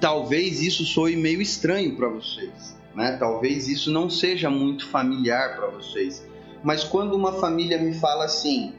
[0.00, 3.16] Talvez isso soe meio estranho para vocês, né?
[3.18, 6.26] Talvez isso não seja muito familiar para vocês.
[6.62, 8.72] Mas quando uma família me fala assim,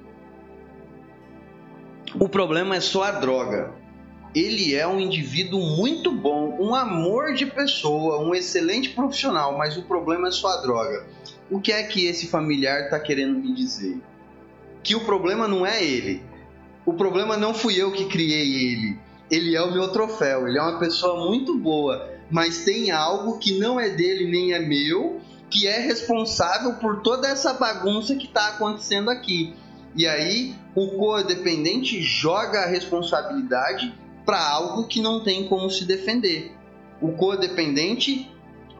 [2.19, 3.73] o problema é só a droga.
[4.33, 9.83] Ele é um indivíduo muito bom, um amor de pessoa, um excelente profissional, mas o
[9.83, 11.05] problema é só a droga.
[11.49, 13.99] O que é que esse familiar está querendo me dizer?
[14.83, 16.21] Que o problema não é ele.
[16.85, 18.99] O problema não fui eu que criei ele.
[19.31, 20.47] Ele é o meu troféu.
[20.47, 24.59] Ele é uma pessoa muito boa, mas tem algo que não é dele nem é
[24.59, 29.55] meu, que é responsável por toda essa bagunça que está acontecendo aqui.
[29.95, 33.93] E aí o codependente joga a responsabilidade
[34.25, 36.51] para algo que não tem como se defender.
[37.01, 38.29] O codependente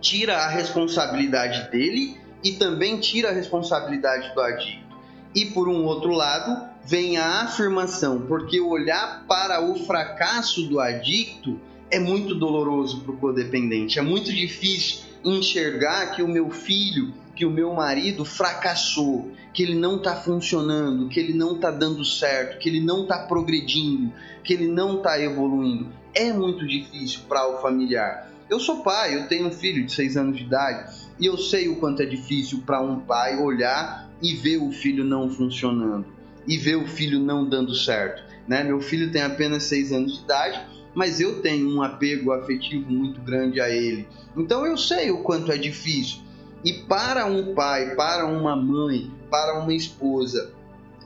[0.01, 4.85] tira a responsabilidade dele e também tira a responsabilidade do adicto.
[5.33, 11.59] E por um outro lado, vem a afirmação, porque olhar para o fracasso do adicto
[11.89, 17.45] é muito doloroso para o codependente, é muito difícil enxergar que o meu filho que
[17.45, 22.57] o meu marido fracassou, que ele não está funcionando, que ele não está dando certo,
[22.59, 24.11] que ele não está progredindo,
[24.43, 25.91] que ele não está evoluindo.
[26.13, 28.31] É muito difícil para o familiar.
[28.49, 31.67] Eu sou pai, eu tenho um filho de 6 anos de idade e eu sei
[31.67, 36.05] o quanto é difícil para um pai olhar e ver o filho não funcionando
[36.47, 38.23] e ver o filho não dando certo.
[38.47, 38.63] Né?
[38.63, 40.61] Meu filho tem apenas 6 anos de idade,
[40.93, 44.07] mas eu tenho um apego afetivo muito grande a ele.
[44.37, 46.19] Então eu sei o quanto é difícil.
[46.65, 50.51] E para um pai, para uma mãe, para uma esposa,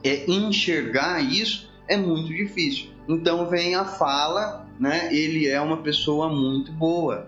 [0.02, 2.92] é enxergar isso é muito difícil.
[3.10, 5.14] Então vem a fala, né?
[5.14, 7.28] Ele é uma pessoa muito boa.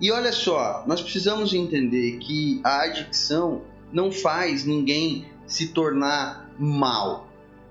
[0.00, 7.28] E olha só, nós precisamos entender que a adicção não faz ninguém se tornar mal.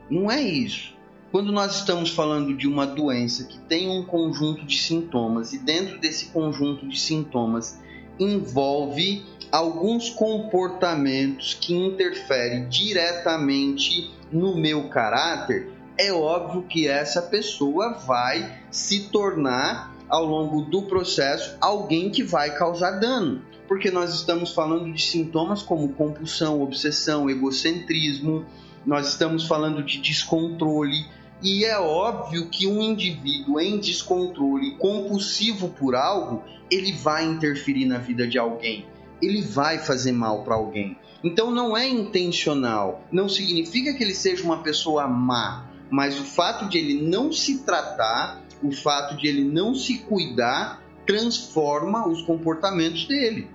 [0.09, 0.93] Não é isso.
[1.31, 5.99] quando nós estamos falando de uma doença que tem um conjunto de sintomas e dentro
[5.99, 7.79] desse conjunto de sintomas
[8.19, 18.59] envolve alguns comportamentos que interferem diretamente no meu caráter, é óbvio que essa pessoa vai
[18.71, 23.41] se tornar ao longo do processo alguém que vai causar dano.
[23.67, 28.45] Porque nós estamos falando de sintomas como compulsão, obsessão, egocentrismo,
[28.85, 31.05] nós estamos falando de descontrole,
[31.43, 36.41] e é óbvio que um indivíduo em descontrole, compulsivo por algo,
[36.71, 38.85] ele vai interferir na vida de alguém.
[39.21, 40.97] Ele vai fazer mal para alguém.
[41.21, 43.03] Então não é intencional.
[43.11, 45.67] Não significa que ele seja uma pessoa má.
[45.89, 50.81] Mas o fato de ele não se tratar, o fato de ele não se cuidar,
[51.05, 53.49] transforma os comportamentos dele.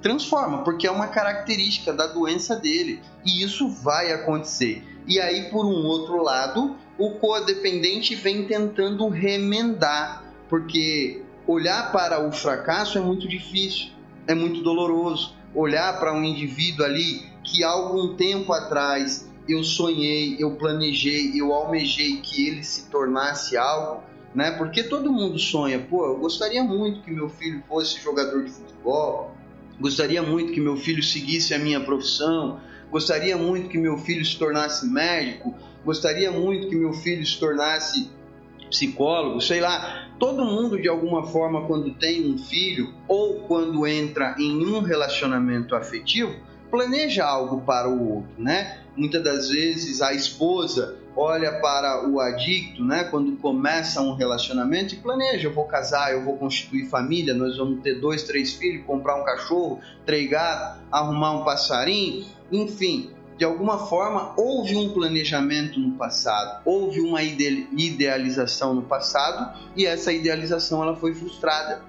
[0.00, 3.00] Transforma, porque é uma característica da doença dele.
[3.24, 4.84] E isso vai acontecer.
[5.06, 12.32] E aí, por um outro lado, o codependente vem tentando remendar, porque olhar para o
[12.32, 13.90] fracasso é muito difícil,
[14.26, 15.34] é muito doloroso.
[15.54, 22.20] Olhar para um indivíduo ali que algum tempo atrás eu sonhei, eu planejei, eu almejei
[22.22, 24.02] que ele se tornasse algo,
[24.34, 24.52] né?
[24.52, 29.34] Porque todo mundo sonha, pô, eu gostaria muito que meu filho fosse jogador de futebol,
[29.80, 34.38] gostaria muito que meu filho seguisse a minha profissão, gostaria muito que meu filho se
[34.38, 35.54] tornasse médico,
[35.84, 38.10] gostaria muito que meu filho se tornasse
[38.70, 40.08] psicólogo, sei lá.
[40.18, 45.74] Todo mundo, de alguma forma, quando tem um filho ou quando entra em um relacionamento
[45.74, 46.34] afetivo,
[46.70, 48.78] planeja algo para o outro, né?
[48.96, 54.98] Muitas das vezes a esposa olha para o adicto, né, quando começa um relacionamento e
[54.98, 59.16] planeja, eu vou casar, eu vou constituir família, nós vamos ter dois, três filhos, comprar
[59.16, 63.10] um cachorro, três gatos, arrumar um passarinho, enfim,
[63.42, 70.12] de alguma forma houve um planejamento no passado, houve uma idealização no passado e essa
[70.12, 71.84] idealização ela foi frustrada.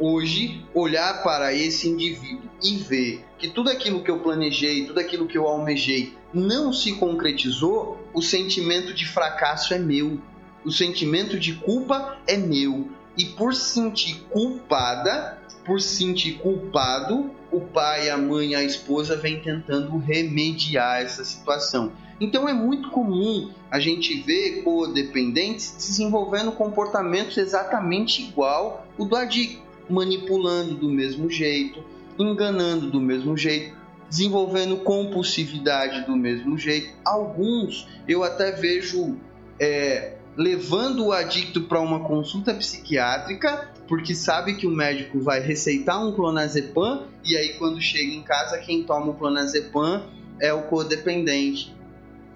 [0.00, 5.28] Hoje, olhar para esse indivíduo e ver que tudo aquilo que eu planejei, tudo aquilo
[5.28, 10.20] que eu almejei não se concretizou, o sentimento de fracasso é meu,
[10.64, 12.90] o sentimento de culpa é meu.
[13.16, 19.96] E por sentir culpada, por sentir culpado, o pai, a mãe, a esposa vem tentando
[19.98, 21.92] remediar essa situação.
[22.20, 29.62] Então é muito comum a gente ver codependentes desenvolvendo comportamentos exatamente igual o do adicto,
[29.88, 31.82] manipulando do mesmo jeito,
[32.18, 33.76] enganando do mesmo jeito,
[34.08, 36.94] desenvolvendo compulsividade do mesmo jeito.
[37.04, 39.16] Alguns eu até vejo
[39.60, 46.04] é, levando o adicto para uma consulta psiquiátrica, porque sabe que o médico vai receitar
[46.04, 50.04] um clonazepam e aí quando chega em casa quem toma o clonazepam
[50.40, 51.74] é o codependente.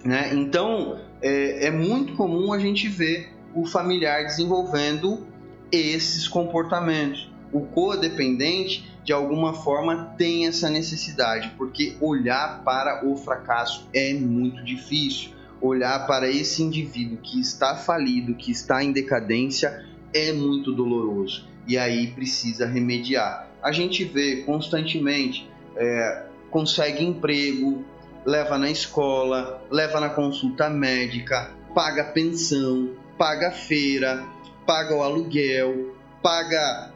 [0.03, 0.31] Né?
[0.33, 5.27] Então é, é muito comum a gente ver o familiar desenvolvendo
[5.71, 7.29] esses comportamentos.
[7.53, 14.63] O codependente, de alguma forma, tem essa necessidade, porque olhar para o fracasso é muito
[14.63, 15.31] difícil
[15.61, 21.47] olhar para esse indivíduo que está falido, que está em decadência, é muito doloroso.
[21.67, 23.49] E aí precisa remediar.
[23.61, 25.47] A gente vê constantemente,
[25.77, 27.85] é, consegue emprego,
[28.25, 34.25] leva na escola, leva na consulta médica, paga pensão, paga feira,
[34.65, 36.91] paga o aluguel, paga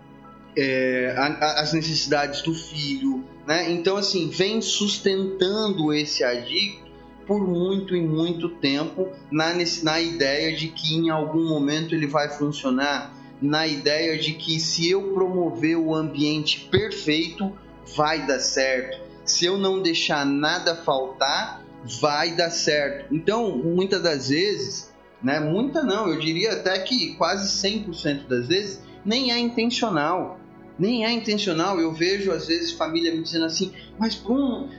[0.57, 3.71] é, a, a, as necessidades do filho, né?
[3.71, 6.84] Então assim vem sustentando esse adicto
[7.25, 9.53] por muito e muito tempo na,
[9.83, 14.89] na ideia de que em algum momento ele vai funcionar, na ideia de que se
[14.89, 17.51] eu promover o ambiente perfeito,
[17.95, 18.99] vai dar certo.
[19.23, 21.63] Se eu não deixar nada faltar,
[21.99, 23.13] vai dar certo.
[23.13, 28.81] Então, muitas das vezes, né, muita não, eu diria até que quase 100% das vezes,
[29.03, 30.39] nem é intencional
[30.77, 31.79] nem é intencional.
[31.79, 34.21] Eu vejo às vezes família me dizendo assim: Mas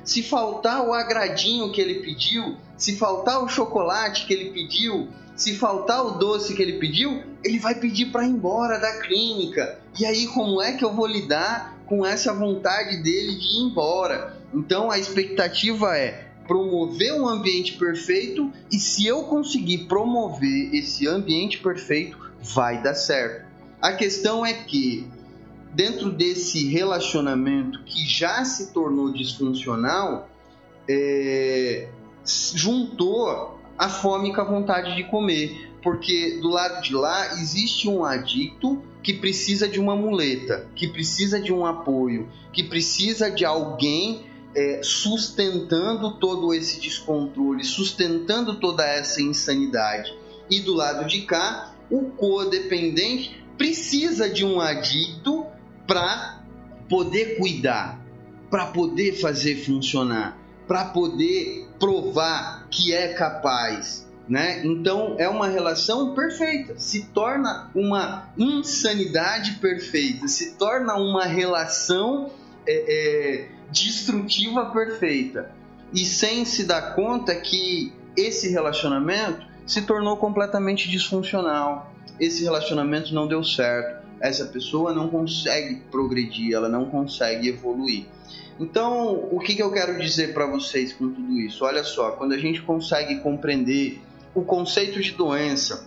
[0.04, 5.54] se faltar o agradinho que ele pediu, se faltar o chocolate que ele pediu, se
[5.54, 9.78] faltar o doce que ele pediu, ele vai pedir para ir embora da clínica.
[9.98, 14.36] E aí, como é que eu vou lidar com essa vontade dele de ir embora?
[14.54, 21.58] Então, a expectativa é promover um ambiente perfeito e se eu conseguir promover esse ambiente
[21.58, 23.46] perfeito, vai dar certo.
[23.80, 25.06] A questão é que
[25.76, 30.26] dentro desse relacionamento que já se tornou disfuncional,
[30.88, 31.88] é,
[32.24, 35.70] juntou a fome com a vontade de comer.
[35.82, 41.38] Porque do lado de lá existe um adicto que precisa de uma muleta, que precisa
[41.38, 44.24] de um apoio, que precisa de alguém
[44.54, 50.12] é, sustentando todo esse descontrole, sustentando toda essa insanidade.
[50.50, 55.46] E do lado de cá, o codependente precisa de um adicto
[55.86, 56.40] para
[56.88, 58.00] poder cuidar,
[58.50, 64.06] para poder fazer funcionar, para poder provar que é capaz.
[64.28, 64.66] Né?
[64.66, 72.32] Então é uma relação perfeita, se torna uma insanidade perfeita, se torna uma relação
[72.66, 75.52] é, é, destrutiva perfeita
[75.92, 83.28] e sem se dar conta que esse relacionamento se tornou completamente disfuncional, esse relacionamento não
[83.28, 88.06] deu certo, essa pessoa não consegue progredir, ela não consegue evoluir.
[88.58, 91.64] Então, o que, que eu quero dizer para vocês com tudo isso?
[91.64, 94.00] Olha só, quando a gente consegue compreender
[94.34, 95.86] o conceito de doença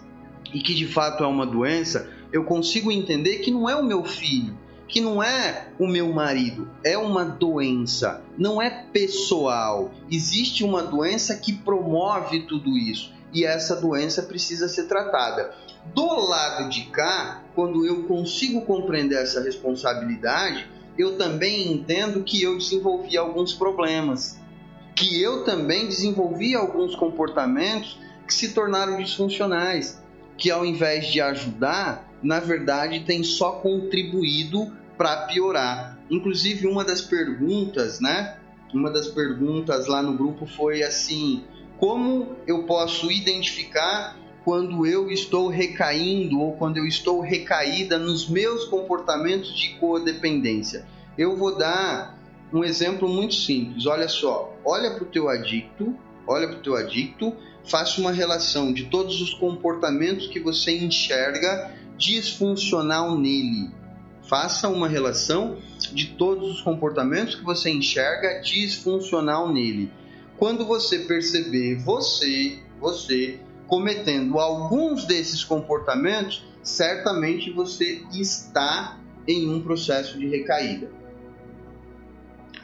[0.53, 4.03] e que de fato é uma doença, eu consigo entender que não é o meu
[4.03, 4.55] filho,
[4.87, 9.91] que não é o meu marido, é uma doença, não é pessoal.
[10.11, 15.53] Existe uma doença que promove tudo isso e essa doença precisa ser tratada.
[15.93, 20.65] Do lado de cá, quando eu consigo compreender essa responsabilidade,
[20.97, 24.39] eu também entendo que eu desenvolvi alguns problemas,
[24.95, 30.01] que eu também desenvolvi alguns comportamentos que se tornaram disfuncionais,
[30.37, 35.99] que ao invés de ajudar, na verdade tem só contribuído para piorar.
[36.09, 38.37] Inclusive uma das perguntas, né?
[38.73, 41.43] Uma das perguntas lá no grupo foi assim:
[41.77, 44.17] como eu posso identificar
[44.49, 50.87] quando eu estou recaindo ou quando eu estou recaída nos meus comportamentos de codependência?
[51.15, 52.19] Eu vou dar
[52.51, 53.85] um exemplo muito simples.
[53.85, 55.95] Olha só, olha para o teu adicto,
[56.25, 57.31] olha para o teu adicto
[57.63, 63.69] faça uma relação de todos os comportamentos que você enxerga disfuncional nele.
[64.23, 65.59] Faça uma relação
[65.93, 69.91] de todos os comportamentos que você enxerga disfuncional nele.
[70.37, 73.39] Quando você perceber você, você
[73.69, 78.97] cometendo alguns desses comportamentos, certamente você está
[79.27, 80.89] em um processo de recaída.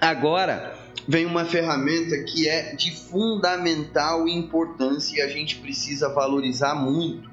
[0.01, 0.77] Agora,
[1.07, 7.29] vem uma ferramenta que é de fundamental importância e a gente precisa valorizar muito.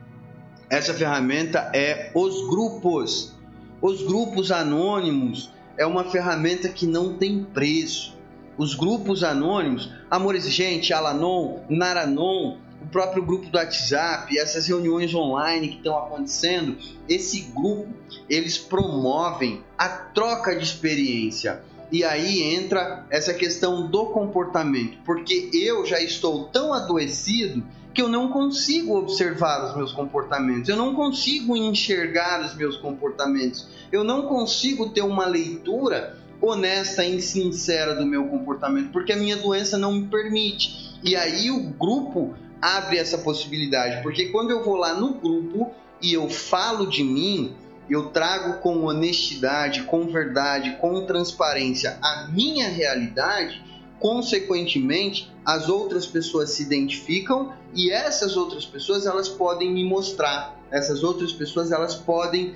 [0.71, 3.35] Essa ferramenta é os grupos.
[3.81, 8.17] Os grupos anônimos é uma ferramenta que não tem preço.
[8.57, 12.59] Os grupos anônimos, Amor Exigente, Alanon, Naranon,
[12.93, 16.77] próprio grupo do WhatsApp, essas reuniões online que estão acontecendo,
[17.09, 17.89] esse grupo,
[18.29, 21.63] eles promovem a troca de experiência
[21.93, 27.63] e aí entra essa questão do comportamento, porque eu já estou tão adoecido
[27.93, 33.69] que eu não consigo observar os meus comportamentos, eu não consigo enxergar os meus comportamentos,
[33.93, 39.37] eu não consigo ter uma leitura honesta e sincera do meu comportamento, porque a minha
[39.37, 40.97] doença não me permite.
[41.05, 46.15] E aí o grupo abre essa possibilidade, porque quando eu vou lá no grupo e
[46.15, 47.57] eu falo de mim,
[47.91, 53.61] eu trago com honestidade, com verdade, com transparência a minha realidade,
[53.99, 61.03] consequentemente, as outras pessoas se identificam e essas outras pessoas elas podem me mostrar, essas
[61.03, 62.55] outras pessoas elas podem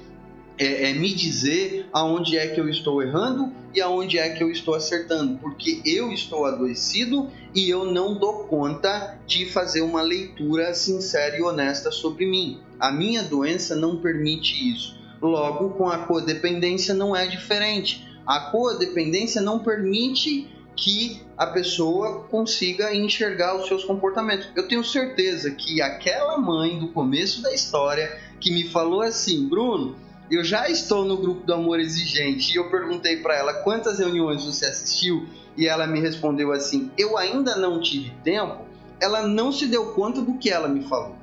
[0.59, 4.51] é, é, me dizer aonde é que eu estou errando e aonde é que eu
[4.51, 10.73] estou acertando, porque eu estou adoecido e eu não dou conta de fazer uma leitura
[10.75, 12.61] sincera e honesta sobre mim.
[12.81, 14.97] A minha doença não permite isso.
[15.21, 18.07] Logo, com a codependência não é diferente.
[18.27, 24.49] A codependência não permite que a pessoa consiga enxergar os seus comportamentos.
[24.55, 29.97] Eu tenho certeza que aquela mãe do começo da história que me falou assim, Bruno,
[30.31, 34.45] eu já estou no grupo do amor exigente e eu perguntei para ela quantas reuniões
[34.45, 35.27] você assistiu
[35.57, 38.65] e ela me respondeu assim: eu ainda não tive tempo.
[38.99, 41.17] Ela não se deu conta do que ela me falou.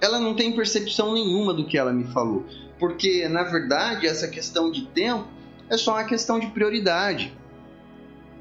[0.00, 2.46] Ela não tem percepção nenhuma do que ela me falou
[2.78, 5.26] porque na verdade essa questão de tempo
[5.68, 7.36] é só uma questão de prioridade.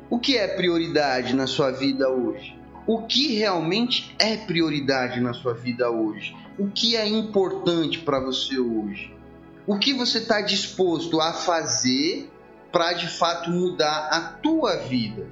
[0.09, 2.55] O que é prioridade na sua vida hoje?
[2.85, 6.33] O que realmente é prioridade na sua vida hoje?
[6.57, 9.13] O que é importante para você hoje?
[9.67, 12.31] O que você está disposto a fazer
[12.71, 15.27] para de fato mudar a tua vida?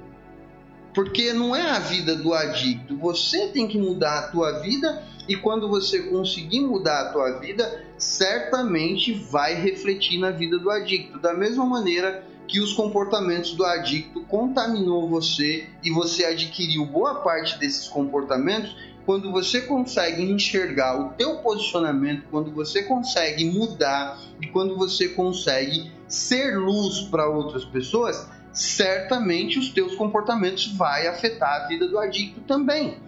[0.94, 5.36] Porque não é a vida do adicto, você tem que mudar a tua vida e
[5.36, 11.18] quando você conseguir mudar a tua vida, certamente vai refletir na vida do adicto.
[11.18, 17.58] Da mesma maneira que os comportamentos do adicto contaminou você e você adquiriu boa parte
[17.58, 18.76] desses comportamentos,
[19.06, 25.90] quando você consegue enxergar o teu posicionamento, quando você consegue mudar e quando você consegue
[26.06, 32.40] ser luz para outras pessoas, certamente os teus comportamentos vai afetar a vida do adicto
[32.42, 32.98] também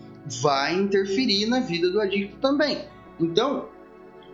[0.41, 2.85] vai interferir na vida do adicto também.
[3.19, 3.69] Então,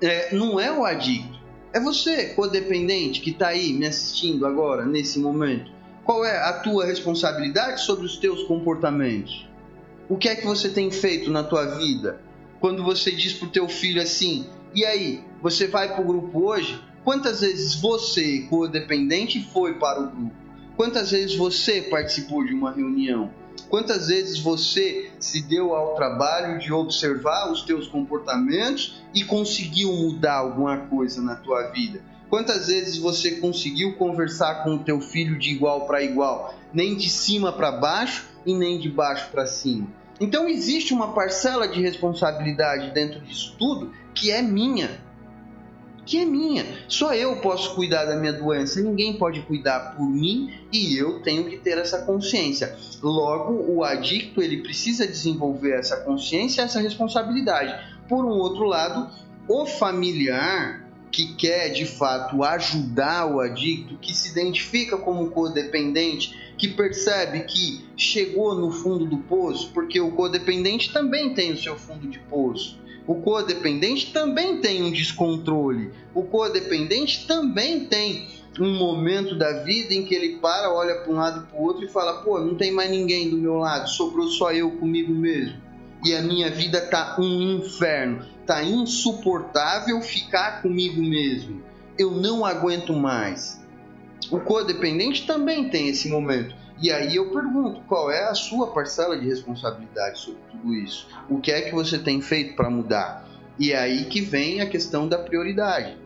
[0.02, 1.38] é, não é o adicto,
[1.72, 5.72] é você, codependente, que está aí me assistindo agora, nesse momento.
[6.04, 9.48] Qual é a tua responsabilidade sobre os teus comportamentos?
[10.08, 12.20] O que é que você tem feito na tua vida?
[12.60, 16.82] Quando você diz pro teu filho assim, e aí, você vai pro grupo hoje?
[17.02, 20.34] Quantas vezes você, codependente, foi para o grupo?
[20.76, 23.30] Quantas vezes você participou de uma reunião?
[23.68, 30.38] Quantas vezes você se deu ao trabalho de observar os teus comportamentos e conseguiu mudar
[30.38, 32.02] alguma coisa na tua vida?
[32.28, 37.08] Quantas vezes você conseguiu conversar com o teu filho de igual para igual, nem de
[37.08, 39.86] cima para baixo e nem de baixo para cima?
[40.20, 45.02] Então existe uma parcela de responsabilidade dentro disso tudo que é minha
[46.04, 46.64] que é minha.
[46.86, 51.44] Só eu posso cuidar da minha doença, ninguém pode cuidar por mim e eu tenho
[51.44, 52.76] que ter essa consciência.
[53.02, 57.74] Logo, o adicto ele precisa desenvolver essa consciência, essa responsabilidade.
[58.08, 59.10] Por um outro lado,
[59.48, 60.83] o familiar
[61.14, 67.84] que quer de fato ajudar o adicto, que se identifica como codependente, que percebe que
[67.96, 72.82] chegou no fundo do poço, porque o codependente também tem o seu fundo de poço
[73.06, 75.90] o codependente também tem um descontrole.
[76.14, 78.26] O codependente também tem
[78.58, 81.62] um momento da vida em que ele para, olha para um lado e para o
[81.62, 85.12] outro e fala: pô, não tem mais ninguém do meu lado, sobrou só eu comigo
[85.12, 85.62] mesmo.
[86.02, 91.62] E a minha vida tá um inferno, tá insuportável ficar comigo mesmo.
[91.98, 93.62] Eu não aguento mais.
[94.30, 96.54] O codependente também tem esse momento.
[96.80, 101.08] E aí eu pergunto, qual é a sua parcela de responsabilidade sobre tudo isso?
[101.28, 103.28] O que é que você tem feito para mudar?
[103.58, 105.96] E é aí que vem a questão da prioridade.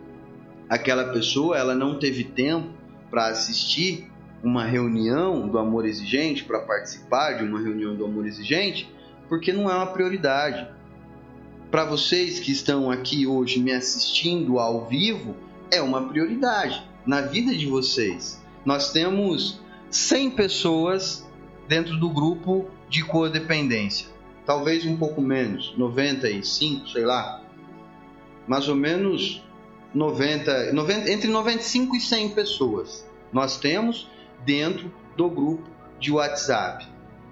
[0.69, 2.69] Aquela pessoa, ela não teve tempo
[3.09, 4.09] para assistir
[4.43, 8.89] uma reunião do amor exigente, para participar de uma reunião do amor exigente,
[9.27, 10.67] porque não é uma prioridade.
[11.71, 15.35] Para vocês que estão aqui hoje me assistindo ao vivo,
[15.69, 18.41] é uma prioridade na vida de vocês.
[18.65, 21.27] Nós temos 100 pessoas
[21.67, 24.07] dentro do grupo de codependência.
[24.45, 27.43] Talvez um pouco menos, 95, sei lá.
[28.47, 29.43] Mais ou menos
[29.93, 34.09] 90, 90, entre 95 e 100 pessoas nós temos
[34.45, 35.69] dentro do grupo
[35.99, 36.87] de WhatsApp.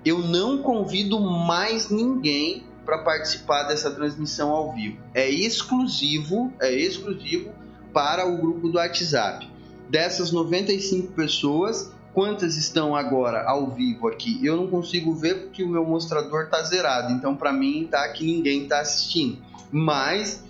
[0.05, 4.97] Eu não convido mais ninguém para participar dessa transmissão ao vivo.
[5.14, 7.51] É exclusivo, é exclusivo
[7.91, 9.45] para o grupo do WhatsApp.
[9.89, 14.39] Dessas 95 pessoas, quantas estão agora ao vivo aqui?
[14.41, 17.11] Eu não consigo ver porque o meu mostrador está zerado.
[17.11, 19.38] Então, para mim, tá que ninguém está assistindo.
[19.69, 20.41] Mas,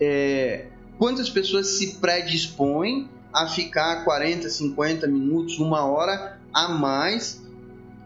[0.00, 7.42] é, quantas pessoas se predispõem a ficar 40, 50 minutos, uma hora a mais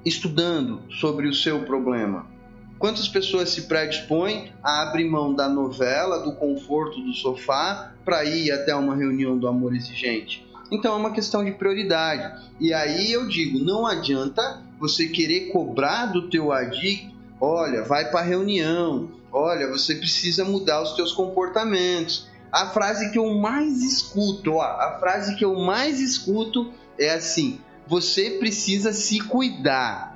[0.07, 2.33] estudando sobre o seu problema?
[2.79, 8.51] Quantas pessoas se predispõem a abrir mão da novela, do conforto do sofá, para ir
[8.51, 10.47] até uma reunião do amor exigente?
[10.71, 12.43] Então é uma questão de prioridade.
[12.61, 18.23] E aí eu digo, não adianta você querer cobrar do teu adicto, olha, vai para
[18.23, 22.29] reunião, olha, você precisa mudar os teus comportamentos.
[22.51, 27.61] A frase que eu mais escuto, ó, a frase que eu mais escuto é assim:
[27.87, 30.14] você precisa se cuidar.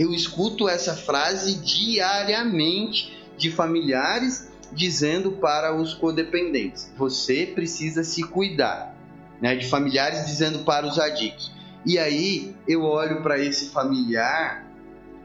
[0.00, 8.96] Eu escuto essa frase diariamente de familiares dizendo para os codependentes: você precisa se cuidar
[9.42, 11.52] né, de familiares dizendo para os adictos.
[11.84, 14.66] E aí eu olho para esse familiar,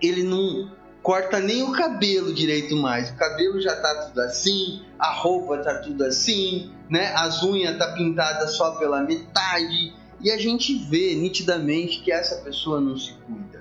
[0.02, 0.70] ele não
[1.02, 3.12] corta nem o cabelo direito mais.
[3.12, 7.14] O cabelo já tá tudo assim, a roupa tá tudo assim, né?
[7.16, 12.82] As unhas tá pintada só pela metade e a gente vê nitidamente que essa pessoa
[12.82, 13.55] não se cuida.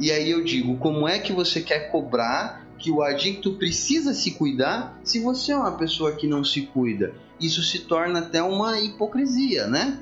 [0.00, 4.32] E aí eu digo, como é que você quer cobrar que o adicto precisa se
[4.32, 7.14] cuidar se você é uma pessoa que não se cuida?
[7.40, 9.98] isso se torna até uma hipocrisia, né?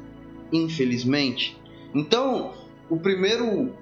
[0.52, 1.56] Infelizmente.
[1.94, 2.52] Então,
[2.90, 3.72] o primeiro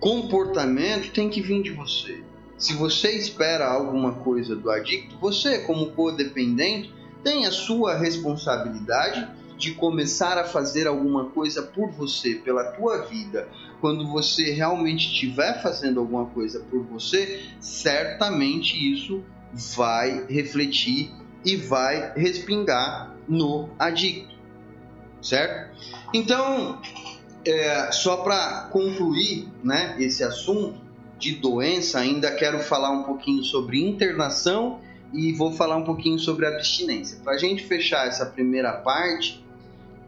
[0.00, 2.22] comportamento tem que vir de você.
[2.56, 6.92] Se você espera alguma coisa do adicto, você, como codependente,
[7.22, 9.28] tem a sua responsabilidade
[9.58, 13.48] de começar a fazer alguma coisa por você, pela tua vida.
[13.82, 19.24] Quando você realmente estiver fazendo alguma coisa por você, certamente isso
[19.76, 21.10] vai refletir
[21.44, 24.36] e vai respingar no adicto,
[25.20, 25.76] certo?
[26.14, 26.80] Então,
[27.44, 30.80] é, só para concluir né, esse assunto
[31.18, 34.78] de doença, ainda quero falar um pouquinho sobre internação
[35.12, 37.18] e vou falar um pouquinho sobre abstinência.
[37.24, 39.44] Para a gente fechar essa primeira parte,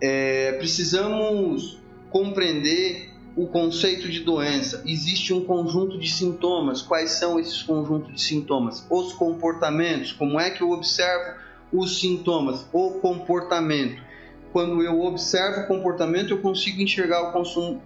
[0.00, 6.82] é, precisamos compreender o conceito de doença, existe um conjunto de sintomas.
[6.82, 8.86] Quais são esses conjuntos de sintomas?
[8.88, 10.12] Os comportamentos.
[10.12, 11.34] Como é que eu observo
[11.72, 12.64] os sintomas?
[12.72, 14.00] O comportamento.
[14.52, 17.82] Quando eu observo o comportamento, eu consigo enxergar o, consumo,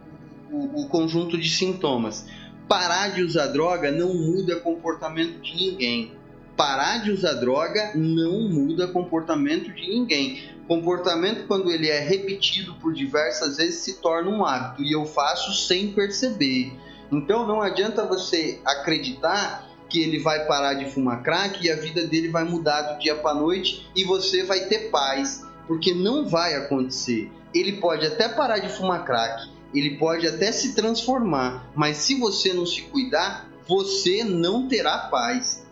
[0.50, 2.26] o, o conjunto de sintomas.
[2.68, 6.17] Parar de usar droga não muda comportamento de ninguém.
[6.58, 12.92] Parar de usar droga não muda comportamento de ninguém comportamento, quando ele é repetido por
[12.92, 16.70] diversas vezes, se torna um hábito e eu faço sem perceber.
[17.10, 22.06] Então não adianta você acreditar que ele vai parar de fumar crack e a vida
[22.06, 26.54] dele vai mudar do dia para noite e você vai ter paz, porque não vai
[26.54, 27.32] acontecer.
[27.54, 32.52] Ele pode até parar de fumar crack, ele pode até se transformar, mas se você
[32.52, 35.66] não se cuidar, você não terá paz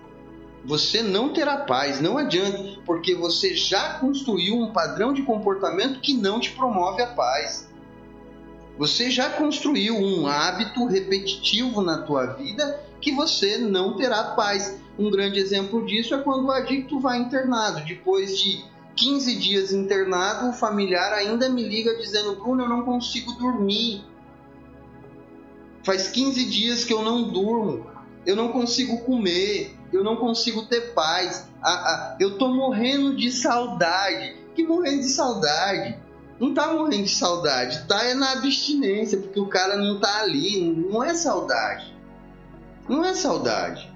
[0.66, 6.12] você não terá paz, não adianta, porque você já construiu um padrão de comportamento que
[6.12, 7.68] não te promove a paz.
[8.76, 14.76] Você já construiu um hábito repetitivo na tua vida que você não terá paz.
[14.98, 17.84] Um grande exemplo disso é quando o adicto vai internado.
[17.84, 18.64] Depois de
[18.97, 24.05] 15 dias internado, o familiar ainda me liga dizendo: Bruno, eu não consigo dormir.
[25.84, 30.92] Faz 15 dias que eu não durmo eu não consigo comer, eu não consigo ter
[30.92, 31.48] paz,
[32.18, 34.36] eu tô morrendo de saudade.
[34.54, 35.98] Que morrendo de saudade?
[36.40, 40.70] Não tá morrendo de saudade, tá é na abstinência, porque o cara não tá ali,
[40.70, 41.94] não é saudade.
[42.88, 43.90] Não é saudade.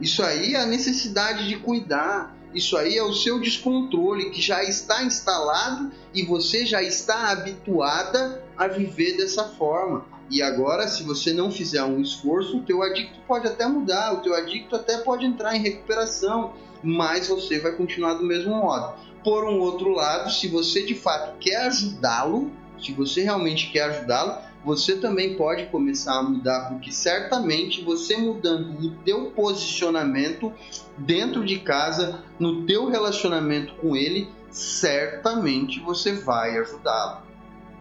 [0.00, 2.34] Isso aí é a necessidade de cuidar.
[2.54, 8.42] Isso aí é o seu descontrole que já está instalado e você já está habituada
[8.56, 10.04] a viver dessa forma.
[10.30, 14.20] E agora, se você não fizer um esforço, o teu adicto pode até mudar, o
[14.20, 18.94] teu adicto até pode entrar em recuperação, mas você vai continuar do mesmo modo.
[19.22, 22.50] Por um outro lado, se você de fato quer ajudá-lo,
[22.80, 28.78] se você realmente quer ajudá-lo, você também pode começar a mudar, porque certamente você mudando
[28.78, 30.52] o teu posicionamento
[30.96, 37.31] dentro de casa, no teu relacionamento com ele, certamente você vai ajudá-lo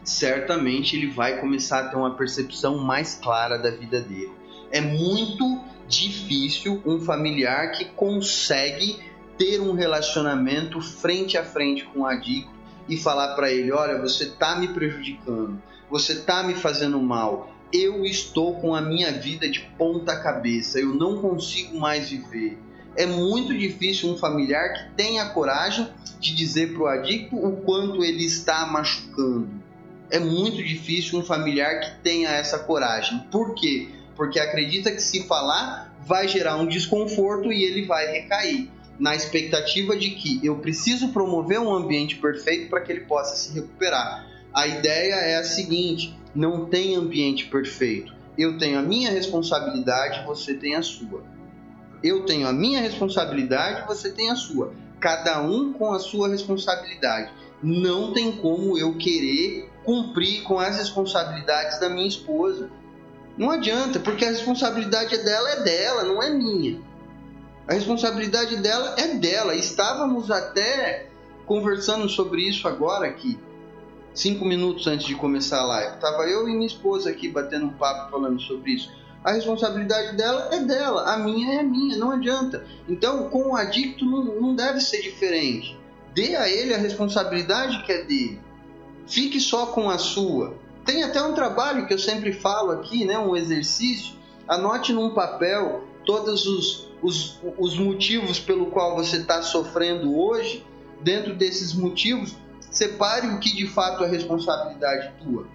[0.04, 4.32] certamente ele vai começar a ter uma percepção mais clara da vida dele.
[4.72, 9.00] É muito difícil um familiar que consegue
[9.38, 12.52] ter um relacionamento frente a frente com o adicto
[12.88, 18.06] e falar para ele: olha, você está me prejudicando, você está me fazendo mal, eu
[18.06, 22.58] estou com a minha vida de ponta cabeça, eu não consigo mais viver.
[22.96, 25.88] É muito difícil um familiar que tenha coragem
[26.20, 29.62] de dizer para o adicto o quanto ele está machucando
[30.12, 33.20] é muito difícil um familiar que tenha essa coragem.
[33.32, 33.88] Por quê?
[34.16, 38.70] Porque acredita que se falar vai gerar um desconforto e ele vai recair.
[39.00, 43.54] Na expectativa de que eu preciso promover um ambiente perfeito para que ele possa se
[43.54, 44.28] recuperar.
[44.54, 48.14] A ideia é a seguinte: não tem ambiente perfeito.
[48.38, 51.24] Eu tenho a minha responsabilidade, você tem a sua.
[52.04, 54.74] Eu tenho a minha responsabilidade, você tem a sua.
[55.00, 57.32] Cada um com a sua responsabilidade.
[57.64, 62.70] Não tem como eu querer cumprir com as responsabilidades da minha esposa.
[63.38, 66.80] Não adianta, porque a responsabilidade dela é dela, não é minha.
[67.68, 69.56] A responsabilidade dela é dela.
[69.56, 71.08] Estávamos até
[71.46, 73.40] conversando sobre isso agora aqui,
[74.14, 75.98] cinco minutos antes de começar a live.
[75.98, 78.92] Tava eu e minha esposa aqui batendo um papo falando sobre isso.
[79.24, 82.66] A responsabilidade dela é dela, a minha é a minha, não adianta.
[82.90, 85.78] Então, com o adicto não deve ser diferente.
[86.14, 88.42] Dê a ele a responsabilidade que é dele
[89.12, 90.56] fique só com a sua.
[90.86, 94.16] Tem até um trabalho que eu sempre falo aqui, né, um exercício.
[94.48, 100.66] Anote num papel todos os, os, os motivos pelo qual você está sofrendo hoje.
[101.02, 102.36] Dentro desses motivos,
[102.70, 105.46] separe o que de fato é responsabilidade tua.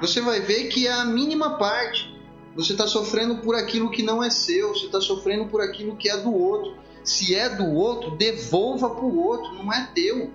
[0.00, 2.18] Você vai ver que é a mínima parte.
[2.54, 6.08] Você está sofrendo por aquilo que não é seu, você está sofrendo por aquilo que
[6.08, 6.76] é do outro.
[7.02, 10.30] Se é do outro, devolva para o outro, não é teu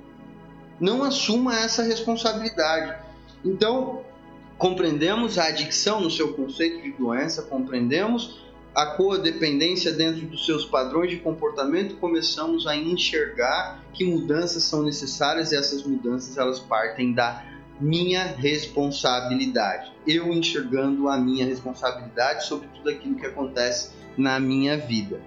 [0.79, 2.97] não assuma essa responsabilidade.
[3.43, 4.03] Então,
[4.57, 8.43] compreendemos a adicção no seu conceito de doença, compreendemos
[8.73, 15.53] a codependência dentro dos seus padrões de comportamento, começamos a enxergar que mudanças são necessárias
[15.53, 17.41] e essas mudanças elas partem da
[17.79, 19.93] minha responsabilidade.
[20.05, 25.21] Eu enxergando a minha responsabilidade sobre tudo aquilo que acontece na minha vida.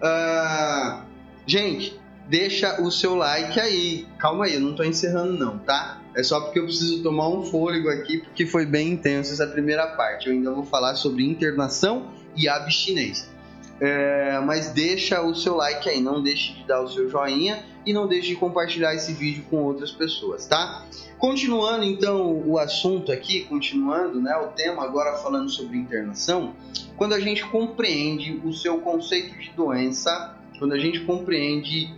[0.00, 1.02] Uh,
[1.44, 4.06] gente, deixa o seu like aí.
[4.18, 6.00] Calma aí, eu não tô encerrando não, tá?
[6.14, 9.86] É só porque eu preciso tomar um fôlego aqui, porque foi bem intenso essa primeira
[9.88, 10.26] parte.
[10.26, 13.32] Eu ainda vou falar sobre internação e abstinência.
[13.80, 17.92] É, mas deixa o seu like aí, não deixe de dar o seu joinha e
[17.92, 20.86] não deixe de compartilhar esse vídeo com outras pessoas, tá?
[21.18, 26.54] Continuando então o assunto aqui, continuando né, o tema agora falando sobre internação,
[26.96, 31.92] quando a gente compreende o seu conceito de doença, quando a gente compreende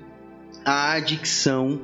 [0.65, 1.83] a adicção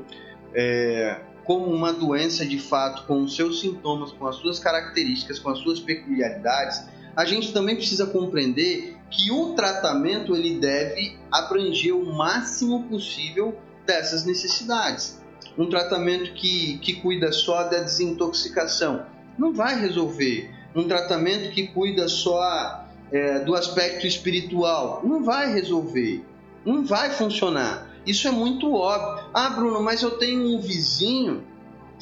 [0.54, 5.50] é, como uma doença de fato, com os seus sintomas, com as suas características, com
[5.50, 6.84] as suas peculiaridades,
[7.16, 14.24] a gente também precisa compreender que o tratamento ele deve abranger o máximo possível dessas
[14.24, 15.20] necessidades.
[15.58, 19.04] Um tratamento que, que cuida só da desintoxicação
[19.36, 20.50] não vai resolver.
[20.74, 26.24] Um tratamento que cuida só é, do aspecto espiritual não vai resolver.
[26.64, 27.89] Não vai funcionar.
[28.06, 29.28] Isso é muito óbvio.
[29.32, 31.44] Ah, Bruno, mas eu tenho um vizinho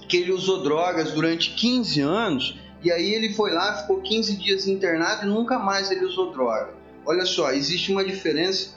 [0.09, 4.69] que ele usou drogas durante 15 anos e aí ele foi lá, ficou 15 dias
[4.69, 6.75] internado e nunca mais ele usou droga.
[7.05, 8.77] Olha só, existe uma diferença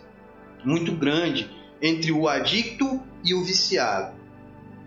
[0.64, 1.50] muito grande
[1.82, 4.16] entre o adicto e o viciado.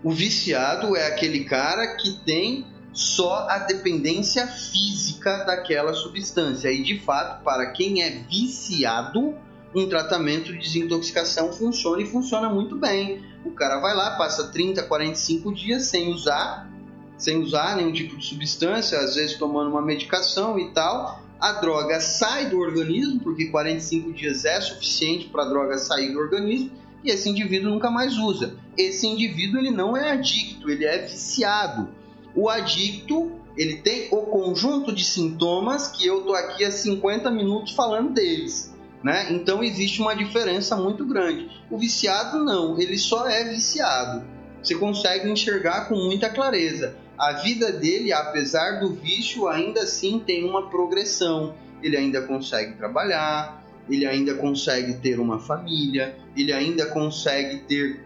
[0.03, 6.71] O viciado é aquele cara que tem só a dependência física daquela substância.
[6.71, 9.35] E de fato, para quem é viciado,
[9.75, 13.21] um tratamento de desintoxicação funciona e funciona muito bem.
[13.43, 16.71] O cara vai lá, passa 30, 45 dias sem usar,
[17.17, 21.21] sem usar nenhum tipo de substância, às vezes tomando uma medicação e tal.
[21.39, 26.19] A droga sai do organismo, porque 45 dias é suficiente para a droga sair do
[26.19, 26.71] organismo,
[27.03, 28.55] e esse indivíduo nunca mais usa.
[28.77, 31.89] Esse indivíduo ele não é adicto, ele é viciado.
[32.33, 37.73] O adicto, ele tem o conjunto de sintomas que eu tô aqui há 50 minutos
[37.73, 38.74] falando deles.
[39.05, 39.27] Né?
[39.29, 41.47] Então existe uma diferença muito grande.
[41.69, 44.25] O viciado não, ele só é viciado.
[44.63, 50.43] Você consegue enxergar com muita clareza a vida dele, apesar do vício, ainda assim tem
[50.43, 51.53] uma progressão.
[51.83, 58.03] Ele ainda consegue trabalhar, ele ainda consegue ter uma família, ele ainda consegue ter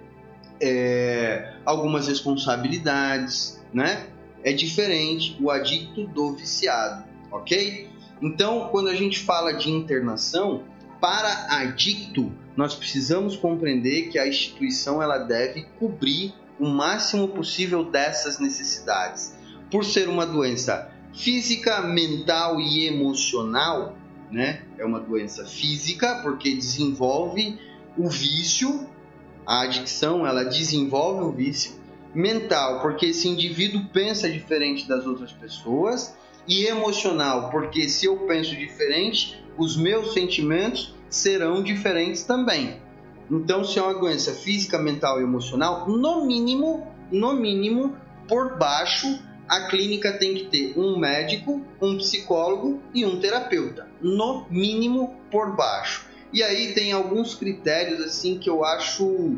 [0.59, 4.05] é, algumas responsabilidades, né?
[4.43, 7.88] É diferente o adicto do viciado, ok?
[8.21, 10.65] Então, quando a gente fala de internação,
[10.99, 18.39] para adicto, nós precisamos compreender que a instituição ela deve cobrir o máximo possível dessas
[18.39, 19.35] necessidades.
[19.71, 23.95] Por ser uma doença física, mental e emocional,
[24.31, 24.63] né?
[24.77, 27.57] É uma doença física porque desenvolve
[27.97, 28.88] o vício,
[29.45, 31.80] a adicção, ela desenvolve o vício.
[32.13, 36.15] Mental, porque esse indivíduo pensa diferente das outras pessoas,
[36.47, 42.80] e emocional, porque se eu penso diferente, os meus sentimentos serão diferentes também.
[43.30, 47.95] Então, se é uma doença física, mental e emocional, no mínimo, no mínimo,
[48.27, 53.88] por baixo, a clínica tem que ter um médico, um psicólogo e um terapeuta.
[54.02, 56.07] No mínimo, por baixo.
[56.31, 59.38] E aí tem alguns critérios assim que eu acho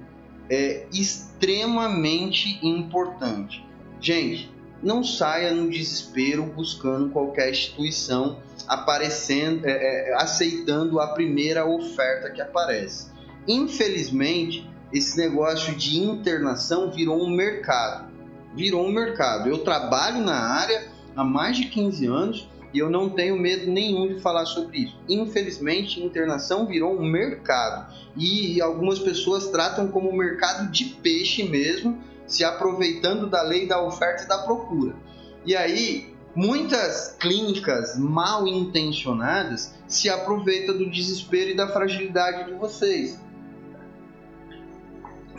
[0.49, 3.65] é, extremamente importante.
[4.02, 4.50] Gente,
[4.81, 12.41] não saia no desespero buscando qualquer instituição aparecendo, é, é, aceitando a primeira oferta que
[12.41, 13.11] aparece.
[13.47, 18.11] Infelizmente, esse negócio de internação virou um mercado.
[18.55, 19.49] Virou um mercado.
[19.49, 24.07] Eu trabalho na área há mais de 15 anos e eu não tenho medo nenhum
[24.07, 24.97] de falar sobre isso.
[25.07, 32.01] Infelizmente, internação virou um mercado e algumas pessoas tratam como mercado de peixe mesmo,
[32.33, 34.95] se aproveitando da lei da oferta e da procura.
[35.45, 43.19] E aí, muitas clínicas mal intencionadas se aproveitam do desespero e da fragilidade de vocês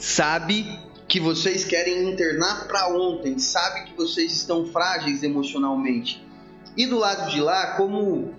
[0.02, 6.26] sabe que vocês querem internar para ontem, sabe que vocês estão frágeis emocionalmente.
[6.76, 8.34] E do lado de lá, como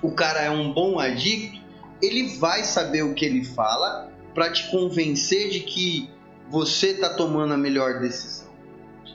[0.00, 1.60] o cara é um bom adicto,
[2.00, 6.10] ele vai saber o que ele fala para te convencer de que
[6.52, 8.52] você está tomando a melhor decisão.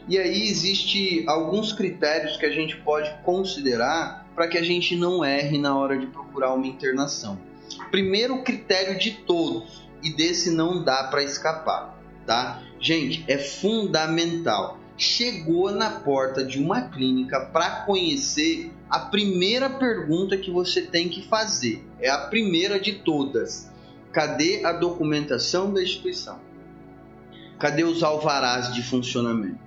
[0.07, 5.23] E aí existe alguns critérios que a gente pode considerar para que a gente não
[5.23, 7.38] erre na hora de procurar uma internação.
[7.91, 11.95] Primeiro critério de todos, e desse não dá para escapar,
[12.26, 12.64] tá?
[12.80, 14.80] Gente, é fundamental.
[14.97, 21.27] Chegou na porta de uma clínica para conhecer a primeira pergunta que você tem que
[21.27, 21.85] fazer.
[21.99, 23.69] É a primeira de todas.
[24.11, 26.47] Cadê a documentação da instituição?
[27.59, 29.59] Cadê os alvarás de funcionamento?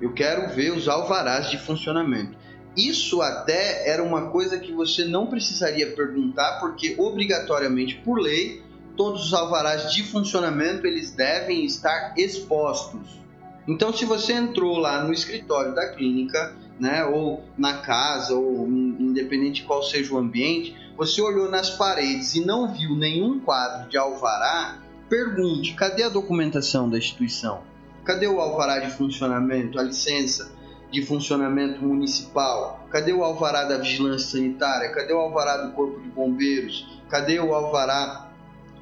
[0.00, 2.36] Eu quero ver os alvarás de funcionamento.
[2.76, 8.62] Isso até era uma coisa que você não precisaria perguntar, porque obrigatoriamente por lei
[8.96, 13.20] todos os alvarás de funcionamento eles devem estar expostos.
[13.68, 19.60] Então, se você entrou lá no escritório da clínica né, ou na casa, ou independente
[19.60, 23.96] de qual seja o ambiente, você olhou nas paredes e não viu nenhum quadro de
[23.96, 24.81] alvará,
[25.12, 27.60] pergunte: cadê a documentação da instituição?
[28.02, 30.50] Cadê o alvará de funcionamento, a licença
[30.90, 32.86] de funcionamento municipal?
[32.90, 34.90] Cadê o alvará da vigilância sanitária?
[34.90, 36.98] Cadê o alvará do Corpo de Bombeiros?
[37.10, 38.32] Cadê o alvará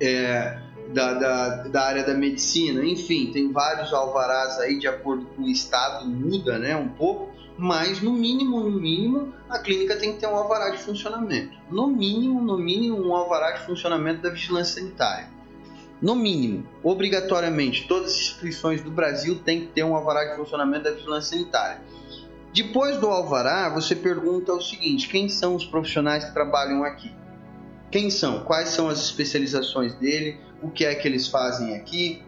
[0.00, 0.60] é,
[0.94, 2.84] da, da, da, área da medicina?
[2.84, 8.00] Enfim, tem vários alvarás aí de acordo com o estado, muda né, um pouco, mas
[8.00, 11.58] no mínimo, no mínimo, a clínica tem que ter um alvará de funcionamento.
[11.68, 15.39] No mínimo, no mínimo, um alvará de funcionamento da vigilância sanitária.
[16.00, 20.84] No mínimo, obrigatoriamente, todas as instituições do Brasil têm que ter um alvará de funcionamento
[20.84, 21.82] da vigilância sanitária.
[22.54, 27.12] Depois do alvará, você pergunta o seguinte: quem são os profissionais que trabalham aqui?
[27.90, 28.44] Quem são?
[28.44, 30.38] Quais são as especializações dele?
[30.62, 32.22] O que é que eles fazem aqui?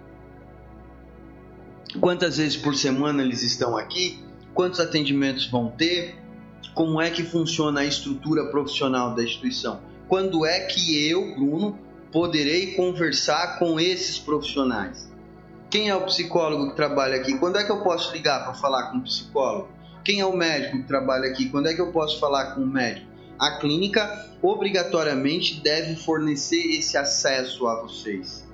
[2.01, 4.23] Quantas vezes por semana eles estão aqui?
[4.55, 6.17] quantos atendimentos vão ter,
[6.75, 9.81] como é que funciona a estrutura profissional da instituição.
[10.09, 11.79] Quando é que eu, Bruno,
[12.13, 15.11] poderei conversar com esses profissionais?
[15.71, 17.39] Quem é o psicólogo que trabalha aqui?
[17.39, 19.69] Quando é que eu posso ligar para falar com o psicólogo?
[20.05, 21.49] Quem é o médico que trabalha aqui?
[21.49, 23.07] Quando é que eu posso falar com o médico?
[23.39, 28.47] A clínica obrigatoriamente deve fornecer esse acesso a vocês.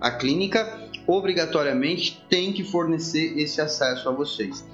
[0.00, 4.64] A clínica obrigatoriamente tem que fornecer esse acesso a vocês.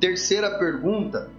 [0.00, 1.30] Terceira pergunta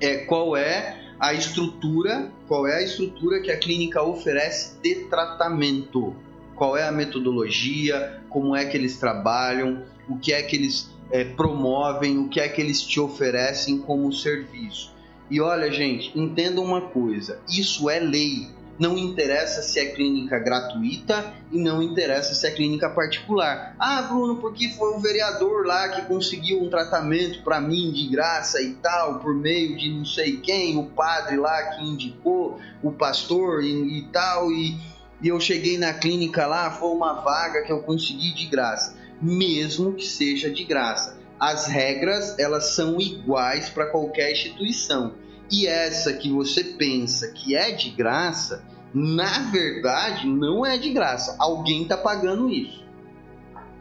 [0.00, 6.14] é qual é a estrutura, qual é a estrutura que a clínica oferece de tratamento?
[6.54, 8.20] Qual é a metodologia?
[8.28, 9.82] Como é que eles trabalham?
[10.06, 12.18] O que é que eles é, promovem?
[12.18, 14.92] O que é que eles te oferecem como serviço?
[15.30, 18.48] E olha, gente, entenda uma coisa: isso é lei.
[18.78, 23.76] Não interessa se é clínica gratuita e não interessa se é clínica particular.
[23.78, 28.60] Ah, Bruno, porque foi o vereador lá que conseguiu um tratamento para mim de graça
[28.60, 33.62] e tal, por meio de não sei quem, o padre lá que indicou, o pastor
[33.62, 34.76] e, e tal, e,
[35.22, 39.92] e eu cheguei na clínica lá, foi uma vaga que eu consegui de graça, mesmo
[39.92, 41.16] que seja de graça.
[41.38, 45.14] As regras elas são iguais para qualquer instituição
[45.50, 51.36] e essa que você pensa que é de graça, na verdade não é de graça.
[51.38, 52.82] Alguém está pagando isso.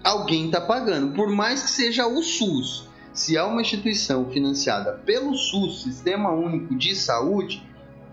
[0.04, 2.90] Alguém está pagando, por mais que seja o SUS.
[3.14, 7.64] Se é uma instituição financiada pelo SUS, Sistema Único de Saúde,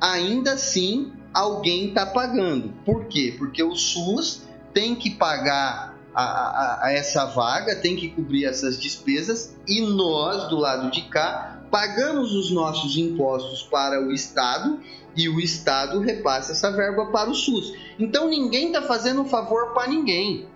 [0.01, 2.73] ainda assim alguém está pagando.
[2.85, 3.35] Por quê?
[3.37, 8.79] Porque o SUS tem que pagar a, a, a, essa vaga, tem que cobrir essas
[8.79, 14.81] despesas e nós, do lado de cá, pagamos os nossos impostos para o Estado
[15.17, 17.73] e o Estado repassa essa verba para o SUS.
[17.99, 20.47] Então ninguém está fazendo um favor para ninguém.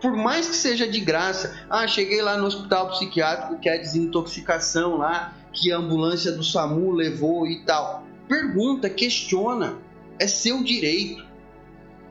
[0.00, 4.96] Por mais que seja de graça, ah, cheguei lá no hospital psiquiátrico que é desintoxicação
[4.96, 8.04] lá, que a ambulância do SAMU levou e tal.
[8.28, 9.78] Pergunta, questiona,
[10.18, 11.24] é seu direito.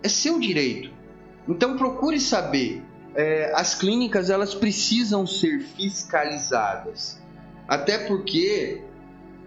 [0.01, 0.89] É seu direito.
[1.47, 2.83] Então procure saber.
[3.13, 7.20] É, as clínicas elas precisam ser fiscalizadas
[7.71, 8.81] até porque,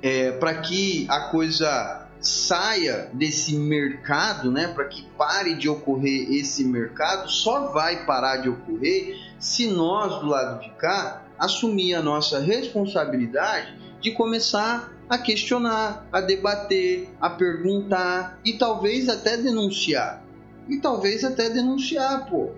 [0.01, 6.65] é, para que a coisa saia desse mercado, né, para que pare de ocorrer esse
[6.65, 12.41] mercado, só vai parar de ocorrer se nós do lado de cá assumir a nossa
[12.41, 20.25] responsabilidade de começar a questionar, a debater, a perguntar e talvez até denunciar.
[20.67, 22.53] E talvez até denunciar, pô.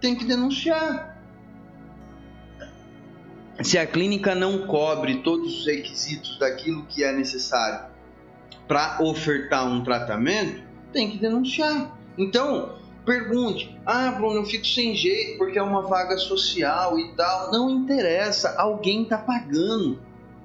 [0.00, 1.13] Tem que denunciar
[3.62, 7.86] se a clínica não cobre todos os requisitos daquilo que é necessário
[8.66, 10.62] para ofertar um tratamento,
[10.92, 11.96] tem que denunciar.
[12.16, 17.52] Então, pergunte: ah, Bruno, eu fico sem jeito porque é uma vaga social e tal.
[17.52, 20.00] Não interessa, alguém está pagando.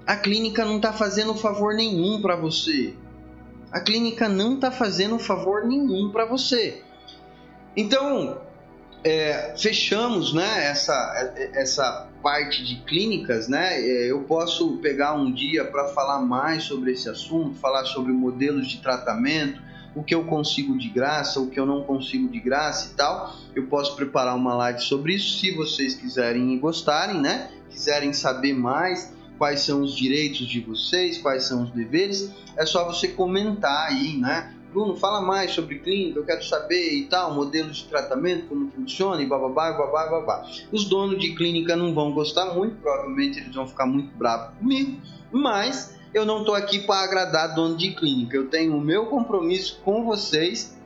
[0.05, 2.93] A clínica não está fazendo favor nenhum para você.
[3.71, 6.81] A clínica não está fazendo favor nenhum para você.
[7.77, 8.41] Então,
[9.03, 13.79] é, fechamos né, essa, essa parte de clínicas, né?
[13.79, 18.67] É, eu posso pegar um dia para falar mais sobre esse assunto, falar sobre modelos
[18.67, 19.61] de tratamento,
[19.95, 23.35] o que eu consigo de graça, o que eu não consigo de graça e tal.
[23.55, 27.49] Eu posso preparar uma live sobre isso, se vocês quiserem e gostarem, né?
[27.69, 32.85] Quiserem saber mais quais são os direitos de vocês, quais são os deveres, é só
[32.85, 34.53] você comentar aí, né?
[34.71, 39.21] Bruno, fala mais sobre clínica, eu quero saber e tal, modelo de tratamento, como funciona
[39.21, 40.45] e bababá, babá, babá.
[40.71, 45.01] Os donos de clínica não vão gostar muito, provavelmente eles vão ficar muito bravos comigo,
[45.31, 49.81] mas eu não estou aqui para agradar dono de clínica, eu tenho o meu compromisso
[49.83, 50.77] com vocês,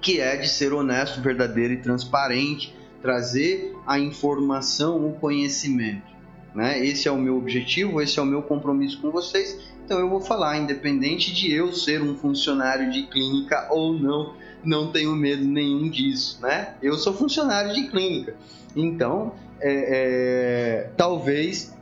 [0.00, 6.06] que é de ser honesto, verdadeiro e transparente, trazer a informação, o conhecimento.
[6.54, 6.84] né?
[6.84, 9.77] Esse é o meu objetivo, esse é o meu compromisso com vocês.
[9.88, 14.92] Então eu vou falar, independente de eu ser um funcionário de clínica ou não, não
[14.92, 16.74] tenho medo nenhum disso, né?
[16.82, 18.36] Eu sou funcionário de clínica,
[18.76, 21.74] então é, é, talvez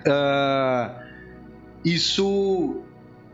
[0.00, 1.02] uh,
[1.82, 2.82] isso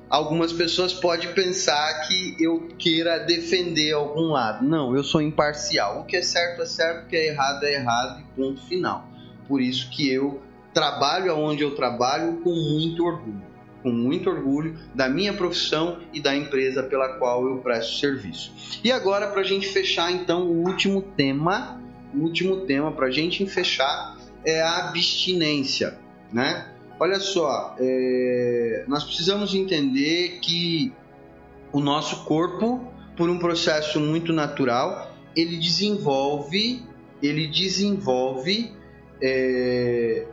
[0.09, 4.65] algumas pessoas podem pensar que eu queira defender algum lado.
[4.65, 6.03] Não, eu sou imparcial.
[6.03, 9.05] O que é certo é certo, o que é errado é errado e ponto final.
[9.49, 10.41] Por isso que eu
[10.73, 13.52] trabalho aonde eu trabalho com muito orgulho.
[13.83, 18.53] Com muito orgulho da minha profissão e da empresa pela qual eu presto serviço.
[18.85, 21.81] E agora, para a gente fechar, então, o último tema,
[22.15, 25.99] o último tema para a gente fechar é a abstinência,
[26.33, 26.69] né?
[26.99, 30.93] Olha só, é, nós precisamos entender que
[31.73, 32.87] o nosso corpo,
[33.17, 36.83] por um processo muito natural, ele desenvolve,
[37.23, 38.73] ele desenvolve
[39.21, 40.27] é,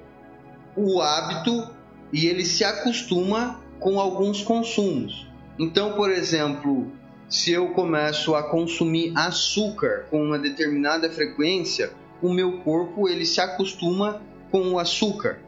[0.75, 1.69] o hábito
[2.11, 5.27] e ele se acostuma com alguns consumos.
[5.57, 6.91] Então, por exemplo,
[7.29, 11.91] se eu começo a consumir açúcar com uma determinada frequência,
[12.21, 14.21] o meu corpo ele se acostuma
[14.51, 15.39] com o açúcar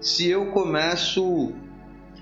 [0.00, 1.52] se eu começo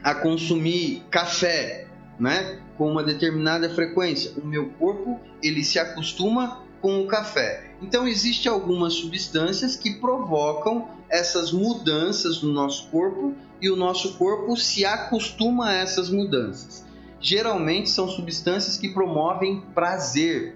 [0.02, 1.86] a consumir café,
[2.18, 7.72] né, com uma determinada frequência, o meu corpo ele se acostuma com o café.
[7.82, 13.34] Então existem algumas substâncias que provocam essas mudanças no nosso corpo
[13.64, 16.84] e o nosso corpo se acostuma a essas mudanças.
[17.18, 20.54] Geralmente são substâncias que promovem prazer.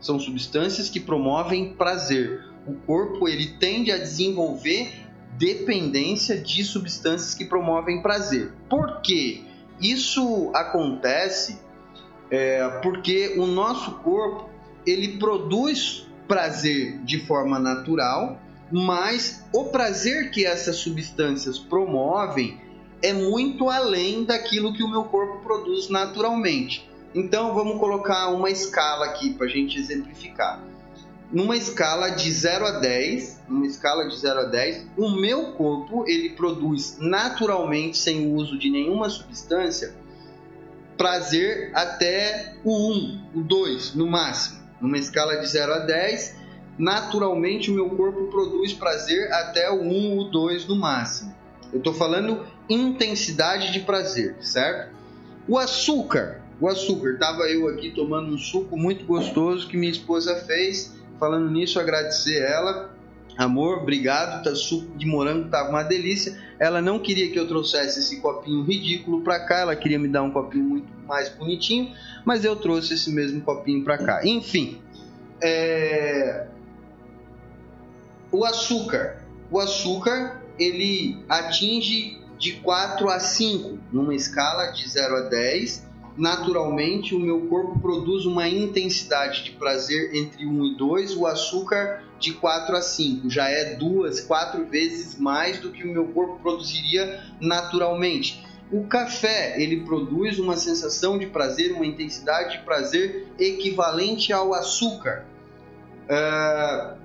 [0.00, 2.42] São substâncias que promovem prazer.
[2.66, 5.06] O corpo ele tende a desenvolver
[5.36, 8.54] dependência de substâncias que promovem prazer.
[8.66, 9.42] Por quê?
[9.78, 11.58] Isso acontece
[12.30, 14.48] é, porque o nosso corpo
[14.86, 22.60] ele produz prazer de forma natural, mas o prazer que essas substâncias promovem
[23.02, 26.88] é muito além daquilo que o meu corpo produz naturalmente.
[27.14, 30.62] Então vamos colocar uma escala aqui para a gente exemplificar
[31.30, 36.04] numa escala de 0 a 10, numa escala de 0 a 10, o meu corpo
[36.08, 39.94] ele produz naturalmente, sem o uso de nenhuma substância,
[40.96, 44.58] prazer até o 1, o 2 no máximo.
[44.80, 46.36] Numa escala de 0 a 10,
[46.78, 51.34] naturalmente o meu corpo produz prazer até o 1, o 2 no máximo.
[51.72, 54.96] Eu estou falando intensidade de prazer, certo?
[55.46, 60.36] O açúcar, o açúcar, estava eu aqui tomando um suco muito gostoso que minha esposa
[60.46, 62.94] fez Falando nisso, agradecer ela.
[63.36, 64.42] Amor, obrigado.
[64.44, 66.38] Tá suco de morango tava uma delícia.
[66.58, 70.22] Ela não queria que eu trouxesse esse copinho ridículo para cá, ela queria me dar
[70.22, 71.94] um copinho muito mais bonitinho,
[72.24, 74.20] mas eu trouxe esse mesmo copinho para cá.
[74.24, 74.80] Enfim,
[75.40, 76.46] é...
[78.30, 79.22] o açúcar.
[79.50, 85.88] O açúcar ele atinge de 4 a 5 numa escala de 0 a 10
[86.18, 92.02] naturalmente o meu corpo produz uma intensidade de prazer entre 1 e 2, o açúcar
[92.18, 96.40] de 4 a 5, já é duas, quatro vezes mais do que o meu corpo
[96.42, 98.44] produziria naturalmente.
[98.70, 105.24] O café, ele produz uma sensação de prazer, uma intensidade de prazer equivalente ao açúcar.
[106.04, 106.97] Uh,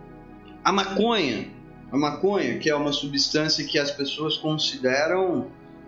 [0.63, 1.47] a maconha,
[1.91, 5.47] a maconha, que é uma substância que as pessoas consideram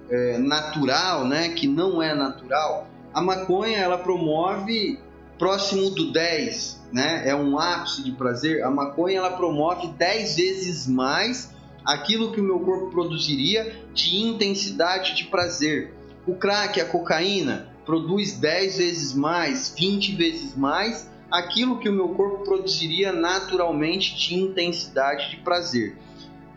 [0.10, 4.99] é, natural, né, que não é natural, a maconha ela promove
[5.38, 7.23] próximo do 10, né?
[7.27, 8.64] É um ápice de prazer.
[8.64, 11.53] A maconha ela promove 10 vezes mais
[11.85, 15.93] aquilo que o meu corpo produziria de intensidade de prazer.
[16.26, 22.10] O crack, a cocaína, produz 10 vezes mais, 20 vezes mais aquilo que o meu
[22.10, 25.97] corpo produziria naturalmente de intensidade de prazer.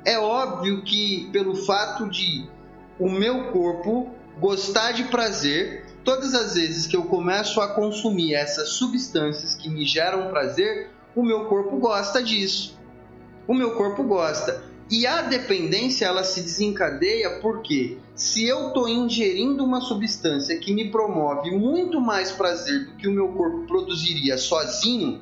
[0.04, 2.48] É óbvio que pelo fato de
[2.98, 8.70] o meu corpo gostar de prazer, todas as vezes que eu começo a consumir essas
[8.70, 12.78] substâncias que me geram prazer, o meu corpo gosta disso.
[13.46, 14.67] O meu corpo gosta.
[14.90, 20.90] E a dependência ela se desencadeia porque se eu estou ingerindo uma substância que me
[20.90, 25.20] promove muito mais prazer do que o meu corpo produziria sozinho,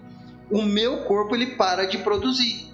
[0.50, 2.66] o meu corpo ele para de produzir.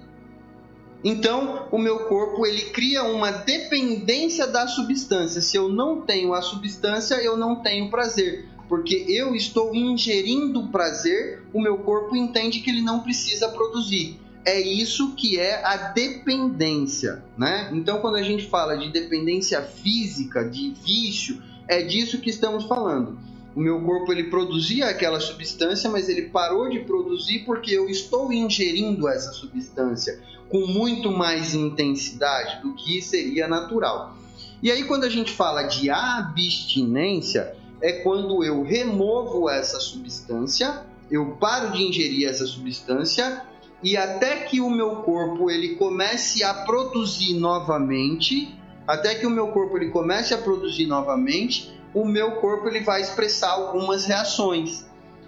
[1.03, 5.41] Então, o meu corpo ele cria uma dependência da substância.
[5.41, 11.43] Se eu não tenho a substância, eu não tenho prazer, porque eu estou ingerindo prazer,
[11.53, 14.22] o meu corpo entende que ele não precisa produzir.
[14.45, 17.69] É isso que é a dependência, né?
[17.71, 23.17] Então, quando a gente fala de dependência física, de vício, é disso que estamos falando.
[23.55, 28.33] O meu corpo ele produzia aquela substância, mas ele parou de produzir porque eu estou
[28.33, 34.17] ingerindo essa substância com muito mais intensidade do que seria natural.
[34.61, 41.37] E aí, quando a gente fala de abstinência, é quando eu removo essa substância, eu
[41.39, 43.43] paro de ingerir essa substância
[43.83, 48.57] e até que o meu corpo ele comece a produzir novamente,
[48.87, 53.01] até que o meu corpo ele comece a produzir novamente, o meu corpo ele vai
[53.01, 54.85] expressar algumas reações.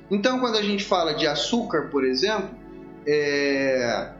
[0.10, 2.49] Então, quando a gente fala de açúcar, por exemplo,
[3.06, 4.11] é,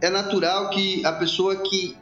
[0.00, 1.96] é natural que a pessoa que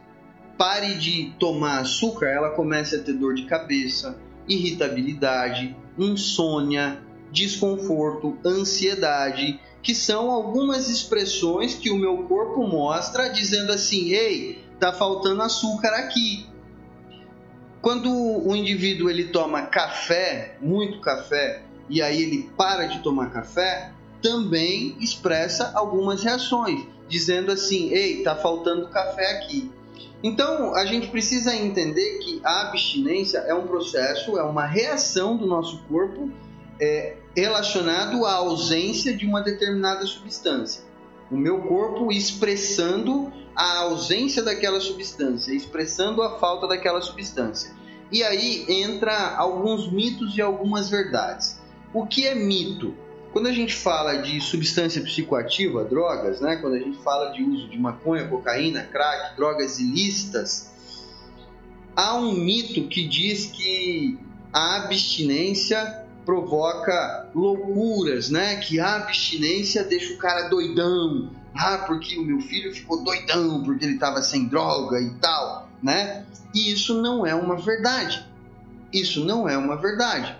[0.57, 4.17] pare de tomar açúcar, ela comece a ter dor de cabeça,
[4.47, 7.01] irritabilidade, insônia,
[7.31, 14.91] desconforto, ansiedade, que são algumas expressões que o meu corpo mostra dizendo assim: "Ei, tá
[14.91, 16.47] faltando açúcar aqui".
[17.81, 23.93] Quando o indivíduo ele toma café, muito café, e aí ele para de tomar café,
[24.21, 29.71] também expressa algumas reações, dizendo assim: "Ei, tá faltando café aqui".
[30.21, 35.47] Então, a gente precisa entender que a abstinência é um processo, é uma reação do
[35.47, 36.29] nosso corpo
[36.79, 40.83] é, relacionado à ausência de uma determinada substância.
[41.31, 47.75] O meu corpo expressando a ausência daquela substância, expressando a falta daquela substância.
[48.11, 51.59] E aí entra alguns mitos e algumas verdades.
[51.93, 52.95] O que é mito?
[53.31, 56.55] Quando a gente fala de substância psicoativa, drogas, né?
[56.55, 60.71] quando a gente fala de uso de maconha, cocaína, crack, drogas ilícitas,
[61.95, 64.17] há um mito que diz que
[64.51, 68.57] a abstinência provoca loucuras, né?
[68.57, 71.31] Que a abstinência deixa o cara doidão.
[71.55, 76.23] Ah, porque o meu filho ficou doidão porque ele estava sem droga e tal, né?
[76.53, 78.23] E isso não é uma verdade.
[78.93, 80.37] Isso não é uma verdade.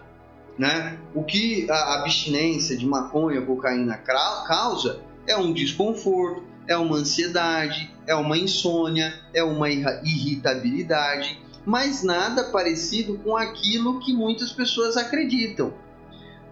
[0.60, 1.00] Né?
[1.16, 8.14] O que a abstinência de maconha, cocaína causa é um desconforto, é uma ansiedade, é
[8.14, 15.74] uma insônia, é uma irritabilidade, mas nada parecido com aquilo que muitas pessoas acreditam.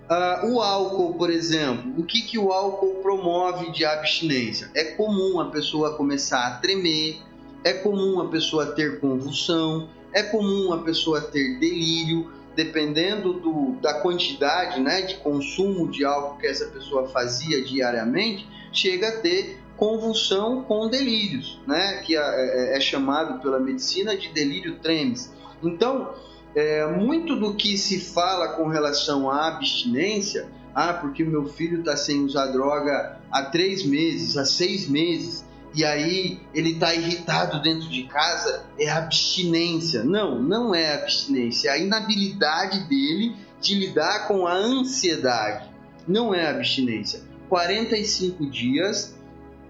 [0.10, 4.72] Uh, o álcool, por exemplo, o que, que o álcool promove de abstinência?
[4.74, 7.22] É comum a pessoa começar a tremer,
[7.64, 13.96] é comum a pessoa ter convulsão, é comum a pessoa ter delírio, dependendo do, da
[13.96, 20.64] quantidade né, de consumo de álcool que essa pessoa fazia diariamente, chega a ter convulsão
[20.64, 25.32] com delírios, né, que é, é, é chamado pela medicina de delírio tremens.
[25.64, 26.14] Então,
[26.56, 31.80] é, muito do que se fala com relação à abstinência, ah, porque o meu filho
[31.80, 37.62] está sem usar droga há três meses, há seis meses, e aí ele está irritado
[37.62, 40.04] dentro de casa, é abstinência.
[40.04, 45.70] Não, não é abstinência, é a inabilidade dele de lidar com a ansiedade.
[46.08, 47.22] Não é abstinência.
[47.50, 49.17] 45 dias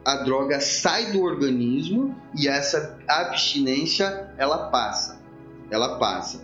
[0.08, 5.20] a droga sai do organismo e essa abstinência ela passa.
[5.70, 6.42] Ela passa.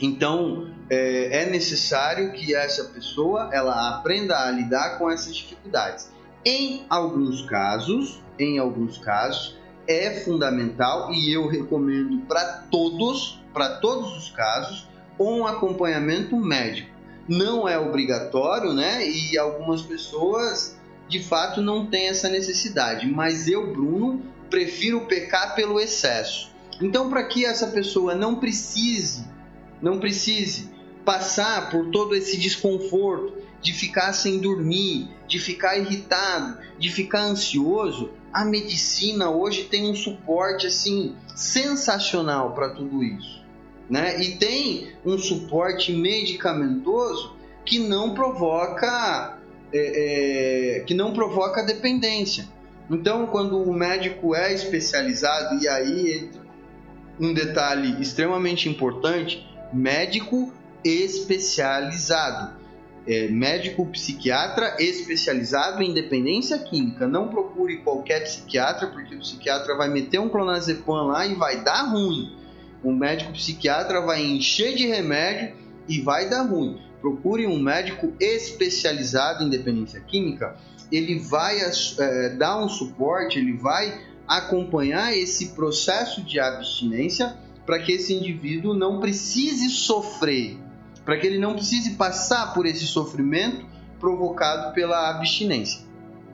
[0.00, 6.12] Então é, é necessário que essa pessoa ela aprenda a lidar com essas dificuldades.
[6.44, 9.58] Em alguns casos, em alguns casos,
[9.88, 14.88] é fundamental e eu recomendo para todos, para todos os casos,
[15.18, 16.92] um acompanhamento médico.
[17.28, 19.04] Não é obrigatório, né?
[19.04, 20.80] E algumas pessoas
[21.12, 26.50] de fato não têm essa necessidade, mas eu, Bruno, prefiro pecar pelo excesso.
[26.80, 29.22] Então, para que essa pessoa não precise,
[29.80, 30.70] não precise
[31.04, 38.10] passar por todo esse desconforto de ficar sem dormir, de ficar irritado, de ficar ansioso,
[38.32, 43.44] a medicina hoje tem um suporte assim sensacional para tudo isso,
[43.88, 44.18] né?
[44.18, 47.36] E tem um suporte medicamentoso
[47.66, 49.41] que não provoca
[49.72, 52.48] é, é, que não provoca dependência.
[52.90, 56.42] Então, quando o médico é especializado e aí entra
[57.20, 60.52] um detalhe extremamente importante, médico
[60.84, 62.62] especializado
[63.06, 67.06] é, médico psiquiatra especializado em dependência química.
[67.06, 71.82] Não procure qualquer psiquiatra, porque o psiquiatra vai meter um clonazepam lá e vai dar
[71.90, 72.36] ruim.
[72.82, 75.54] O médico psiquiatra vai encher de remédio
[75.96, 76.78] e vai dar ruim.
[77.00, 80.56] Procure um médico especializado em dependência química.
[80.90, 87.36] Ele vai é, dar um suporte, ele vai acompanhar esse processo de abstinência
[87.66, 90.58] para que esse indivíduo não precise sofrer
[91.04, 93.64] para que ele não precise passar por esse sofrimento
[93.98, 95.80] provocado pela abstinência.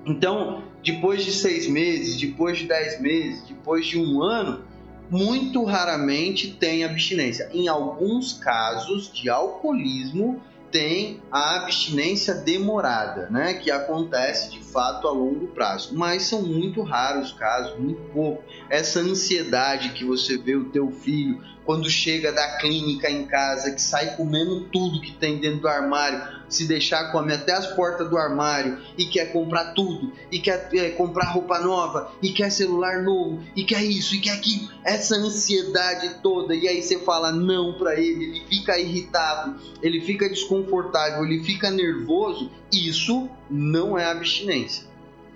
[0.06, 4.64] Então, depois de seis meses, depois de dez meses, depois de um ano,
[5.10, 7.48] muito raramente tem abstinência.
[7.52, 10.40] Em alguns casos de alcoolismo,
[10.70, 16.82] tem a abstinência demorada, né, que acontece de fato a longo prazo, mas são muito
[16.82, 18.43] raros casos, muito pouco.
[18.68, 23.82] Essa ansiedade que você vê o teu filho quando chega da clínica em casa, que
[23.82, 28.16] sai comendo tudo que tem dentro do armário, se deixar come até as portas do
[28.16, 33.44] armário e quer comprar tudo, e quer é, comprar roupa nova, e quer celular novo,
[33.54, 38.00] e quer isso, e quer aquilo, essa ansiedade toda, e aí você fala não para
[38.00, 44.88] ele, ele fica irritado, ele fica desconfortável, ele fica nervoso, isso não é abstinência.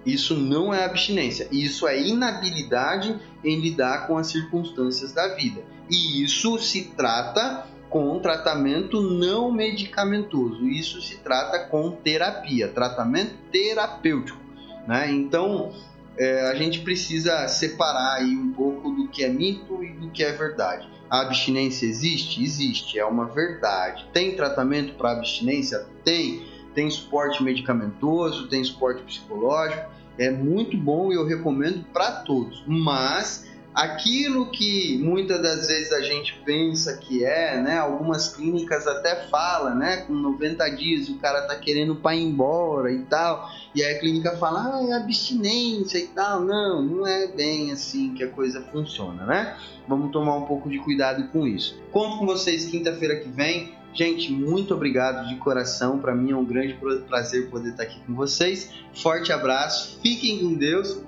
[0.05, 5.62] Isso não é abstinência, isso é inabilidade em lidar com as circunstâncias da vida.
[5.89, 10.66] E isso se trata com tratamento não medicamentoso.
[10.66, 14.41] Isso se trata com terapia, tratamento terapêutico.
[14.89, 15.11] Né?
[15.12, 15.73] Então,
[16.16, 20.24] é, a gente precisa separar aí um pouco do que é mito e do que
[20.24, 20.89] é verdade.
[21.09, 22.43] A abstinência existe?
[22.43, 24.09] Existe, é uma verdade.
[24.12, 25.87] Tem tratamento para abstinência?
[26.03, 26.43] Tem
[26.74, 32.62] tem suporte medicamentoso, tem suporte psicológico, é muito bom e eu recomendo para todos.
[32.66, 37.78] Mas aquilo que muitas das vezes a gente pensa que é, né?
[37.78, 39.99] Algumas clínicas até falam, né?
[39.99, 43.49] Com 90 dias o cara tá querendo para ir embora e tal.
[43.74, 46.40] E aí a clínica fala, ah, é abstinência e tal.
[46.43, 49.57] Não, não é bem assim que a coisa funciona, né?
[49.89, 51.81] Vamos tomar um pouco de cuidado com isso.
[51.90, 55.98] Conto com vocês quinta-feira que vem Gente, muito obrigado de coração.
[55.98, 56.78] Para mim é um grande
[57.09, 58.73] prazer poder estar aqui com vocês.
[58.94, 61.02] Forte abraço, fiquem com Deus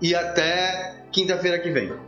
[0.00, 2.07] e até quinta-feira que vem.